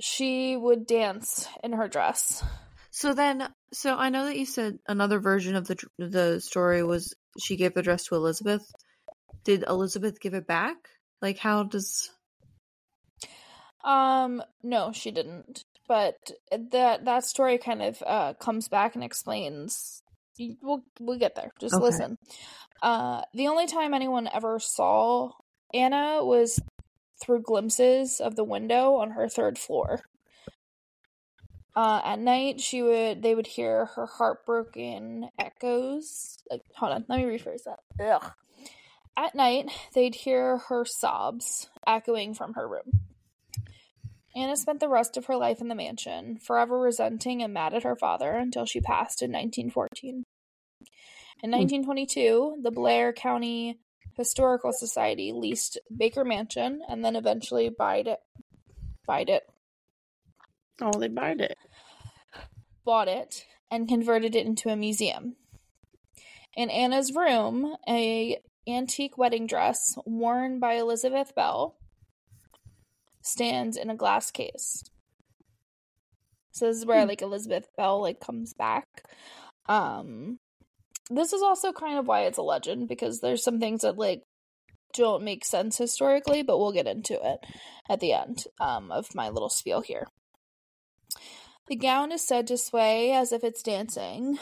She 0.00 0.56
would 0.56 0.86
dance 0.86 1.48
in 1.62 1.72
her 1.72 1.88
dress. 1.88 2.42
So 2.96 3.12
then, 3.12 3.48
so 3.72 3.96
I 3.96 4.08
know 4.08 4.26
that 4.26 4.38
you 4.38 4.46
said 4.46 4.78
another 4.86 5.18
version 5.18 5.56
of 5.56 5.66
the 5.66 5.76
the 5.98 6.40
story 6.40 6.84
was 6.84 7.12
she 7.40 7.56
gave 7.56 7.74
the 7.74 7.82
dress 7.82 8.04
to 8.04 8.14
Elizabeth. 8.14 8.62
Did 9.42 9.64
Elizabeth 9.66 10.20
give 10.20 10.32
it 10.32 10.46
back? 10.46 10.76
Like, 11.20 11.36
how 11.38 11.64
does? 11.64 12.08
Um, 13.84 14.40
no, 14.62 14.92
she 14.92 15.10
didn't. 15.10 15.64
But 15.88 16.14
that 16.52 17.04
that 17.04 17.24
story 17.24 17.58
kind 17.58 17.82
of 17.82 18.00
uh 18.06 18.34
comes 18.34 18.68
back 18.68 18.94
and 18.94 19.02
explains. 19.02 20.00
We'll 20.62 20.84
we'll 21.00 21.18
get 21.18 21.34
there. 21.34 21.50
Just 21.60 21.74
Okay. 21.74 21.82
listen. 21.82 22.16
Uh, 22.80 23.22
the 23.34 23.48
only 23.48 23.66
time 23.66 23.92
anyone 23.92 24.28
ever 24.32 24.60
saw 24.60 25.32
Anna 25.74 26.24
was 26.24 26.60
through 27.20 27.42
glimpses 27.42 28.20
of 28.20 28.36
the 28.36 28.44
window 28.44 28.94
on 28.94 29.10
her 29.10 29.28
third 29.28 29.58
floor. 29.58 30.02
Uh, 31.76 32.00
at 32.04 32.20
night, 32.20 32.60
she 32.60 32.82
would 32.82 33.22
they 33.22 33.34
would 33.34 33.46
hear 33.46 33.86
her 33.86 34.06
heartbroken 34.06 35.28
echoes. 35.38 36.38
Like, 36.50 36.62
hold 36.74 36.92
on, 36.92 37.04
let 37.08 37.18
me 37.18 37.24
rephrase 37.24 37.64
that. 37.64 37.80
Ugh. 38.00 38.32
At 39.16 39.34
night, 39.34 39.70
they'd 39.94 40.14
hear 40.14 40.58
her 40.68 40.84
sobs 40.84 41.68
echoing 41.86 42.34
from 42.34 42.54
her 42.54 42.68
room. 42.68 43.00
Anna 44.36 44.56
spent 44.56 44.80
the 44.80 44.88
rest 44.88 45.16
of 45.16 45.26
her 45.26 45.36
life 45.36 45.60
in 45.60 45.68
the 45.68 45.76
mansion, 45.76 46.38
forever 46.38 46.78
resenting 46.78 47.42
and 47.42 47.54
mad 47.54 47.72
at 47.72 47.84
her 47.84 47.94
father 47.94 48.32
until 48.32 48.66
she 48.66 48.80
passed 48.80 49.22
in 49.22 49.30
1914. 49.30 50.24
In 51.42 51.50
1922, 51.50 52.58
the 52.62 52.72
Blair 52.72 53.12
County 53.12 53.78
Historical 54.16 54.72
Society 54.72 55.32
leased 55.32 55.78
Baker 55.94 56.24
Mansion 56.24 56.80
and 56.88 57.04
then 57.04 57.14
eventually 57.14 57.68
buyed 57.68 58.08
it. 58.08 58.20
Buyed 59.06 59.28
it. 59.28 59.48
Oh, 60.80 60.98
they 60.98 61.08
bought 61.08 61.40
it. 61.40 61.56
bought 62.84 63.08
it 63.08 63.46
and 63.70 63.88
converted 63.88 64.34
it 64.34 64.46
into 64.46 64.68
a 64.68 64.76
museum. 64.76 65.36
In 66.56 66.70
Anna's 66.70 67.14
room, 67.14 67.76
a 67.88 68.38
antique 68.66 69.18
wedding 69.18 69.46
dress 69.46 69.96
worn 70.06 70.58
by 70.58 70.74
Elizabeth 70.74 71.34
Bell 71.34 71.76
stands 73.22 73.76
in 73.76 73.90
a 73.90 73.96
glass 73.96 74.30
case. 74.30 74.84
So 76.52 76.66
this 76.66 76.76
is 76.76 76.86
where 76.86 77.04
like 77.06 77.22
Elizabeth 77.22 77.66
Bell 77.76 78.00
like 78.00 78.20
comes 78.20 78.54
back. 78.54 78.86
Um 79.66 80.38
this 81.10 81.32
is 81.32 81.42
also 81.42 81.72
kind 81.72 81.98
of 81.98 82.06
why 82.06 82.22
it's 82.22 82.38
a 82.38 82.42
legend 82.42 82.88
because 82.88 83.20
there's 83.20 83.42
some 83.42 83.60
things 83.60 83.82
that 83.82 83.98
like 83.98 84.22
don't 84.94 85.24
make 85.24 85.44
sense 85.44 85.76
historically, 85.76 86.42
but 86.42 86.58
we'll 86.58 86.72
get 86.72 86.86
into 86.86 87.14
it 87.14 87.40
at 87.90 88.00
the 88.00 88.12
end 88.12 88.44
um, 88.60 88.90
of 88.90 89.14
my 89.14 89.28
little 89.28 89.50
spiel 89.50 89.80
here. 89.80 90.06
The 91.68 91.76
gown 91.76 92.12
is 92.12 92.26
said 92.26 92.46
to 92.48 92.58
sway 92.58 93.12
as 93.12 93.32
if 93.32 93.42
it's 93.42 93.62
dancing, 93.62 94.38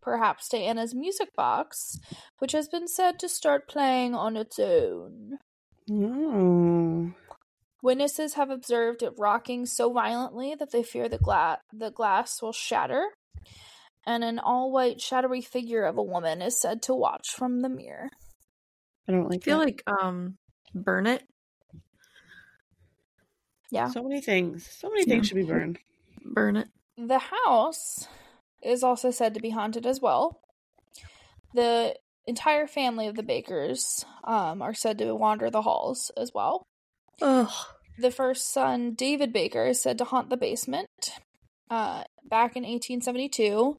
perhaps 0.00 0.48
to 0.50 0.56
Anna's 0.56 0.94
music 0.94 1.34
box, 1.36 1.98
which 2.38 2.52
has 2.52 2.68
been 2.68 2.86
said 2.86 3.18
to 3.18 3.28
start 3.28 3.68
playing 3.68 4.14
on 4.14 4.36
its 4.36 4.58
own. 4.58 5.38
Oh. 5.90 7.12
Witnesses 7.82 8.34
have 8.34 8.48
observed 8.50 9.02
it 9.02 9.12
rocking 9.18 9.66
so 9.66 9.92
violently 9.92 10.54
that 10.56 10.70
they 10.70 10.84
fear 10.84 11.08
the, 11.08 11.18
gla- 11.18 11.58
the 11.72 11.90
glass 11.90 12.40
will 12.40 12.52
shatter, 12.52 13.06
and 14.06 14.22
an 14.22 14.38
all 14.38 14.70
white, 14.70 15.00
shadowy 15.00 15.40
figure 15.42 15.82
of 15.84 15.98
a 15.98 16.02
woman 16.02 16.40
is 16.42 16.60
said 16.60 16.80
to 16.82 16.94
watch 16.94 17.30
from 17.30 17.60
the 17.62 17.68
mirror. 17.68 18.08
I 19.08 19.12
don't 19.12 19.24
like. 19.24 19.30
I 19.30 19.34
like 19.34 19.42
feel 19.42 19.58
that. 19.58 19.64
like 19.64 19.82
um, 20.04 20.36
burn 20.72 21.08
it, 21.08 21.24
Yeah. 23.72 23.88
So 23.88 24.04
many 24.04 24.20
things. 24.20 24.64
So 24.70 24.88
many 24.88 25.00
Yeah. 25.00 25.14
things 25.14 25.26
should 25.26 25.34
be 25.34 25.42
burned. 25.42 25.78
Burn 26.24 26.56
it. 26.56 26.68
The 26.96 27.20
house 27.46 28.06
is 28.62 28.82
also 28.82 29.10
said 29.10 29.34
to 29.34 29.40
be 29.40 29.50
haunted 29.50 29.86
as 29.86 30.00
well. 30.00 30.40
The 31.54 31.96
entire 32.26 32.66
family 32.66 33.06
of 33.06 33.16
the 33.16 33.22
Bakers 33.22 34.04
um, 34.24 34.62
are 34.62 34.74
said 34.74 34.98
to 34.98 35.14
wander 35.14 35.50
the 35.50 35.62
halls 35.62 36.10
as 36.16 36.32
well. 36.34 36.66
Ugh. 37.20 37.50
The 37.98 38.10
first 38.10 38.52
son, 38.52 38.94
David 38.94 39.32
Baker, 39.32 39.66
is 39.66 39.82
said 39.82 39.98
to 39.98 40.04
haunt 40.04 40.30
the 40.30 40.36
basement. 40.36 40.88
Uh, 41.70 42.04
back 42.24 42.56
in 42.56 42.62
1872, 42.62 43.78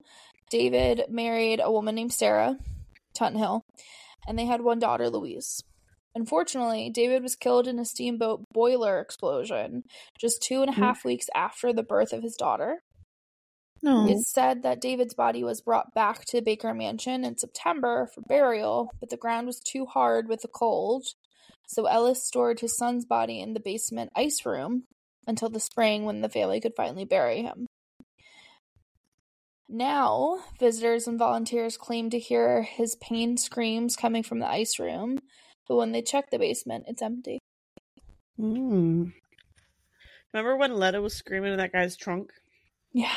David 0.50 1.06
married 1.10 1.60
a 1.64 1.72
woman 1.72 1.96
named 1.96 2.14
Sarah 2.14 2.58
Tuttenhill, 3.16 3.62
and 4.28 4.38
they 4.38 4.46
had 4.46 4.62
one 4.62 4.80
daughter, 4.80 5.10
Louise. 5.10 5.64
Unfortunately, 6.16 6.90
David 6.90 7.24
was 7.24 7.36
killed 7.36 7.68
in 7.68 7.80
a 7.80 7.86
steamboat 7.86 8.44
boiler 8.54 9.00
explosion 9.00 9.84
just 10.20 10.44
two 10.44 10.62
and 10.62 10.70
a 10.70 10.74
half 10.74 11.04
weeks 11.04 11.28
after 11.34 11.74
the 11.74 11.84
birth 11.84 12.14
of 12.14 12.22
his 12.22 12.36
daughter. 12.36 12.84
No. 13.82 14.08
It's 14.08 14.32
said 14.32 14.64
that 14.64 14.80
David's 14.80 15.14
body 15.14 15.44
was 15.44 15.60
brought 15.60 15.94
back 15.94 16.24
to 16.26 16.42
Baker 16.42 16.74
Mansion 16.74 17.26
in 17.26 17.38
September 17.38 18.10
for 18.14 18.22
burial, 18.22 18.92
but 19.00 19.10
the 19.10 19.18
ground 19.18 19.48
was 19.48 19.60
too 19.60 19.86
hard 19.86 20.30
with 20.30 20.42
the 20.42 20.48
cold, 20.48 21.06
so 21.68 21.86
Ellis 21.86 22.24
stored 22.24 22.62
his 22.62 22.78
son's 22.78 23.06
body 23.06 23.42
in 23.42 23.54
the 23.54 23.60
basement 23.60 24.12
ice 24.16 24.46
room 24.46 24.84
until 25.28 25.50
the 25.50 25.60
spring 25.60 26.06
when 26.06 26.22
the 26.22 26.30
family 26.30 26.62
could 26.62 26.76
finally 26.78 27.06
bury 27.06 27.42
him. 27.42 27.68
Now, 29.68 30.40
visitors 30.60 31.08
and 31.08 31.18
volunteers 31.18 31.78
claim 31.78 32.10
to 32.12 32.20
hear 32.20 32.62
his 32.62 32.96
pain 32.96 33.38
screams 33.38 33.96
coming 33.96 34.22
from 34.24 34.40
the 34.40 34.48
ice 34.48 34.78
room, 34.78 35.20
but 35.68 35.76
when 35.76 35.92
they 35.92 36.02
check 36.02 36.30
the 36.32 36.40
basement, 36.40 36.86
it's 36.88 37.02
empty. 37.02 37.40
Mm. 38.40 39.14
Remember 40.34 40.58
when 40.58 40.74
Letta 40.76 41.02
was 41.02 41.16
screaming 41.16 41.52
in 41.54 41.58
that 41.58 41.72
guy's 41.74 41.96
trunk? 41.96 42.32
Yeah. 42.92 43.16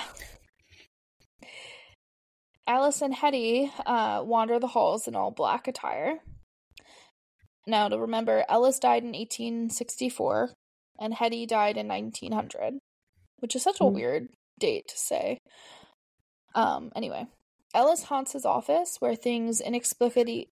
Alice 2.67 3.01
and 3.01 3.15
Hetty 3.15 3.71
uh, 3.87 4.23
wander 4.25 4.59
the 4.59 4.67
halls 4.67 5.07
in 5.07 5.15
all 5.15 5.31
black 5.31 5.69
attire. 5.69 6.19
Now, 7.67 7.89
to 7.89 7.99
remember, 7.99 8.45
Ellis 8.49 8.79
died 8.79 9.03
in 9.03 9.13
1864 9.13 10.51
and 11.01 11.15
Hetty 11.15 11.47
died 11.47 11.77
in 11.77 11.89
1900, 11.89 12.75
which 13.39 13.55
is 13.57 13.63
such 13.63 13.81
a 13.81 13.85
Hmm. 13.85 13.95
weird 13.95 14.29
date 14.59 14.89
to 14.89 14.99
say. 14.99 15.39
Um, 16.55 16.91
anyway, 16.97 17.27
Ellis 17.75 18.05
haunts 18.05 18.33
his 18.33 18.45
office 18.45 18.97
where 18.99 19.15
things 19.15 19.61
inexplicably. 19.61 20.49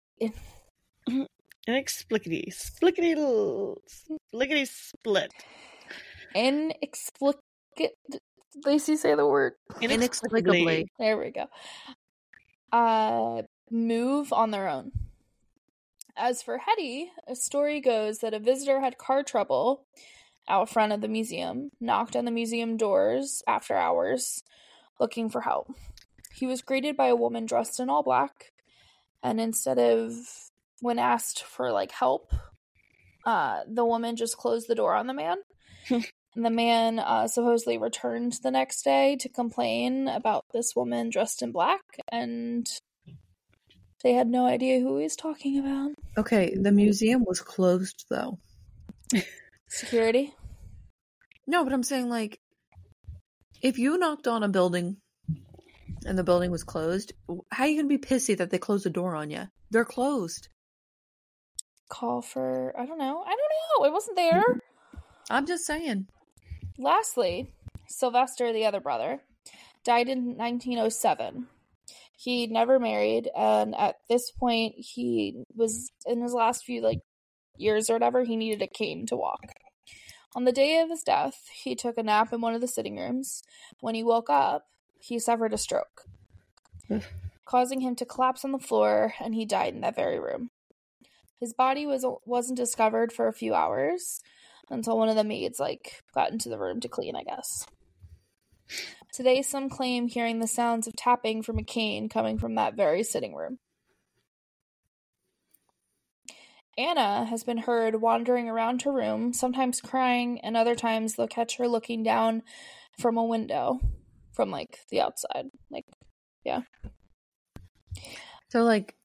Inexplicably. 1.66 2.52
Splickety 2.52 3.16
splickety 4.34 4.68
split. 4.68 5.32
Inexplicably. 6.34 7.42
Lacey, 8.64 8.96
say 8.96 9.14
the 9.14 9.26
word. 9.26 9.54
Inexplicably. 9.80 10.86
There 10.98 11.18
we 11.18 11.30
go. 11.30 11.46
Uh, 12.70 13.42
move 13.70 14.32
on 14.32 14.50
their 14.50 14.68
own. 14.68 14.92
As 16.16 16.42
for 16.42 16.58
Hetty, 16.58 17.10
a 17.26 17.34
story 17.34 17.80
goes 17.80 18.18
that 18.18 18.34
a 18.34 18.38
visitor 18.38 18.80
had 18.80 18.98
car 18.98 19.24
trouble 19.24 19.84
out 20.46 20.68
front 20.68 20.92
of 20.92 21.00
the 21.00 21.08
museum, 21.08 21.70
knocked 21.80 22.14
on 22.14 22.24
the 22.24 22.30
museum 22.30 22.76
doors 22.76 23.42
after 23.48 23.74
hours, 23.74 24.42
looking 25.00 25.28
for 25.28 25.40
help. 25.40 25.68
He 26.32 26.46
was 26.46 26.62
greeted 26.62 26.96
by 26.96 27.06
a 27.06 27.16
woman 27.16 27.46
dressed 27.46 27.80
in 27.80 27.88
all 27.88 28.02
black, 28.02 28.52
and 29.22 29.40
instead 29.40 29.78
of 29.78 30.50
when 30.80 30.98
asked 30.98 31.42
for 31.42 31.72
like 31.72 31.92
help, 31.92 32.32
uh, 33.26 33.60
the 33.68 33.84
woman 33.84 34.16
just 34.16 34.36
closed 34.36 34.68
the 34.68 34.74
door 34.74 34.94
on 34.94 35.06
the 35.06 35.14
man. 35.14 35.38
and 35.90 36.04
the 36.36 36.50
man 36.50 36.98
uh, 36.98 37.28
supposedly 37.28 37.78
returned 37.78 38.38
the 38.42 38.50
next 38.50 38.82
day 38.82 39.16
to 39.20 39.28
complain 39.28 40.08
about 40.08 40.44
this 40.52 40.74
woman 40.76 41.10
dressed 41.10 41.42
in 41.42 41.52
black, 41.52 41.82
and 42.10 42.66
they 44.02 44.12
had 44.12 44.28
no 44.28 44.46
idea 44.46 44.80
who 44.80 44.98
he 44.98 45.04
was 45.04 45.16
talking 45.16 45.58
about. 45.58 45.92
Okay, 46.18 46.54
the 46.54 46.72
museum 46.72 47.24
was 47.26 47.40
closed 47.40 48.04
though. 48.10 48.38
Security. 49.68 50.34
No, 51.46 51.64
but 51.64 51.72
I'm 51.72 51.82
saying 51.82 52.08
like 52.08 52.38
if 53.62 53.78
you 53.78 53.96
knocked 53.96 54.28
on 54.28 54.42
a 54.42 54.48
building 54.48 54.98
and 56.06 56.18
the 56.18 56.24
building 56.24 56.50
was 56.50 56.64
closed, 56.64 57.12
how 57.50 57.64
you 57.64 57.76
gonna 57.76 57.88
be 57.88 57.98
pissy 57.98 58.36
that 58.36 58.50
they 58.50 58.58
closed 58.58 58.84
the 58.84 58.90
door 58.90 59.16
on 59.16 59.30
you? 59.30 59.44
They're 59.70 59.86
closed. 59.86 60.48
Call 61.88 62.22
for 62.22 62.74
I 62.78 62.86
don't 62.86 62.98
know. 62.98 63.22
I 63.24 63.30
don't 63.30 63.82
know. 63.82 63.86
It 63.86 63.92
wasn't 63.92 64.16
there. 64.16 64.42
Mm-hmm. 64.42 64.98
I'm 65.30 65.46
just 65.46 65.64
saying. 65.64 66.06
Lastly, 66.78 67.52
Sylvester, 67.86 68.52
the 68.52 68.66
other 68.66 68.80
brother, 68.80 69.22
died 69.84 70.08
in 70.08 70.36
1907. 70.36 71.46
He 72.16 72.46
never 72.46 72.78
married, 72.78 73.28
and 73.36 73.74
at 73.74 73.96
this 74.08 74.30
point, 74.30 74.74
he 74.78 75.44
was 75.54 75.90
in 76.06 76.22
his 76.22 76.32
last 76.32 76.64
few 76.64 76.80
like 76.80 77.00
years 77.56 77.90
or 77.90 77.94
whatever. 77.94 78.24
He 78.24 78.36
needed 78.36 78.62
a 78.62 78.66
cane 78.66 79.06
to 79.06 79.16
walk. 79.16 79.40
On 80.34 80.44
the 80.44 80.52
day 80.52 80.80
of 80.80 80.90
his 80.90 81.02
death, 81.02 81.48
he 81.52 81.76
took 81.76 81.96
a 81.96 82.02
nap 82.02 82.32
in 82.32 82.40
one 82.40 82.54
of 82.54 82.60
the 82.60 82.68
sitting 82.68 82.96
rooms. 82.96 83.42
When 83.80 83.94
he 83.94 84.02
woke 84.02 84.30
up, 84.30 84.66
he 84.98 85.18
suffered 85.18 85.52
a 85.52 85.58
stroke, 85.58 86.06
causing 87.44 87.80
him 87.80 87.94
to 87.96 88.06
collapse 88.06 88.44
on 88.44 88.52
the 88.52 88.58
floor, 88.58 89.14
and 89.20 89.34
he 89.34 89.44
died 89.44 89.74
in 89.74 89.82
that 89.82 89.94
very 89.94 90.18
room. 90.18 90.50
His 91.40 91.52
body 91.52 91.86
was 91.86 92.06
wasn't 92.24 92.56
discovered 92.56 93.12
for 93.12 93.28
a 93.28 93.32
few 93.32 93.54
hours 93.54 94.20
until 94.70 94.96
one 94.96 95.08
of 95.08 95.16
the 95.16 95.24
maids 95.24 95.60
like 95.60 96.02
got 96.14 96.30
into 96.30 96.48
the 96.48 96.58
room 96.58 96.80
to 96.80 96.88
clean, 96.88 97.16
I 97.16 97.22
guess. 97.22 97.66
Today, 99.12 99.42
some 99.42 99.68
claim 99.68 100.08
hearing 100.08 100.40
the 100.40 100.46
sounds 100.46 100.86
of 100.86 100.96
tapping 100.96 101.42
from 101.42 101.58
a 101.58 101.62
cane 101.62 102.08
coming 102.08 102.38
from 102.38 102.54
that 102.56 102.74
very 102.74 103.02
sitting 103.02 103.34
room. 103.34 103.58
Anna 106.76 107.24
has 107.26 107.44
been 107.44 107.58
heard 107.58 108.00
wandering 108.00 108.48
around 108.48 108.82
her 108.82 108.92
room, 108.92 109.32
sometimes 109.32 109.80
crying, 109.80 110.40
and 110.40 110.56
other 110.56 110.74
times 110.74 111.14
they'll 111.14 111.28
catch 111.28 111.58
her 111.58 111.68
looking 111.68 112.02
down 112.02 112.42
from 112.98 113.16
a 113.16 113.24
window 113.24 113.78
from 114.32 114.50
like 114.50 114.80
the 114.90 115.00
outside. 115.00 115.46
Like, 115.70 115.86
yeah. 116.44 116.62
So 118.48 118.62
like 118.64 118.96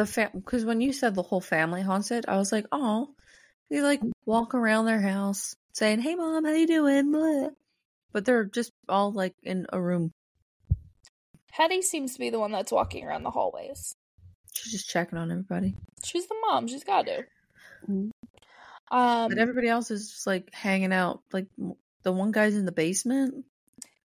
the 0.00 0.06
fam 0.06 0.30
because 0.34 0.64
when 0.64 0.80
you 0.80 0.92
said 0.94 1.14
the 1.14 1.22
whole 1.22 1.42
family 1.42 1.82
haunts 1.82 2.10
it, 2.10 2.24
I 2.26 2.38
was 2.38 2.52
like, 2.52 2.66
oh, 2.72 3.10
they 3.68 3.82
like 3.82 4.00
walk 4.24 4.54
around 4.54 4.86
their 4.86 5.00
house 5.00 5.54
saying, 5.74 6.00
"Hey, 6.00 6.14
mom, 6.14 6.44
how 6.44 6.52
you 6.52 6.66
doing?" 6.66 7.12
Blah. 7.12 7.48
But 8.12 8.24
they're 8.24 8.44
just 8.44 8.72
all 8.88 9.12
like 9.12 9.34
in 9.42 9.66
a 9.72 9.80
room. 9.80 10.10
Hetty 11.52 11.82
seems 11.82 12.14
to 12.14 12.18
be 12.18 12.30
the 12.30 12.38
one 12.38 12.50
that's 12.50 12.72
walking 12.72 13.06
around 13.06 13.24
the 13.24 13.30
hallways. 13.30 13.94
She's 14.54 14.72
just 14.72 14.88
checking 14.88 15.18
on 15.18 15.30
everybody, 15.30 15.76
She's 16.02 16.26
the 16.26 16.36
mom. 16.46 16.66
She's 16.66 16.84
got 16.84 17.06
to. 17.06 17.24
Mhm. 17.88 18.10
Um, 18.90 19.28
but 19.28 19.38
everybody 19.38 19.68
else 19.68 19.90
is 19.90 20.10
just 20.10 20.26
like 20.26 20.52
hanging 20.54 20.92
out. 20.92 21.20
Like 21.30 21.46
the 22.04 22.12
one 22.12 22.32
guy's 22.32 22.56
in 22.56 22.64
the 22.64 22.72
basement. 22.72 23.44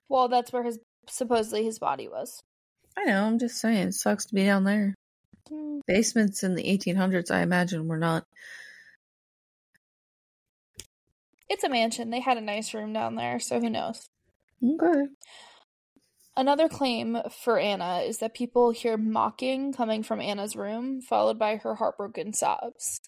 well, 0.10 0.28
that's 0.28 0.52
where 0.52 0.64
his 0.64 0.80
supposedly 1.08 1.64
his 1.64 1.78
body 1.78 2.08
was. 2.08 2.42
I 2.98 3.06
know. 3.06 3.26
I'm 3.26 3.38
just 3.38 3.60
saying, 3.62 3.90
it 3.90 3.94
sucks 3.94 4.26
to 4.26 4.36
be 4.36 4.46
down 4.46 4.64
there. 4.64 4.96
Hmm. 5.50 5.80
Basements 5.88 6.44
in 6.44 6.56
the 6.56 6.64
1800s, 6.64 7.32
I 7.32 7.42
imagine, 7.42 7.88
were 7.88 7.98
not. 7.98 8.26
It's 11.50 11.64
a 11.64 11.70
mansion. 11.70 12.10
They 12.10 12.20
had 12.22 12.38
a 12.38 12.42
nice 12.42 12.74
room 12.74 12.94
down 12.94 13.16
there, 13.16 13.40
so 13.40 13.60
who 13.60 13.70
knows? 13.70 14.10
Okay. 14.64 15.08
Another 16.36 16.68
claim 16.68 17.20
for 17.44 17.60
Anna 17.60 18.00
is 18.00 18.18
that 18.18 18.34
people 18.34 18.72
hear 18.72 18.98
mocking 18.98 19.72
coming 19.72 20.02
from 20.02 20.20
Anna's 20.20 20.56
room, 20.56 21.00
followed 21.00 21.38
by 21.38 21.58
her 21.58 21.76
heartbroken 21.76 22.34
sobs. 22.34 23.02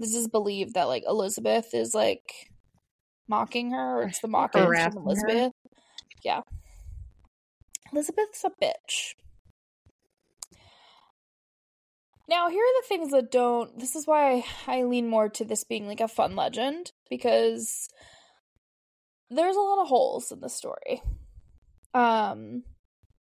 This 0.00 0.14
is 0.14 0.26
believed 0.26 0.74
that 0.74 0.88
like 0.88 1.04
Elizabeth 1.06 1.74
is 1.74 1.94
like 1.94 2.50
mocking 3.28 3.70
her, 3.70 4.00
or 4.00 4.02
it's 4.08 4.18
the 4.18 4.26
mocking 4.26 4.62
from 4.62 4.94
her. 4.94 5.00
Elizabeth. 5.00 5.52
Yeah. 6.24 6.40
Elizabeth's 7.92 8.44
a 8.44 8.50
bitch. 8.60 9.14
Now, 12.28 12.48
here 12.48 12.62
are 12.62 12.82
the 12.82 12.88
things 12.88 13.10
that 13.12 13.30
don't. 13.30 13.78
This 13.78 13.96
is 13.96 14.06
why 14.06 14.44
I 14.66 14.84
lean 14.84 15.08
more 15.08 15.28
to 15.30 15.44
this 15.44 15.64
being 15.64 15.86
like 15.86 16.00
a 16.00 16.08
fun 16.08 16.36
legend 16.36 16.92
because 17.10 17.88
there's 19.30 19.56
a 19.56 19.60
lot 19.60 19.82
of 19.82 19.88
holes 19.88 20.30
in 20.30 20.40
the 20.40 20.48
story. 20.48 21.02
Um, 21.94 22.62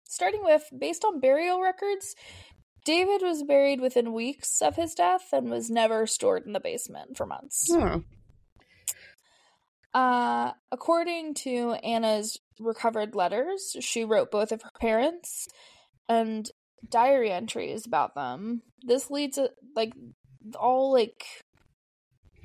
starting 0.05 0.45
with 0.45 0.69
based 0.77 1.05
on 1.05 1.21
burial 1.21 1.61
records, 1.61 2.15
David 2.85 3.23
was 3.23 3.43
buried 3.43 3.81
within 3.81 4.13
weeks 4.13 4.61
of 4.63 4.77
his 4.77 4.95
death 4.95 5.29
and 5.33 5.51
was 5.51 5.71
never 5.71 6.07
stored 6.07 6.47
in 6.47 6.53
the 6.53 6.61
basement 6.61 7.17
for 7.17 7.27
months. 7.27 7.69
Huh. 7.73 8.01
Uh, 9.93 10.53
according 10.71 11.35
to 11.35 11.73
Anna's 11.83 12.39
recovered 12.61 13.15
letters, 13.15 13.77
she 13.81 14.05
wrote 14.05 14.31
both 14.31 14.53
of 14.53 14.63
her 14.63 14.71
parents 14.79 15.49
and 16.09 16.51
diary 16.89 17.31
entries 17.31 17.87
about 17.87 18.15
them. 18.15 18.63
This 18.83 19.11
leads 19.11 19.37
to 19.37 19.51
like 19.77 19.93
all 20.59 20.93
like 20.93 21.25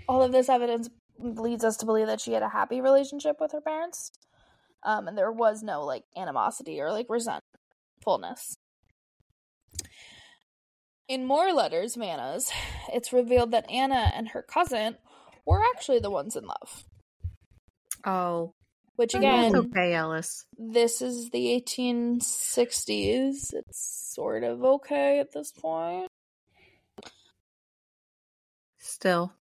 all 0.08 0.22
of 0.22 0.32
this 0.32 0.50
evidence 0.50 0.90
leads 1.18 1.64
us 1.64 1.78
to 1.78 1.86
believe 1.86 2.08
that 2.08 2.22
she 2.22 2.34
had 2.34 2.44
a 2.44 2.50
happy 2.50 2.82
relationship 2.82 3.38
with 3.40 3.52
her 3.52 3.62
parents. 3.62 4.12
Um, 4.84 5.08
and 5.08 5.18
there 5.18 5.32
was 5.32 5.64
no 5.64 5.84
like 5.84 6.04
animosity 6.16 6.80
or 6.80 6.92
like 6.92 7.08
resentfulness. 7.10 8.56
In 11.08 11.26
more 11.26 11.54
letters 11.54 11.96
of 11.96 12.02
Anna's, 12.02 12.52
it's 12.94 13.14
revealed 13.14 13.52
that 13.52 13.70
Anna 13.70 14.12
and 14.14 14.30
her 14.30 14.42
cousin 14.42 14.98
were 15.46 15.62
actually 15.64 16.00
the 16.00 16.10
ones 16.10 16.36
in 16.36 16.46
love. 16.46 16.84
Oh, 18.06 18.54
Which 18.96 19.14
Oh, 19.16 19.20
again, 19.20 19.52
that's 19.52 19.66
okay, 19.68 19.94
Alice. 19.94 20.46
this 20.58 21.02
is 21.02 21.30
the 21.32 21.48
1860s. 21.62 23.54
It's 23.54 24.12
sort 24.14 24.44
of 24.44 24.64
okay 24.64 25.20
at 25.20 25.32
this 25.34 25.52
point. 25.52 26.08
Still. 28.80 29.34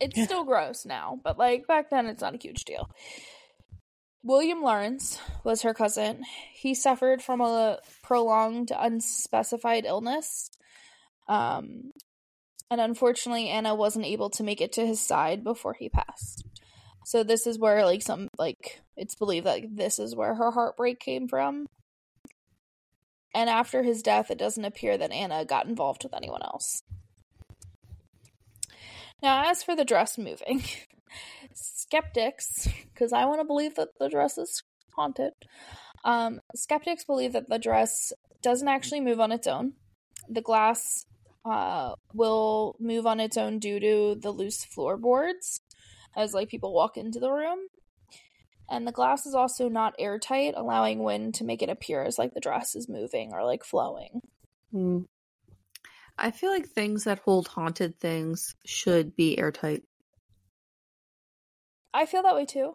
It's 0.00 0.16
Yeah. 0.16 0.24
still 0.26 0.44
gross 0.44 0.84
now, 0.84 1.18
but 1.24 1.38
like 1.38 1.66
back 1.66 1.90
then, 1.90 2.06
it's 2.06 2.20
not 2.22 2.34
a 2.34 2.38
huge 2.38 2.64
deal. 2.64 2.88
William 4.22 4.62
Lawrence 4.62 5.18
was 5.42 5.62
her 5.62 5.74
cousin. 5.74 6.24
He 6.52 6.74
suffered 6.74 7.22
from 7.22 7.40
a 7.40 7.80
prolonged, 8.02 8.70
unspecified 8.74 9.84
illness. 9.84 10.50
Um, 11.28 11.92
and 12.70 12.80
unfortunately, 12.80 13.48
Anna 13.48 13.74
wasn't 13.74 14.06
able 14.06 14.30
to 14.30 14.42
make 14.42 14.60
it 14.60 14.72
to 14.74 14.86
his 14.86 15.00
side 15.00 15.42
before 15.44 15.74
he 15.74 15.88
passed. 15.88 16.44
So 17.04 17.22
this 17.22 17.46
is 17.46 17.58
where, 17.58 17.84
like, 17.84 18.02
some 18.02 18.28
like 18.38 18.80
it's 18.96 19.14
believed 19.14 19.46
that 19.46 19.62
this 19.76 19.98
is 19.98 20.16
where 20.16 20.34
her 20.34 20.50
heartbreak 20.50 21.00
came 21.00 21.28
from. 21.28 21.66
And 23.34 23.50
after 23.50 23.82
his 23.82 24.02
death, 24.02 24.30
it 24.30 24.38
doesn't 24.38 24.64
appear 24.64 24.96
that 24.96 25.12
Anna 25.12 25.44
got 25.44 25.66
involved 25.66 26.04
with 26.04 26.14
anyone 26.14 26.42
else. 26.42 26.82
Now, 29.22 29.50
as 29.50 29.62
for 29.62 29.74
the 29.74 29.84
dress 29.84 30.16
moving, 30.16 30.62
skeptics, 31.54 32.68
because 32.92 33.12
I 33.12 33.24
want 33.24 33.40
to 33.40 33.46
believe 33.46 33.74
that 33.74 33.88
the 33.98 34.08
dress 34.08 34.38
is 34.38 34.62
haunted, 34.94 35.32
um, 36.04 36.40
skeptics 36.54 37.04
believe 37.04 37.32
that 37.32 37.48
the 37.48 37.58
dress 37.58 38.12
doesn't 38.42 38.68
actually 38.68 39.00
move 39.00 39.20
on 39.20 39.32
its 39.32 39.46
own. 39.46 39.72
The 40.28 40.42
glass 40.42 41.06
uh, 41.44 41.94
will 42.12 42.76
move 42.78 43.06
on 43.06 43.20
its 43.20 43.36
own 43.36 43.58
due 43.58 43.80
to 43.80 44.14
the 44.20 44.30
loose 44.30 44.64
floorboards 44.64 45.60
as 46.16 46.32
like 46.32 46.48
people 46.48 46.72
walk 46.72 46.96
into 46.96 47.20
the 47.20 47.30
room. 47.30 47.58
And 48.70 48.86
the 48.86 48.92
glass 48.92 49.26
is 49.26 49.34
also 49.34 49.68
not 49.68 49.94
airtight, 49.98 50.54
allowing 50.56 51.02
wind 51.02 51.34
to 51.34 51.44
make 51.44 51.62
it 51.62 51.68
appear 51.68 52.02
as 52.02 52.18
like 52.18 52.32
the 52.32 52.40
dress 52.40 52.74
is 52.74 52.88
moving 52.88 53.32
or 53.32 53.44
like 53.44 53.62
flowing. 53.62 54.20
Hmm. 54.72 55.00
I 56.16 56.30
feel 56.30 56.50
like 56.50 56.66
things 56.66 57.04
that 57.04 57.18
hold 57.18 57.48
haunted 57.48 57.98
things 57.98 58.54
should 58.64 59.16
be 59.16 59.38
airtight. 59.38 59.82
I 61.92 62.06
feel 62.06 62.22
that 62.22 62.34
way 62.34 62.46
too. 62.46 62.74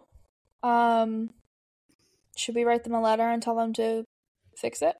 Um, 0.61 1.29
should 2.37 2.55
we 2.55 2.63
write 2.63 2.83
them 2.83 2.93
a 2.93 3.01
letter 3.01 3.27
and 3.27 3.41
tell 3.41 3.55
them 3.55 3.73
to 3.73 4.03
fix 4.57 4.81
it? 4.81 4.95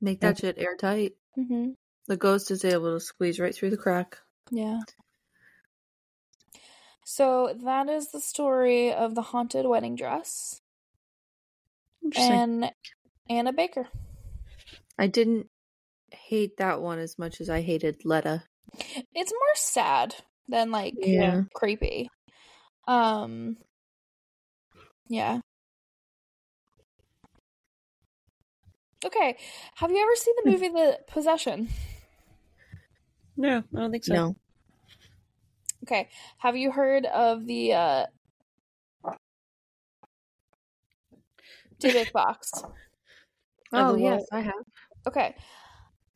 Make 0.00 0.20
that 0.20 0.38
shit 0.38 0.58
airtight. 0.58 1.12
Mm-hmm. 1.36 1.70
The 2.06 2.16
ghost 2.16 2.50
is 2.50 2.64
able 2.64 2.94
to 2.94 3.00
squeeze 3.00 3.40
right 3.40 3.54
through 3.54 3.70
the 3.70 3.76
crack. 3.76 4.18
Yeah. 4.50 4.78
So 7.10 7.54
that 7.64 7.88
is 7.88 8.12
the 8.12 8.20
story 8.20 8.92
of 8.92 9.14
the 9.14 9.22
haunted 9.22 9.64
wedding 9.64 9.96
dress 9.96 10.60
and 12.14 12.70
Anna 13.30 13.52
Baker. 13.54 13.88
I 14.98 15.06
didn't 15.06 15.48
hate 16.12 16.58
that 16.58 16.82
one 16.82 16.98
as 16.98 17.18
much 17.18 17.40
as 17.40 17.48
I 17.48 17.62
hated 17.62 18.04
Letta. 18.04 18.44
It's 19.14 19.32
more 19.32 19.54
sad 19.54 20.14
than 20.48 20.70
like 20.70 20.94
Yeah. 21.02 21.44
creepy. 21.54 22.08
Um 22.86 23.58
yeah. 25.08 25.40
Okay. 29.04 29.36
Have 29.76 29.90
you 29.90 30.02
ever 30.02 30.16
seen 30.16 30.34
the 30.36 30.50
movie 30.50 30.68
The 30.68 31.00
Possession? 31.06 31.68
no, 33.36 33.58
I 33.74 33.78
don't 33.78 33.90
think 33.90 34.04
so. 34.04 34.14
No. 34.14 34.36
Okay. 35.88 36.08
Have 36.36 36.54
you 36.54 36.70
heard 36.70 37.06
of 37.06 37.46
the 37.46 37.72
uh 37.72 38.06
Dybbuk 41.80 42.12
box? 42.12 42.52
Oh, 43.70 43.96
yes. 43.96 44.22
I 44.32 44.40
have. 44.40 44.54
Okay. 45.06 45.34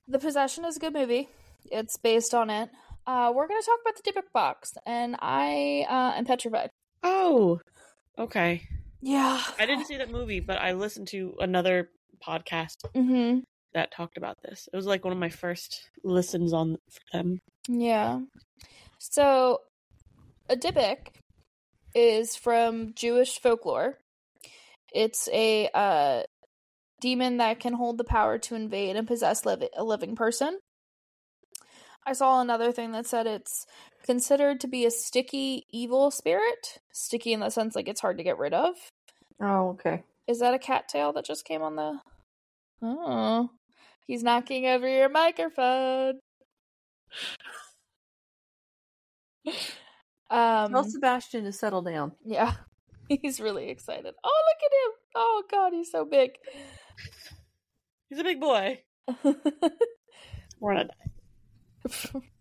The 0.09 0.19
Possession 0.19 0.65
is 0.65 0.79
a 0.79 0.81
good 0.81 0.95
movie. 0.95 1.29
It's 1.71 1.99
based 1.99 2.33
on 2.33 2.49
it. 2.49 2.71
Uh, 3.07 3.31
we're 3.35 3.47
going 3.47 3.61
to 3.61 3.67
talk 3.67 3.79
about 3.83 4.03
the 4.03 4.11
Dybbuk 4.11 4.33
box, 4.33 4.73
and 4.87 5.17
I 5.21 5.85
uh, 5.87 6.17
am 6.19 6.25
petrified. 6.25 6.71
Oh, 7.03 7.61
okay. 8.19 8.63
Yeah. 9.03 9.39
I 9.59 9.67
didn't 9.67 9.85
see 9.85 9.99
that 9.99 10.11
movie, 10.11 10.41
but 10.41 10.63
I 10.63 10.73
listened 10.73 11.09
to 11.09 11.35
another 11.41 11.91
podcast 12.27 12.77
Mm-hmm. 12.97 13.41
that 13.75 13.93
talked 13.93 14.17
about 14.17 14.39
this. 14.43 14.67
It 14.73 14.77
was 14.77 14.87
like 14.87 15.05
one 15.05 15.13
of 15.13 15.19
my 15.19 15.29
first 15.29 15.91
listens 16.03 16.55
on 16.55 16.79
for 16.91 17.01
them. 17.19 17.39
Yeah. 17.69 18.21
So, 19.11 19.63
a 20.49 20.55
Dybbuk 20.55 21.09
is 21.93 22.37
from 22.37 22.95
Jewish 22.95 23.41
folklore. 23.41 23.99
It's 24.95 25.29
a 25.33 25.69
uh, 25.75 26.23
demon 27.01 27.39
that 27.39 27.59
can 27.59 27.73
hold 27.73 27.99
the 27.99 28.05
power 28.05 28.39
to 28.39 28.55
invade 28.55 28.95
and 28.95 29.09
possess 29.09 29.45
a 29.45 29.83
living 29.83 30.15
person. 30.15 30.61
I 32.07 32.13
saw 32.13 32.41
another 32.41 32.71
thing 32.71 32.93
that 32.93 33.09
said 33.09 33.27
it's 33.27 33.67
considered 34.05 34.61
to 34.61 34.69
be 34.69 34.87
a 34.87 34.91
sticky 34.93 35.67
evil 35.71 36.13
spirit. 36.13 36.79
Sticky 36.93 37.33
in 37.33 37.41
the 37.41 37.51
sense 37.51 37.75
like 37.75 37.89
it's 37.89 38.01
hard 38.01 38.19
to 38.19 38.25
get 38.25 38.39
rid 38.39 38.55
of. 38.55 38.77
Oh, 39.41 39.71
okay. 39.71 40.05
Is 40.29 40.39
that 40.39 40.55
a 40.55 40.61
cattail 40.61 41.13
that 41.15 41.25
just 41.25 41.45
came 41.45 41.63
on 41.63 41.75
the? 41.75 41.99
Oh, 42.83 43.51
he's 44.07 44.23
knocking 44.23 44.67
over 44.67 44.89
your 44.89 45.09
microphone. 45.09 46.21
um, 50.31 50.71
Tell 50.73 50.85
Sebastian 50.85 51.45
to 51.45 51.53
settle 51.53 51.83
down. 51.83 52.13
yeah, 52.25 52.53
he's 53.09 53.41
really 53.41 53.69
excited. 53.71 54.15
Oh, 54.25 54.43
look 54.47 54.63
at 54.65 54.73
him! 54.73 54.99
Oh 55.17 55.43
God, 55.51 55.73
he's 55.73 55.91
so 55.91 56.05
big. 56.05 56.33
He's 58.09 58.19
a 58.19 58.25
big 58.25 58.41
boy. 58.41 58.81
We're 60.61 60.75
not. 60.75 60.91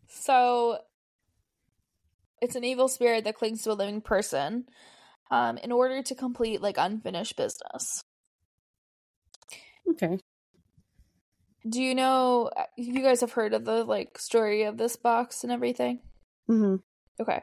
so, 0.08 0.78
it's 2.42 2.56
an 2.56 2.64
evil 2.64 2.88
spirit 2.88 3.24
that 3.24 3.36
clings 3.36 3.64
to 3.64 3.72
a 3.72 3.74
living 3.74 4.02
person, 4.02 4.66
um, 5.32 5.58
in 5.58 5.72
order 5.72 6.04
to 6.04 6.14
complete 6.16 6.62
like 6.62 6.76
unfinished 6.78 7.36
business. 7.38 8.04
Okay. 9.90 10.20
Do 11.68 11.82
you 11.82 11.96
know? 11.96 12.50
uh, 12.56 12.64
You 12.78 13.02
guys 13.02 13.22
have 13.22 13.34
heard 13.34 13.54
of 13.54 13.66
the 13.66 13.84
like 13.84 14.18
story 14.18 14.64
of 14.64 14.78
this 14.78 14.96
box 14.96 15.44
and 15.44 15.52
everything. 15.52 16.00
Mm-hmm. 16.50 16.76
Okay. 17.20 17.42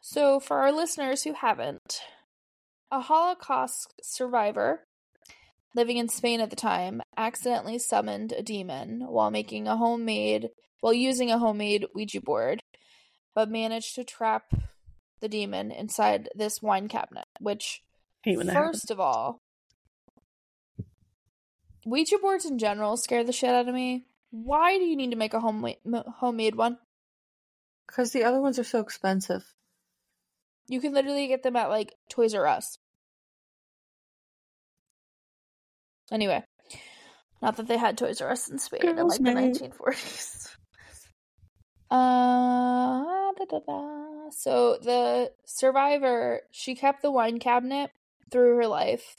So, 0.00 0.40
for 0.40 0.58
our 0.58 0.72
listeners 0.72 1.22
who 1.22 1.34
haven't, 1.34 2.00
a 2.90 3.00
Holocaust 3.00 3.94
survivor 4.02 4.86
living 5.74 5.98
in 5.98 6.08
Spain 6.08 6.40
at 6.40 6.50
the 6.50 6.56
time 6.56 7.02
accidentally 7.16 7.78
summoned 7.78 8.32
a 8.32 8.42
demon 8.42 9.04
while 9.06 9.30
making 9.30 9.68
a 9.68 9.76
homemade, 9.76 10.50
while 10.80 10.94
using 10.94 11.30
a 11.30 11.38
homemade 11.38 11.86
Ouija 11.94 12.20
board, 12.20 12.62
but 13.34 13.50
managed 13.50 13.94
to 13.94 14.04
trap 14.04 14.54
the 15.20 15.28
demon 15.28 15.70
inside 15.70 16.28
this 16.34 16.62
wine 16.62 16.88
cabinet, 16.88 17.26
which, 17.40 17.82
Hate 18.22 18.38
when 18.38 18.46
that 18.46 18.54
happens. 18.54 18.78
first 18.78 18.90
of 18.90 18.98
all, 18.98 19.42
Ouija 21.84 22.18
boards 22.18 22.44
in 22.44 22.58
general 22.58 22.96
scare 22.96 23.24
the 23.24 23.32
shit 23.32 23.50
out 23.50 23.68
of 23.68 23.74
me. 23.74 24.06
Why 24.30 24.78
do 24.78 24.84
you 24.84 24.96
need 24.96 25.10
to 25.10 25.16
make 25.16 25.34
a 25.34 25.40
homemade 25.40 25.78
homemade 26.16 26.54
one? 26.54 26.78
Because 27.88 28.12
the 28.12 28.22
other 28.22 28.40
ones 28.40 28.58
are 28.58 28.64
so 28.64 28.80
expensive. 28.80 29.44
You 30.68 30.80
can 30.80 30.92
literally 30.92 31.26
get 31.26 31.42
them 31.42 31.56
at 31.56 31.70
like 31.70 31.94
Toys 32.08 32.34
R 32.34 32.46
Us. 32.46 32.78
Anyway, 36.12 36.44
not 37.42 37.56
that 37.56 37.66
they 37.66 37.78
had 37.78 37.98
Toys 37.98 38.20
R 38.20 38.30
Us 38.30 38.48
in 38.48 38.58
Spain 38.58 38.82
in 38.86 38.96
Girls' 38.96 39.18
like 39.18 39.34
the 39.34 39.58
1940s. 39.66 40.54
Uh, 41.90 43.32
da, 43.32 43.44
da, 43.48 43.60
da. 43.60 44.28
So 44.30 44.76
the 44.82 45.32
survivor, 45.46 46.42
she 46.50 46.74
kept 46.74 47.00
the 47.00 47.10
wine 47.10 47.38
cabinet 47.38 47.92
through 48.30 48.56
her 48.56 48.66
life, 48.66 49.16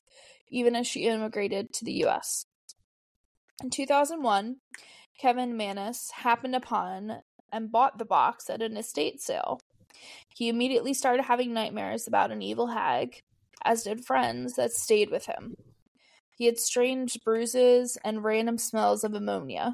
even 0.50 0.76
as 0.76 0.86
she 0.86 1.08
immigrated 1.08 1.74
to 1.74 1.86
the 1.86 1.94
U.S. 1.94 2.46
In 3.64 3.72
2001, 3.72 4.58
Kevin 5.20 5.58
Mannis 5.58 6.12
happened 6.12 6.56
upon 6.56 7.24
and 7.52 7.72
bought 7.72 7.98
the 7.98 8.06
box 8.06 8.50
at 8.50 8.62
an 8.62 8.78
estate 8.78 9.22
sale. 9.22 9.60
He 10.34 10.50
immediately 10.50 10.94
started 10.94 11.24
having 11.24 11.54
nightmares 11.54 12.08
about 12.08 12.32
an 12.32 12.42
evil 12.42 12.68
hag, 12.68 13.22
as 13.64 13.84
did 13.84 14.06
friends 14.06 14.56
that 14.56 14.72
stayed 14.72 15.10
with 15.10 15.26
him. 15.26 15.56
He 16.38 16.46
had 16.46 16.58
strange 16.58 17.20
bruises 17.24 17.98
and 18.04 18.24
random 18.24 18.58
smells 18.58 19.04
of 19.04 19.14
ammonia. 19.14 19.74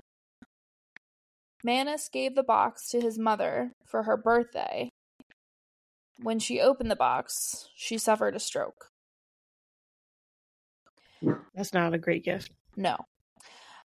Mannis 1.63 2.09
gave 2.09 2.36
the 2.36 2.43
box 2.43 2.89
to 2.89 3.01
his 3.01 3.17
mother 3.17 3.71
for 3.86 4.03
her 4.03 4.17
birthday. 4.17 4.89
When 6.21 6.39
she 6.39 6.61
opened 6.61 6.89
the 6.89 6.95
box, 6.95 7.69
she 7.76 7.97
suffered 7.97 8.36
a 8.36 8.39
stroke. 8.39 8.89
That's 11.53 11.73
not 11.73 11.93
a 11.93 11.97
great 11.97 12.23
gift. 12.23 12.51
No. 12.76 12.97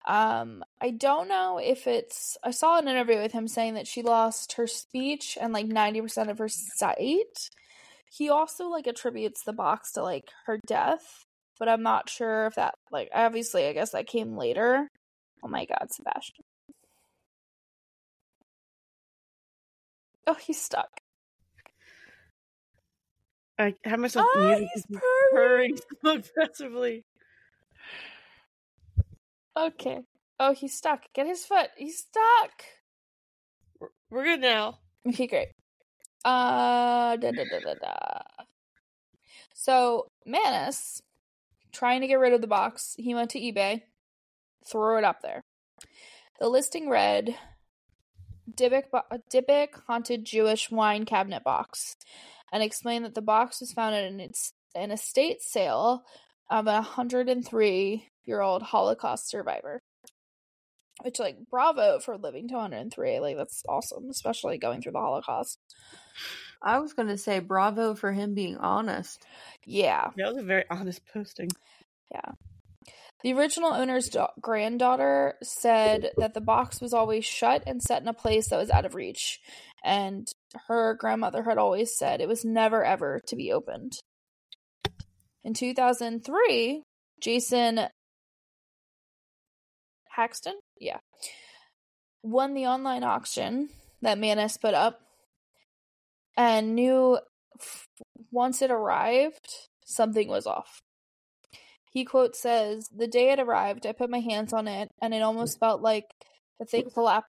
Um, 0.06 0.62
I 0.80 0.90
don't 0.90 1.28
know 1.28 1.58
if 1.58 1.86
it's. 1.86 2.36
I 2.44 2.50
saw 2.50 2.78
an 2.78 2.88
interview 2.88 3.18
with 3.18 3.32
him 3.32 3.48
saying 3.48 3.74
that 3.74 3.86
she 3.86 4.02
lost 4.02 4.52
her 4.54 4.66
speech 4.66 5.38
and 5.40 5.52
like 5.52 5.66
90% 5.66 6.30
of 6.30 6.38
her 6.38 6.48
sight. 6.48 7.48
He 8.10 8.28
also 8.28 8.68
like 8.68 8.86
attributes 8.86 9.42
the 9.42 9.52
box 9.52 9.92
to 9.92 10.02
like 10.02 10.30
her 10.46 10.58
death, 10.66 11.24
but 11.58 11.68
I'm 11.68 11.82
not 11.82 12.08
sure 12.10 12.46
if 12.46 12.54
that, 12.56 12.74
like, 12.92 13.08
obviously, 13.14 13.66
I 13.66 13.72
guess 13.72 13.90
that 13.90 14.06
came 14.06 14.36
later. 14.36 14.88
Oh 15.42 15.48
my 15.48 15.64
god, 15.64 15.88
Sebastian. 15.90 16.44
Oh, 20.26 20.34
he's 20.34 20.60
stuck. 20.60 20.88
I 23.58 23.74
have 23.84 24.00
myself 24.00 24.26
Oh, 24.34 24.40
muted. 24.40 24.68
he's 24.74 24.84
purring. 24.86 24.98
purring 25.32 25.78
so 26.04 26.10
aggressively. 26.16 27.04
Okay. 29.56 30.00
Oh, 30.40 30.52
he's 30.52 30.76
stuck. 30.76 31.02
Get 31.14 31.26
his 31.26 31.44
foot. 31.44 31.70
He's 31.76 31.98
stuck. 31.98 32.64
We're, 33.80 33.88
we're 34.10 34.24
good 34.24 34.40
now. 34.40 34.78
Okay, 35.06 35.26
great. 35.26 35.48
Uh, 36.24 37.16
da, 37.16 37.30
da, 37.30 37.44
da, 37.44 37.60
da, 37.60 37.74
da. 37.74 38.44
So 39.52 40.08
Mannis, 40.24 41.02
trying 41.72 42.00
to 42.00 42.06
get 42.06 42.18
rid 42.18 42.32
of 42.32 42.40
the 42.40 42.46
box, 42.46 42.94
he 42.98 43.14
went 43.14 43.30
to 43.30 43.40
eBay, 43.40 43.82
threw 44.66 44.98
it 44.98 45.04
up 45.04 45.20
there. 45.22 45.42
The 46.40 46.48
listing 46.48 46.88
read, 46.88 47.36
Dybbuk, 48.50 48.84
Dybbuk 49.30 49.68
haunted 49.86 50.24
Jewish 50.24 50.70
wine 50.70 51.04
cabinet 51.04 51.44
box, 51.44 51.96
and 52.52 52.62
explained 52.62 53.04
that 53.04 53.14
the 53.14 53.22
box 53.22 53.60
was 53.60 53.72
found 53.72 53.94
in 53.94 54.20
its 54.20 54.52
an 54.74 54.90
estate 54.90 55.42
sale 55.42 56.04
of 56.50 56.66
a 56.66 56.74
103 56.74 58.10
year 58.24 58.40
old 58.40 58.62
Holocaust 58.62 59.28
survivor. 59.28 59.80
Which, 61.02 61.18
like, 61.18 61.36
bravo 61.50 61.98
for 61.98 62.16
living 62.16 62.48
to 62.48 62.54
103. 62.54 63.18
Like, 63.18 63.36
that's 63.36 63.64
awesome, 63.68 64.08
especially 64.10 64.58
going 64.58 64.80
through 64.80 64.92
the 64.92 65.00
Holocaust. 65.00 65.58
I 66.62 66.78
was 66.78 66.92
gonna 66.92 67.18
say 67.18 67.40
bravo 67.40 67.94
for 67.94 68.12
him 68.12 68.34
being 68.34 68.56
honest. 68.56 69.24
Yeah. 69.66 70.10
That 70.16 70.34
was 70.34 70.42
a 70.42 70.46
very 70.46 70.64
honest 70.70 71.02
posting. 71.12 71.50
Yeah. 72.10 72.32
The 73.22 73.32
original 73.32 73.72
owner's 73.72 74.10
da- 74.10 74.28
granddaughter 74.40 75.34
said 75.42 76.10
that 76.18 76.34
the 76.34 76.40
box 76.40 76.80
was 76.80 76.92
always 76.92 77.24
shut 77.24 77.62
and 77.66 77.82
set 77.82 78.02
in 78.02 78.08
a 78.08 78.12
place 78.12 78.48
that 78.48 78.58
was 78.58 78.70
out 78.70 78.84
of 78.84 78.94
reach. 78.94 79.40
And 79.82 80.28
her 80.68 80.94
grandmother 80.94 81.42
had 81.42 81.58
always 81.58 81.96
said 81.96 82.20
it 82.20 82.28
was 82.28 82.44
never 82.44 82.84
ever 82.84 83.20
to 83.26 83.36
be 83.36 83.50
opened. 83.50 83.94
In 85.42 85.54
2003, 85.54 86.82
Jason 87.20 87.80
Haxton, 90.16 90.58
yeah, 90.78 90.98
won 92.22 92.54
the 92.54 92.66
online 92.66 93.04
auction 93.04 93.68
that 94.02 94.18
Mannis 94.18 94.56
put 94.56 94.74
up 94.74 95.00
and 96.36 96.74
knew 96.74 97.18
f- 97.60 97.86
once 98.30 98.62
it 98.62 98.70
arrived, 98.70 99.68
something 99.84 100.28
was 100.28 100.46
off. 100.46 100.80
He 101.92 102.04
quote 102.04 102.34
says, 102.34 102.88
"The 102.88 103.06
day 103.06 103.30
it 103.30 103.38
arrived, 103.38 103.86
I 103.86 103.92
put 103.92 104.10
my 104.10 104.20
hands 104.20 104.52
on 104.52 104.66
it, 104.66 104.90
and 105.00 105.14
it 105.14 105.22
almost 105.22 105.60
felt 105.60 105.80
like 105.80 106.10
the 106.58 106.64
thing 106.64 106.90
collapsed." 106.90 107.30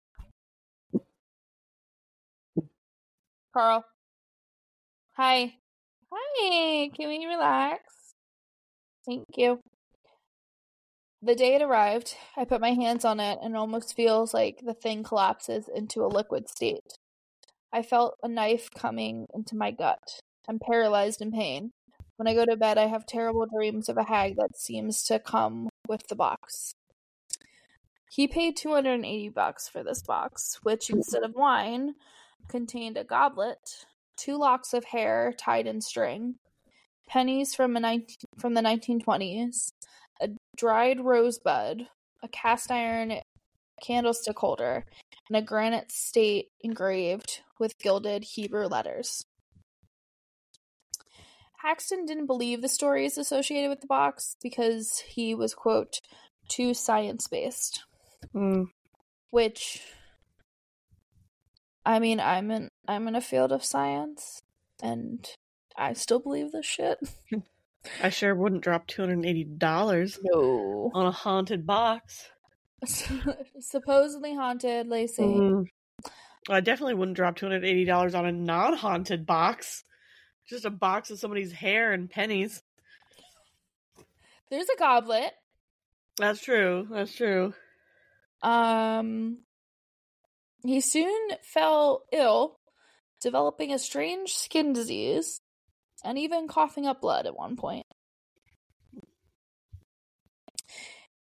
Carl, 3.54 3.86
hi, 5.14 5.56
hi. 6.12 6.90
Can 6.96 7.10
we 7.10 7.26
relax? 7.26 8.14
Thank 9.06 9.26
you. 9.36 9.60
The 11.26 11.34
day 11.34 11.56
it 11.56 11.64
arrived, 11.64 12.16
I 12.38 12.46
put 12.46 12.62
my 12.62 12.74
hands 12.74 13.04
on 13.04 13.20
it, 13.20 13.40
and 13.42 13.56
it 13.56 13.58
almost 13.58 13.96
feels 13.96 14.32
like 14.32 14.60
the 14.64 14.76
thing 14.76 15.02
collapses 15.02 15.68
into 15.68 16.06
a 16.06 16.08
liquid 16.08 16.48
state. 16.48 17.00
I 17.74 17.82
felt 17.82 18.20
a 18.22 18.28
knife 18.28 18.70
coming 18.70 19.26
into 19.34 19.56
my 19.56 19.72
gut. 19.72 20.20
I'm 20.48 20.60
paralyzed 20.60 21.24
in 21.24 21.32
pain. 21.32 21.72
When 22.18 22.28
I 22.28 22.36
go 22.36 22.46
to 22.46 22.56
bed, 22.56 22.78
I 22.78 22.86
have 22.86 23.08
terrible 23.08 23.48
dreams 23.48 23.90
of 23.90 23.98
a 23.98 24.04
hag 24.04 24.36
that 24.36 24.56
seems 24.56 25.02
to 25.06 25.18
come 25.18 25.70
with 25.88 26.06
the 26.10 26.16
box. 26.16 26.76
He 28.12 28.28
paid 28.28 28.56
280 28.56 29.30
bucks 29.30 29.68
for 29.68 29.84
this 29.84 30.04
box, 30.04 30.60
which 30.62 30.92
instead 30.92 31.24
of 31.24 31.34
wine 31.34 31.96
contained 32.48 32.98
a 32.98 33.04
goblet, 33.04 33.88
two 34.16 34.38
locks 34.38 34.76
of 34.76 34.86
hair 34.86 35.34
tied 35.36 35.66
in 35.66 35.82
string, 35.82 36.36
pennies 37.08 37.56
from 37.56 37.76
a 37.76 37.80
19, 37.80 38.16
from 38.38 38.54
the 38.54 38.62
1920s, 38.62 39.72
a 39.72 39.85
dried 40.56 41.00
rosebud, 41.02 41.88
a 42.24 42.28
cast 42.28 42.72
iron 42.72 43.20
candlestick 43.84 44.38
holder, 44.40 44.86
and 45.28 45.38
a 45.38 45.42
granite 45.42 45.92
state 45.92 46.50
engraved 46.62 47.42
with 47.60 47.78
gilded 47.78 48.24
Hebrew 48.24 48.68
letters. 48.68 49.26
Haxton 51.66 52.06
didn't 52.06 52.28
believe 52.28 52.62
the 52.62 52.70
stories 52.70 53.18
associated 53.18 53.70
with 53.70 53.82
the 53.82 53.88
box 53.88 54.36
because 54.42 55.00
he 55.00 55.34
was, 55.34 55.56
quote, 55.56 56.00
too 56.48 56.74
science 56.74 57.28
based. 57.28 57.84
Mm. 58.34 58.68
Which 59.32 59.82
I 61.86 62.00
mean 62.00 62.20
I'm 62.20 62.52
in 62.52 62.70
I'm 62.88 63.08
in 63.08 63.16
a 63.16 63.22
field 63.22 63.52
of 63.52 63.64
science 63.64 64.42
and 64.82 65.28
I 65.76 65.94
still 65.94 66.20
believe 66.20 66.52
this 66.52 66.66
shit. 66.66 67.00
I 68.02 68.10
sure 68.10 68.36
wouldn't 68.36 68.64
drop 68.64 68.88
two 68.88 69.02
hundred 69.02 69.14
and 69.18 69.26
eighty 69.26 69.44
dollars 69.44 70.20
No. 70.24 70.92
on 70.94 71.06
a 71.06 71.12
haunted 71.12 71.66
box. 71.66 72.30
Supposedly 73.60 74.34
haunted, 74.36 74.88
Lacey. 74.88 75.24
Mm. 75.24 75.66
I 76.50 76.60
definitely 76.62 76.94
wouldn't 76.96 77.18
drop 77.18 77.36
two 77.36 77.46
hundred 77.46 77.58
and 77.58 77.66
eighty 77.66 77.86
dollars 77.86 78.14
on 78.16 78.26
a 78.26 78.32
non-haunted 78.32 79.26
box. 79.26 79.84
Just 80.48 80.66
a 80.66 80.70
box 80.70 81.10
of 81.10 81.20
somebody's 81.20 81.52
hair 81.52 81.92
and 81.94 82.10
pennies. 82.10 82.62
There's 84.52 84.70
a 84.70 84.78
goblet. 84.78 85.32
That's 86.18 86.42
true. 86.42 86.88
That's 86.92 87.14
true. 87.14 87.54
Um 88.42 89.40
he 90.64 90.82
soon 90.82 91.30
fell 91.44 92.04
ill, 92.12 92.60
developing 93.22 93.72
a 93.74 93.80
strange 93.80 94.34
skin 94.34 94.74
disease 94.74 95.42
and 96.06 96.18
even 96.18 96.48
coughing 96.48 96.86
up 96.86 97.02
blood 97.02 97.26
at 97.26 97.36
one 97.36 97.56
point. 97.58 97.86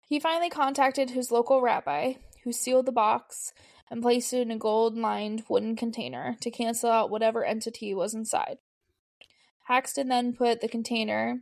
He 0.07 0.21
finally 0.21 0.51
contacted 0.51 1.11
his 1.11 1.31
local 1.31 1.63
rabbi, 1.63 2.15
who 2.45 2.53
sealed 2.53 2.85
the 2.85 2.93
box 2.93 3.53
and 3.91 4.03
placed 4.03 4.33
it 4.35 4.43
in 4.43 4.51
a 4.51 4.59
gold 4.59 4.95
lined 4.97 5.45
wooden 5.49 5.77
container 5.77 6.37
to 6.41 6.51
cancel 6.51 6.91
out 6.91 7.11
whatever 7.11 7.45
entity 7.45 7.95
was 7.95 8.13
inside. 8.13 8.59
Haxton 9.69 10.09
then 10.09 10.35
put 10.35 10.61
the 10.61 10.69
container 10.69 11.41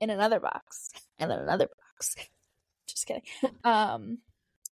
in 0.00 0.10
another 0.10 0.38
box 0.38 0.90
and 1.18 1.30
then 1.30 1.38
another 1.40 1.66
box. 1.66 2.14
Just 2.86 3.06
kidding. 3.06 3.22
Um, 3.64 4.18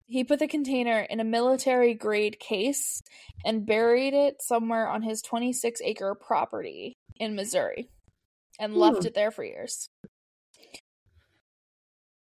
he 0.07 0.25
put 0.25 0.41
the 0.41 0.49
container 0.49 0.99
in 0.99 1.21
a 1.21 1.25
military 1.25 1.95
grade 1.95 2.41
case 2.41 3.01
and 3.45 3.65
buried 3.65 4.13
it 4.13 4.43
somewhere 4.43 4.89
on 4.89 5.03
his 5.03 5.23
26 5.23 5.81
acre 5.83 6.17
property 6.17 6.97
in 7.17 7.37
Missouri 7.37 7.89
and 8.61 8.77
left 8.77 8.99
Hmm. 9.01 9.07
it 9.07 9.15
there 9.15 9.33
for 9.33 9.43
years. 9.43 9.89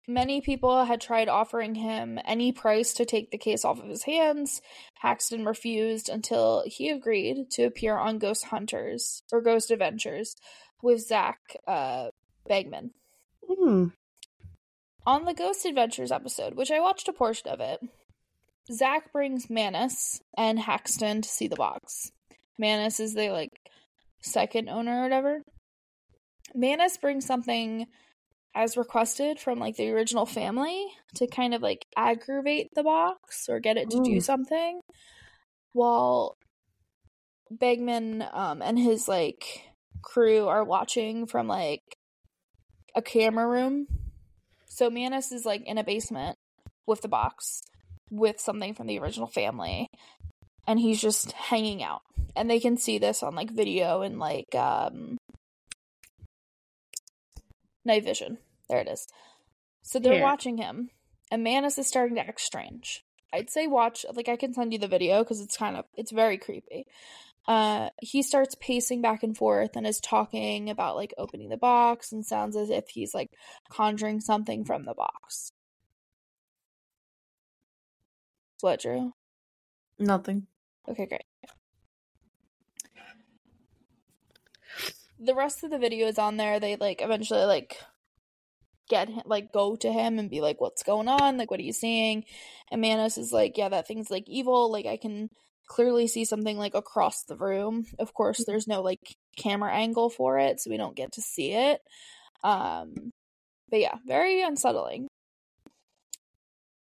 Many 0.07 0.43
people 0.43 0.85
had 0.85 1.01
tried 1.01 1.31
offering 1.31 1.77
him 1.77 2.19
any 2.27 2.53
price 2.53 2.93
to 2.95 3.07
take 3.07 3.31
the 3.31 3.39
case 3.39 3.65
off 3.65 3.81
of 3.81 3.89
his 3.89 4.03
hands. 4.03 4.61
Haxton 4.97 5.47
refused 5.47 6.11
until 6.11 6.63
he 6.67 6.91
agreed 6.91 7.51
to 7.53 7.63
appear 7.65 7.97
on 7.97 8.19
Ghost 8.19 8.45
Hunters 8.47 9.23
or 9.33 9.41
Ghost 9.41 9.71
Adventures 9.71 10.37
with 10.83 11.01
Zak 11.01 11.39
uh, 11.67 12.11
Bagans. 12.49 12.91
Hmm. 13.49 13.87
On 15.07 15.25
the 15.25 15.33
Ghost 15.35 15.65
Adventures 15.65 16.13
episode, 16.13 16.55
which 16.55 16.71
I 16.71 16.81
watched 16.81 17.09
a 17.09 17.13
portion 17.15 17.49
of 17.49 17.61
it, 17.61 17.81
Zak 18.71 19.11
brings 19.11 19.49
Mannis 19.49 20.21
and 20.37 20.59
Haxton 20.59 21.23
to 21.23 21.29
see 21.29 21.47
the 21.49 21.57
box. 21.57 22.13
Mannis 22.59 23.01
is 23.01 23.15
the 23.15 23.31
like 23.31 23.53
second 24.21 24.69
owner 24.69 25.01
or 25.01 25.03
whatever. 25.05 25.43
Mannis 26.55 26.97
brings 26.97 27.27
something 27.27 27.87
as 28.55 28.77
requested 28.77 29.41
from 29.41 29.59
like 29.59 29.77
the 29.77 29.91
original 29.91 30.27
family 30.27 30.87
to 31.17 31.27
kind 31.27 31.55
of 31.55 31.63
like 31.63 31.87
aggravate 31.97 32.71
the 32.75 32.85
box 32.85 33.49
or 33.49 33.59
get 33.59 33.77
it 33.77 33.91
to 33.91 34.01
do 34.03 34.21
something. 34.21 34.81
While 35.73 36.37
Bagans 37.53 38.35
um 38.35 38.63
and 38.63 38.79
his 38.79 39.09
like 39.09 39.65
crew 40.03 40.47
are 40.47 40.65
watching 40.65 41.27
from 41.27 41.49
like 41.49 41.83
a 42.95 43.03
camera 43.03 43.47
room. 43.47 43.87
So 44.67 44.89
Mannis 44.89 45.33
is 45.33 45.45
like 45.45 45.63
in 45.67 45.79
a 45.79 45.85
basement 45.85 46.37
with 46.87 47.01
the 47.03 47.09
box 47.09 47.63
with 48.11 48.39
something 48.39 48.75
from 48.75 48.87
the 48.87 48.99
original 48.99 49.27
family 49.27 49.89
and 50.67 50.79
he's 50.79 51.01
just 51.01 51.33
hanging 51.33 51.83
out. 51.83 52.03
And 52.37 52.49
they 52.49 52.61
can 52.61 52.77
see 52.77 52.99
this 52.99 53.23
on 53.23 53.35
like 53.35 53.51
video 53.51 54.03
and 54.03 54.19
like 54.19 54.55
um 54.55 55.17
night 57.85 58.05
vision. 58.05 58.39
There 58.69 58.81
it 58.81 58.89
is. 58.89 59.07
So 59.83 59.99
they're 59.99 60.15
Yeah. 60.15 60.23
watching 60.23 60.57
him 60.59 60.91
and 61.31 61.43
Mannis 61.45 61.79
is 61.79 61.87
starting 61.87 62.17
to 62.17 62.23
act 62.27 62.41
strange. 62.41 63.05
I'd 63.33 63.51
say 63.51 63.67
watch 63.67 64.07
like 64.13 64.29
I 64.29 64.37
can 64.37 64.55
send 64.55 64.73
you 64.73 64.79
the 64.79 64.89
video 64.89 65.25
cuz 65.25 65.41
it's 65.41 65.57
kind 65.57 65.77
of 65.77 65.85
it's 65.95 66.13
very 66.13 66.39
creepy. 66.39 66.87
Uh 67.47 67.91
he 68.01 68.23
starts 68.23 68.55
pacing 68.61 69.03
back 69.03 69.23
and 69.23 69.37
forth 69.37 69.77
and 69.77 69.87
is 69.87 70.01
talking 70.01 70.71
about 70.71 70.97
like 70.97 71.13
opening 71.19 71.49
the 71.51 71.57
box 71.57 72.13
and 72.13 72.25
sounds 72.25 72.57
as 72.57 72.71
if 72.71 72.89
he's 72.89 73.13
like 73.15 73.31
conjuring 73.69 74.21
something 74.21 74.65
from 74.65 74.85
the 74.85 74.95
box. 74.95 75.53
What, 78.61 78.81
Drew? 78.81 79.13
Nothing. 79.99 80.47
Okay, 80.89 81.07
great. 81.07 81.25
The 85.25 85.35
rest 85.35 85.65
of 85.65 85.71
the 85.71 85.79
video 85.79 86.07
is 86.07 86.19
on 86.19 86.37
there. 86.37 86.61
They 86.61 86.77
like 86.77 87.01
eventually 87.01 87.45
like 87.45 87.79
get 88.89 89.09
him, 89.09 89.23
like 89.25 89.53
go 89.53 89.77
to 89.77 89.93
him 89.93 90.19
and 90.19 90.31
be 90.31 90.41
like, 90.41 90.61
"What's 90.61 90.83
going 90.83 91.09
on? 91.09 91.39
Like, 91.39 91.51
what 91.51 91.61
are 91.61 91.65
you 91.65 91.73
seeing?" 91.73 92.25
And 92.71 92.81
Mannis 92.81 93.17
is 93.19 93.33
like, 93.33 93.57
"Yeah, 93.57 93.71
that 93.71 93.87
thing's 93.87 94.11
like 94.11 94.25
evil. 94.29 94.71
Like, 94.71 94.87
I 94.87 94.97
can 94.97 95.31
clearly 95.67 96.07
see 96.07 96.25
something 96.25 96.59
like 96.59 96.75
across 96.75 97.25
the 97.25 97.37
room. 97.37 97.87
Of 97.99 98.15
course, 98.15 98.45
there's 98.45 98.69
no 98.69 98.83
like 98.83 99.17
camera 99.37 99.73
angle 99.73 100.11
for 100.11 100.39
it, 100.39 100.61
so 100.61 100.71
we 100.71 100.77
don't 100.77 100.97
get 100.97 101.13
to 101.13 101.23
see 101.23 101.53
it. 101.53 101.81
Um, 102.43 103.13
but 103.71 103.81
yeah, 103.81 103.97
very 104.07 104.43
unsettling. 104.43 105.09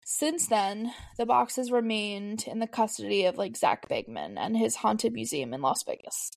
Since 0.04 0.46
then, 0.48 0.92
the 1.18 1.26
box 1.26 1.56
has 1.56 1.72
remained 1.72 2.44
in 2.46 2.60
the 2.60 2.68
custody 2.68 3.24
of 3.24 3.38
like 3.38 3.56
Zak 3.56 3.88
Bagans 3.88 4.36
and 4.38 4.56
his 4.56 4.76
haunted 4.76 5.12
museum 5.12 5.52
in 5.52 5.62
Las 5.62 5.82
Vegas, 5.84 6.30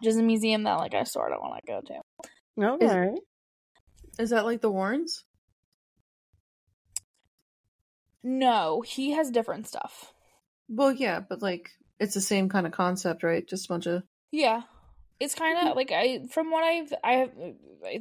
which 0.00 0.08
is 0.08 0.16
a 0.16 0.22
museum 0.22 0.64
that 0.64 0.78
like 0.78 0.94
I 0.94 1.04
sort 1.04 1.32
of 1.32 1.40
want 1.40 1.60
to 1.64 1.72
go 1.72 1.80
to. 1.80 2.64
Okay. 2.74 3.16
Is 4.18 4.30
that 4.30 4.44
like 4.44 4.60
the 4.60 4.70
Warrens? 4.70 5.24
No, 8.22 8.82
he 8.82 9.12
has 9.12 9.30
different 9.30 9.66
stuff. 9.66 10.12
Well, 10.68 10.92
yeah, 10.92 11.20
but 11.20 11.42
like 11.42 11.70
it's 11.98 12.14
the 12.14 12.20
same 12.20 12.48
kind 12.48 12.66
of 12.66 12.72
concept, 12.72 13.22
right? 13.22 13.46
Just 13.46 13.66
a 13.66 13.68
bunch 13.68 13.86
of 13.86 14.02
Yeah. 14.30 14.62
It's 15.20 15.34
kind 15.34 15.68
of 15.68 15.76
like 15.76 15.92
I 15.92 16.24
from 16.30 16.50
what 16.50 16.64
I've 16.64 16.92
I 17.04 17.12
have 17.12 17.30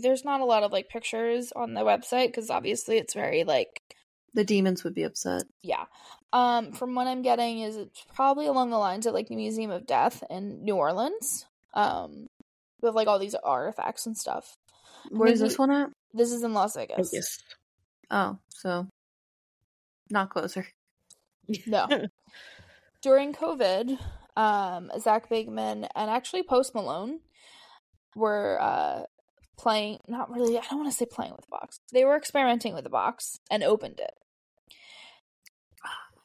there's 0.01 0.25
not 0.25 0.41
a 0.41 0.45
lot 0.45 0.63
of 0.63 0.71
like 0.71 0.89
pictures 0.89 1.51
on 1.55 1.73
the 1.73 1.81
website 1.81 2.33
cuz 2.33 2.49
obviously 2.49 2.97
it's 2.97 3.13
very 3.13 3.43
like 3.43 3.81
the 4.33 4.43
demons 4.43 4.83
would 4.83 4.95
be 4.95 5.03
upset. 5.03 5.43
yeah. 5.61 5.85
Um 6.33 6.71
from 6.71 6.95
what 6.95 7.07
I'm 7.07 7.21
getting 7.21 7.59
is 7.59 7.77
it's 7.77 8.03
probably 8.15 8.47
along 8.47 8.69
the 8.69 8.77
lines 8.77 9.05
of 9.05 9.13
like 9.13 9.27
the 9.27 9.35
Museum 9.35 9.69
of 9.71 9.85
Death 9.85 10.23
in 10.29 10.63
New 10.63 10.75
Orleans. 10.75 11.45
Um 11.73 12.27
with 12.81 12.95
like 12.95 13.07
all 13.07 13.19
these 13.19 13.35
artifacts 13.35 14.05
and 14.05 14.17
stuff. 14.17 14.57
Where's 15.09 15.39
he- 15.39 15.47
this 15.47 15.57
one 15.59 15.71
at? 15.71 15.89
This 16.13 16.31
is 16.31 16.43
in 16.43 16.53
Las 16.53 16.75
Vegas. 16.75 17.11
Yes. 17.13 17.37
Oh, 18.09 18.37
so 18.49 18.87
not 20.09 20.29
closer. 20.29 20.67
No. 21.65 21.87
During 23.01 23.33
COVID, 23.33 23.97
um, 24.35 24.91
Zak 24.99 25.29
Bagans 25.29 25.87
and 25.95 26.09
actually 26.09 26.43
Post 26.43 26.75
Malone 26.75 27.19
were 28.15 28.57
uh, 28.61 29.03
playing, 29.57 29.99
not 30.07 30.29
really, 30.29 30.57
I 30.57 30.61
don't 30.69 30.79
want 30.79 30.91
to 30.91 30.97
say 30.97 31.05
playing 31.09 31.31
with 31.31 31.41
the 31.41 31.51
box. 31.51 31.79
They 31.93 32.05
were 32.05 32.17
experimenting 32.17 32.73
with 32.73 32.83
the 32.83 32.89
box 32.89 33.39
and 33.49 33.63
opened 33.63 33.99
it. 33.99 34.11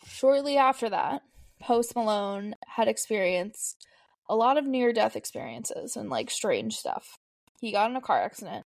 Shortly 0.06 0.56
after 0.56 0.90
that, 0.90 1.22
Post 1.60 1.94
Malone 1.94 2.54
had 2.66 2.88
experienced 2.88 3.86
a 4.28 4.36
lot 4.36 4.58
of 4.58 4.66
near 4.66 4.92
death 4.92 5.16
experiences 5.16 5.96
and 5.96 6.10
like 6.10 6.30
strange 6.30 6.76
stuff. 6.76 7.18
He 7.60 7.72
got 7.72 7.90
in 7.90 7.96
a 7.96 8.00
car 8.00 8.22
accident. 8.22 8.66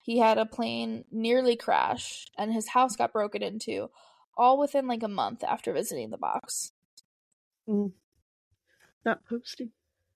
He 0.00 0.18
had 0.18 0.38
a 0.38 0.46
plane 0.46 1.04
nearly 1.10 1.56
crash, 1.56 2.26
and 2.36 2.52
his 2.52 2.68
house 2.68 2.94
got 2.96 3.12
broken 3.12 3.42
into 3.42 3.88
all 4.36 4.58
within 4.58 4.86
like 4.86 5.02
a 5.02 5.08
month 5.08 5.42
after 5.42 5.72
visiting 5.72 6.10
the 6.10 6.18
box. 6.18 6.72
Mm. 7.68 7.92
Not 9.04 9.24
posting. 9.28 9.70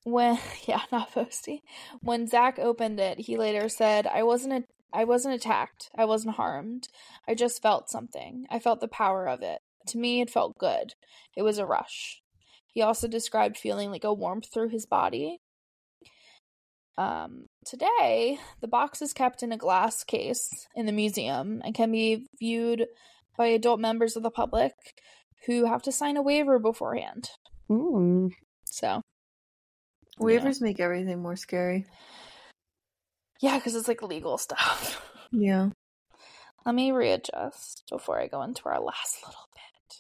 When 0.05 0.39
yeah, 0.67 0.83
not 0.93 1.13
posty. 1.13 1.63
When 2.01 2.27
Zak 2.27 2.59
opened 2.59 3.01
it, 3.01 3.21
he 3.21 3.37
later 3.37 3.69
said, 3.69 4.07
"I 4.07 4.23
wasn't 4.23 4.53
a- 4.53 4.69
I 4.93 5.05
wasn't 5.05 5.35
attacked. 5.35 5.91
I 5.95 6.05
wasn't 6.07 6.37
harmed. 6.37 6.89
I 7.27 7.35
just 7.35 7.63
felt 7.63 7.91
something. 7.91 8.47
I 8.51 8.59
felt 8.59 8.81
the 8.81 8.89
power 8.89 9.29
of 9.29 9.43
it. 9.43 9.61
To 9.89 9.99
me, 9.99 10.21
it 10.21 10.31
felt 10.31 10.59
good. 10.59 10.95
It 11.37 11.43
was 11.43 11.59
a 11.59 11.67
rush." 11.67 12.23
He 12.73 12.83
also 12.83 13.09
described 13.09 13.57
feeling 13.57 13.91
like 13.91 14.05
a 14.05 14.13
warmth 14.13 14.53
through 14.53 14.69
his 14.69 14.87
body. 14.87 15.39
Um, 16.97 17.47
today, 17.65 18.39
the 18.61 18.69
box 18.69 19.03
is 19.03 19.13
kept 19.13 19.43
in 19.43 19.53
a 19.53 19.57
glass 19.57 20.05
case 20.05 20.67
in 20.75 20.87
the 20.87 20.93
museum 20.93 21.63
and 21.65 21.75
can 21.75 21.93
be 21.93 22.27
viewed 22.39 22.87
by 23.37 23.47
adult 23.47 23.79
members 23.81 24.17
of 24.17 24.23
the 24.23 24.31
public 24.31 24.73
who 25.47 25.67
have 25.67 25.83
to 25.83 25.93
sign 25.93 26.17
a 26.17 26.23
waiver 26.23 26.59
beforehand. 26.59 27.31
Mm. 27.71 28.31
So, 28.65 29.03
Waivers 30.21 30.61
make 30.61 30.81
everything 30.81 31.23
more 31.23 31.37
scary. 31.37 31.87
yeah, 33.41 33.57
because 33.57 33.75
it's 33.77 33.89
like 33.89 34.03
legal 34.03 34.39
stuff. 34.39 35.03
Yeah. 35.31 35.69
Let 36.65 36.75
me 36.75 36.91
readjust 36.91 37.85
before 37.91 38.19
I 38.19 38.29
go 38.29 38.41
into 38.41 38.63
our 38.65 38.81
last 38.81 39.19
little 39.27 39.47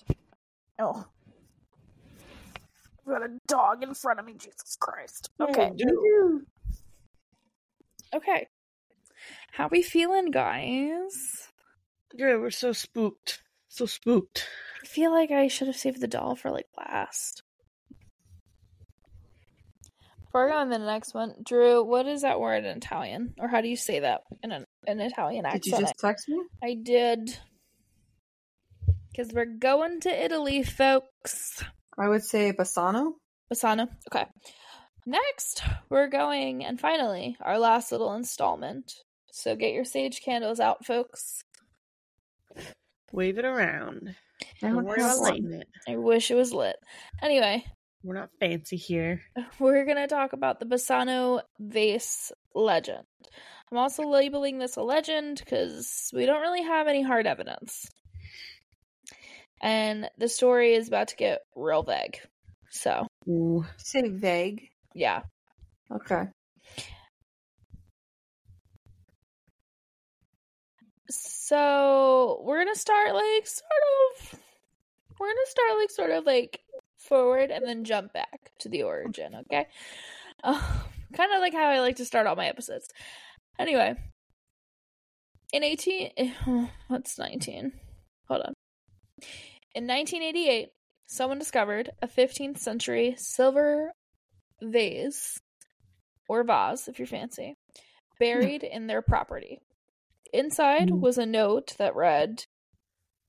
bit. 0.08 0.16
Oh. 0.78 1.04
I've 3.08 3.20
got 3.20 3.30
a 3.30 3.38
dog 3.46 3.82
in 3.82 3.94
front 3.94 4.20
of 4.20 4.26
me, 4.26 4.34
Jesus 4.34 4.76
Christ. 4.78 5.30
Okay. 5.40 5.72
Okay. 8.14 8.46
How 9.52 9.68
we 9.68 9.82
feeling, 9.82 10.30
guys? 10.30 11.48
Yeah, 12.14 12.36
we're 12.36 12.50
so 12.50 12.72
spooked. 12.72 13.42
So 13.68 13.86
spooked. 13.86 14.46
I 14.82 14.86
feel 14.86 15.10
like 15.12 15.30
I 15.30 15.48
should 15.48 15.68
have 15.68 15.76
saved 15.76 16.00
the 16.00 16.08
doll 16.08 16.36
for 16.36 16.50
like 16.50 16.66
last. 16.76 17.42
Before 20.26 20.48
I 20.48 20.52
go 20.52 20.58
on 20.58 20.70
to 20.70 20.78
the 20.78 20.84
next 20.84 21.14
one, 21.14 21.34
Drew, 21.42 21.82
what 21.82 22.06
is 22.06 22.22
that 22.22 22.40
word 22.40 22.64
in 22.64 22.76
Italian? 22.76 23.34
Or 23.38 23.48
how 23.48 23.62
do 23.62 23.68
you 23.68 23.76
say 23.76 24.00
that 24.00 24.22
in 24.42 24.52
an, 24.52 24.66
an 24.86 25.00
Italian 25.00 25.46
accent? 25.46 25.62
Did 25.64 25.72
you 25.72 25.78
just 25.78 25.98
text 25.98 26.28
me? 26.28 26.42
I 26.62 26.74
did. 26.74 27.38
Because 29.10 29.32
we're 29.32 29.46
going 29.46 30.00
to 30.00 30.24
Italy, 30.24 30.62
folks. 30.62 31.64
I 31.98 32.08
would 32.08 32.22
say 32.22 32.52
Bassano. 32.52 33.12
Bassano. 33.52 33.88
Okay. 34.12 34.26
Next, 35.06 35.62
we're 35.88 36.08
going, 36.08 36.64
and 36.64 36.78
finally, 36.78 37.36
our 37.40 37.58
last 37.58 37.90
little 37.92 38.12
installment. 38.14 38.92
So 39.32 39.56
get 39.56 39.72
your 39.72 39.84
sage 39.84 40.20
candles 40.22 40.60
out, 40.60 40.84
folks. 40.84 41.42
Wave 43.12 43.38
it 43.38 43.44
around. 43.44 44.14
I 44.62 44.66
Don't 44.66 44.76
don't 44.76 44.84
worry 44.84 45.00
about 45.00 45.18
lighting 45.18 45.52
it. 45.52 45.68
I 45.88 45.96
wish 45.96 46.30
it 46.30 46.34
was 46.34 46.52
lit. 46.52 46.76
Anyway, 47.22 47.64
We're 48.02 48.14
not 48.14 48.30
fancy 48.38 48.76
here. 48.76 49.22
we're 49.58 49.84
going 49.84 49.96
to 49.96 50.06
talk 50.06 50.32
about 50.34 50.60
the 50.60 50.66
Bassano 50.66 51.40
vase 51.58 52.30
legend. 52.54 53.04
I'm 53.70 53.78
also 53.78 54.04
labeling 54.04 54.58
this 54.58 54.76
a 54.76 54.82
legend 54.82 55.40
because 55.44 56.10
we 56.14 56.26
don't 56.26 56.40
really 56.40 56.62
have 56.62 56.86
any 56.86 57.02
hard 57.02 57.26
evidence. 57.26 57.86
And 59.60 60.08
the 60.18 60.28
story 60.28 60.74
is 60.74 60.88
about 60.88 61.08
to 61.08 61.16
get 61.16 61.40
real 61.56 61.82
vague. 61.82 62.18
So, 62.70 63.06
Ooh. 63.28 63.64
Say 63.78 64.08
vague. 64.08 64.68
yeah. 64.94 65.22
Okay. 65.90 66.24
So 71.10 72.42
we're 72.44 72.58
gonna 72.58 72.76
start 72.76 73.14
like 73.14 73.46
sort 73.46 73.70
of 74.20 74.38
we're 75.18 75.28
gonna 75.28 75.40
start 75.46 75.78
like 75.78 75.90
sort 75.90 76.10
of 76.10 76.26
like 76.26 76.60
forward 76.98 77.50
and 77.50 77.64
then 77.64 77.84
jump 77.84 78.12
back 78.12 78.52
to 78.60 78.68
the 78.68 78.82
origin, 78.82 79.34
okay? 79.34 79.66
Uh, 80.44 80.60
kind 81.14 81.32
of 81.32 81.40
like 81.40 81.54
how 81.54 81.66
I 81.68 81.80
like 81.80 81.96
to 81.96 82.04
start 82.04 82.26
all 82.26 82.36
my 82.36 82.46
episodes. 82.46 82.88
Anyway, 83.58 83.94
in 85.52 85.64
18 85.64 86.10
what's 86.88 87.18
19? 87.18 87.72
Hold 88.28 88.42
on. 88.42 88.54
In 89.74 89.86
1988, 89.86 90.68
someone 91.06 91.38
discovered 91.38 91.90
a 92.02 92.08
15th 92.08 92.58
century 92.58 93.14
silver 93.16 93.92
vase 94.62 95.40
or 96.28 96.44
vase 96.44 96.88
if 96.88 96.98
you're 96.98 97.06
fancy 97.06 97.56
buried 98.18 98.64
in 98.64 98.86
their 98.86 99.02
property. 99.02 99.60
Inside 100.32 100.88
Mm. 100.90 101.00
was 101.00 101.18
a 101.18 101.26
note 101.26 101.74
that 101.78 101.94
read, 101.94 102.44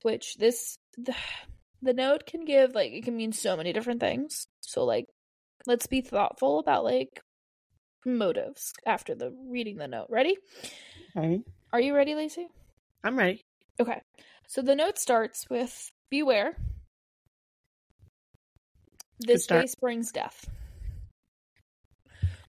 which 0.02 0.36
this 0.36 0.78
the, 0.98 1.14
the 1.80 1.94
note 1.94 2.26
can 2.26 2.44
give 2.44 2.74
like 2.74 2.92
it 2.92 3.04
can 3.04 3.16
mean 3.16 3.32
so 3.32 3.56
many 3.56 3.72
different 3.72 4.00
things. 4.00 4.46
So 4.60 4.84
like, 4.84 5.06
let's 5.66 5.86
be 5.86 6.00
thoughtful 6.00 6.58
about 6.58 6.84
like 6.84 7.22
motives 8.04 8.72
after 8.84 9.14
the 9.14 9.30
reading 9.48 9.76
the 9.76 9.88
note. 9.88 10.08
Ready? 10.10 10.36
Okay. 11.16 11.42
Are 11.72 11.80
you 11.80 11.94
ready, 11.94 12.14
Lacey? 12.14 12.48
I'm 13.04 13.16
ready. 13.16 13.44
Okay. 13.78 14.00
So 14.48 14.60
the 14.60 14.74
note 14.74 14.98
starts 14.98 15.48
with 15.48 15.90
"Beware. 16.10 16.56
This 19.18 19.44
start. 19.44 19.66
brings 19.80 20.12
death." 20.12 20.48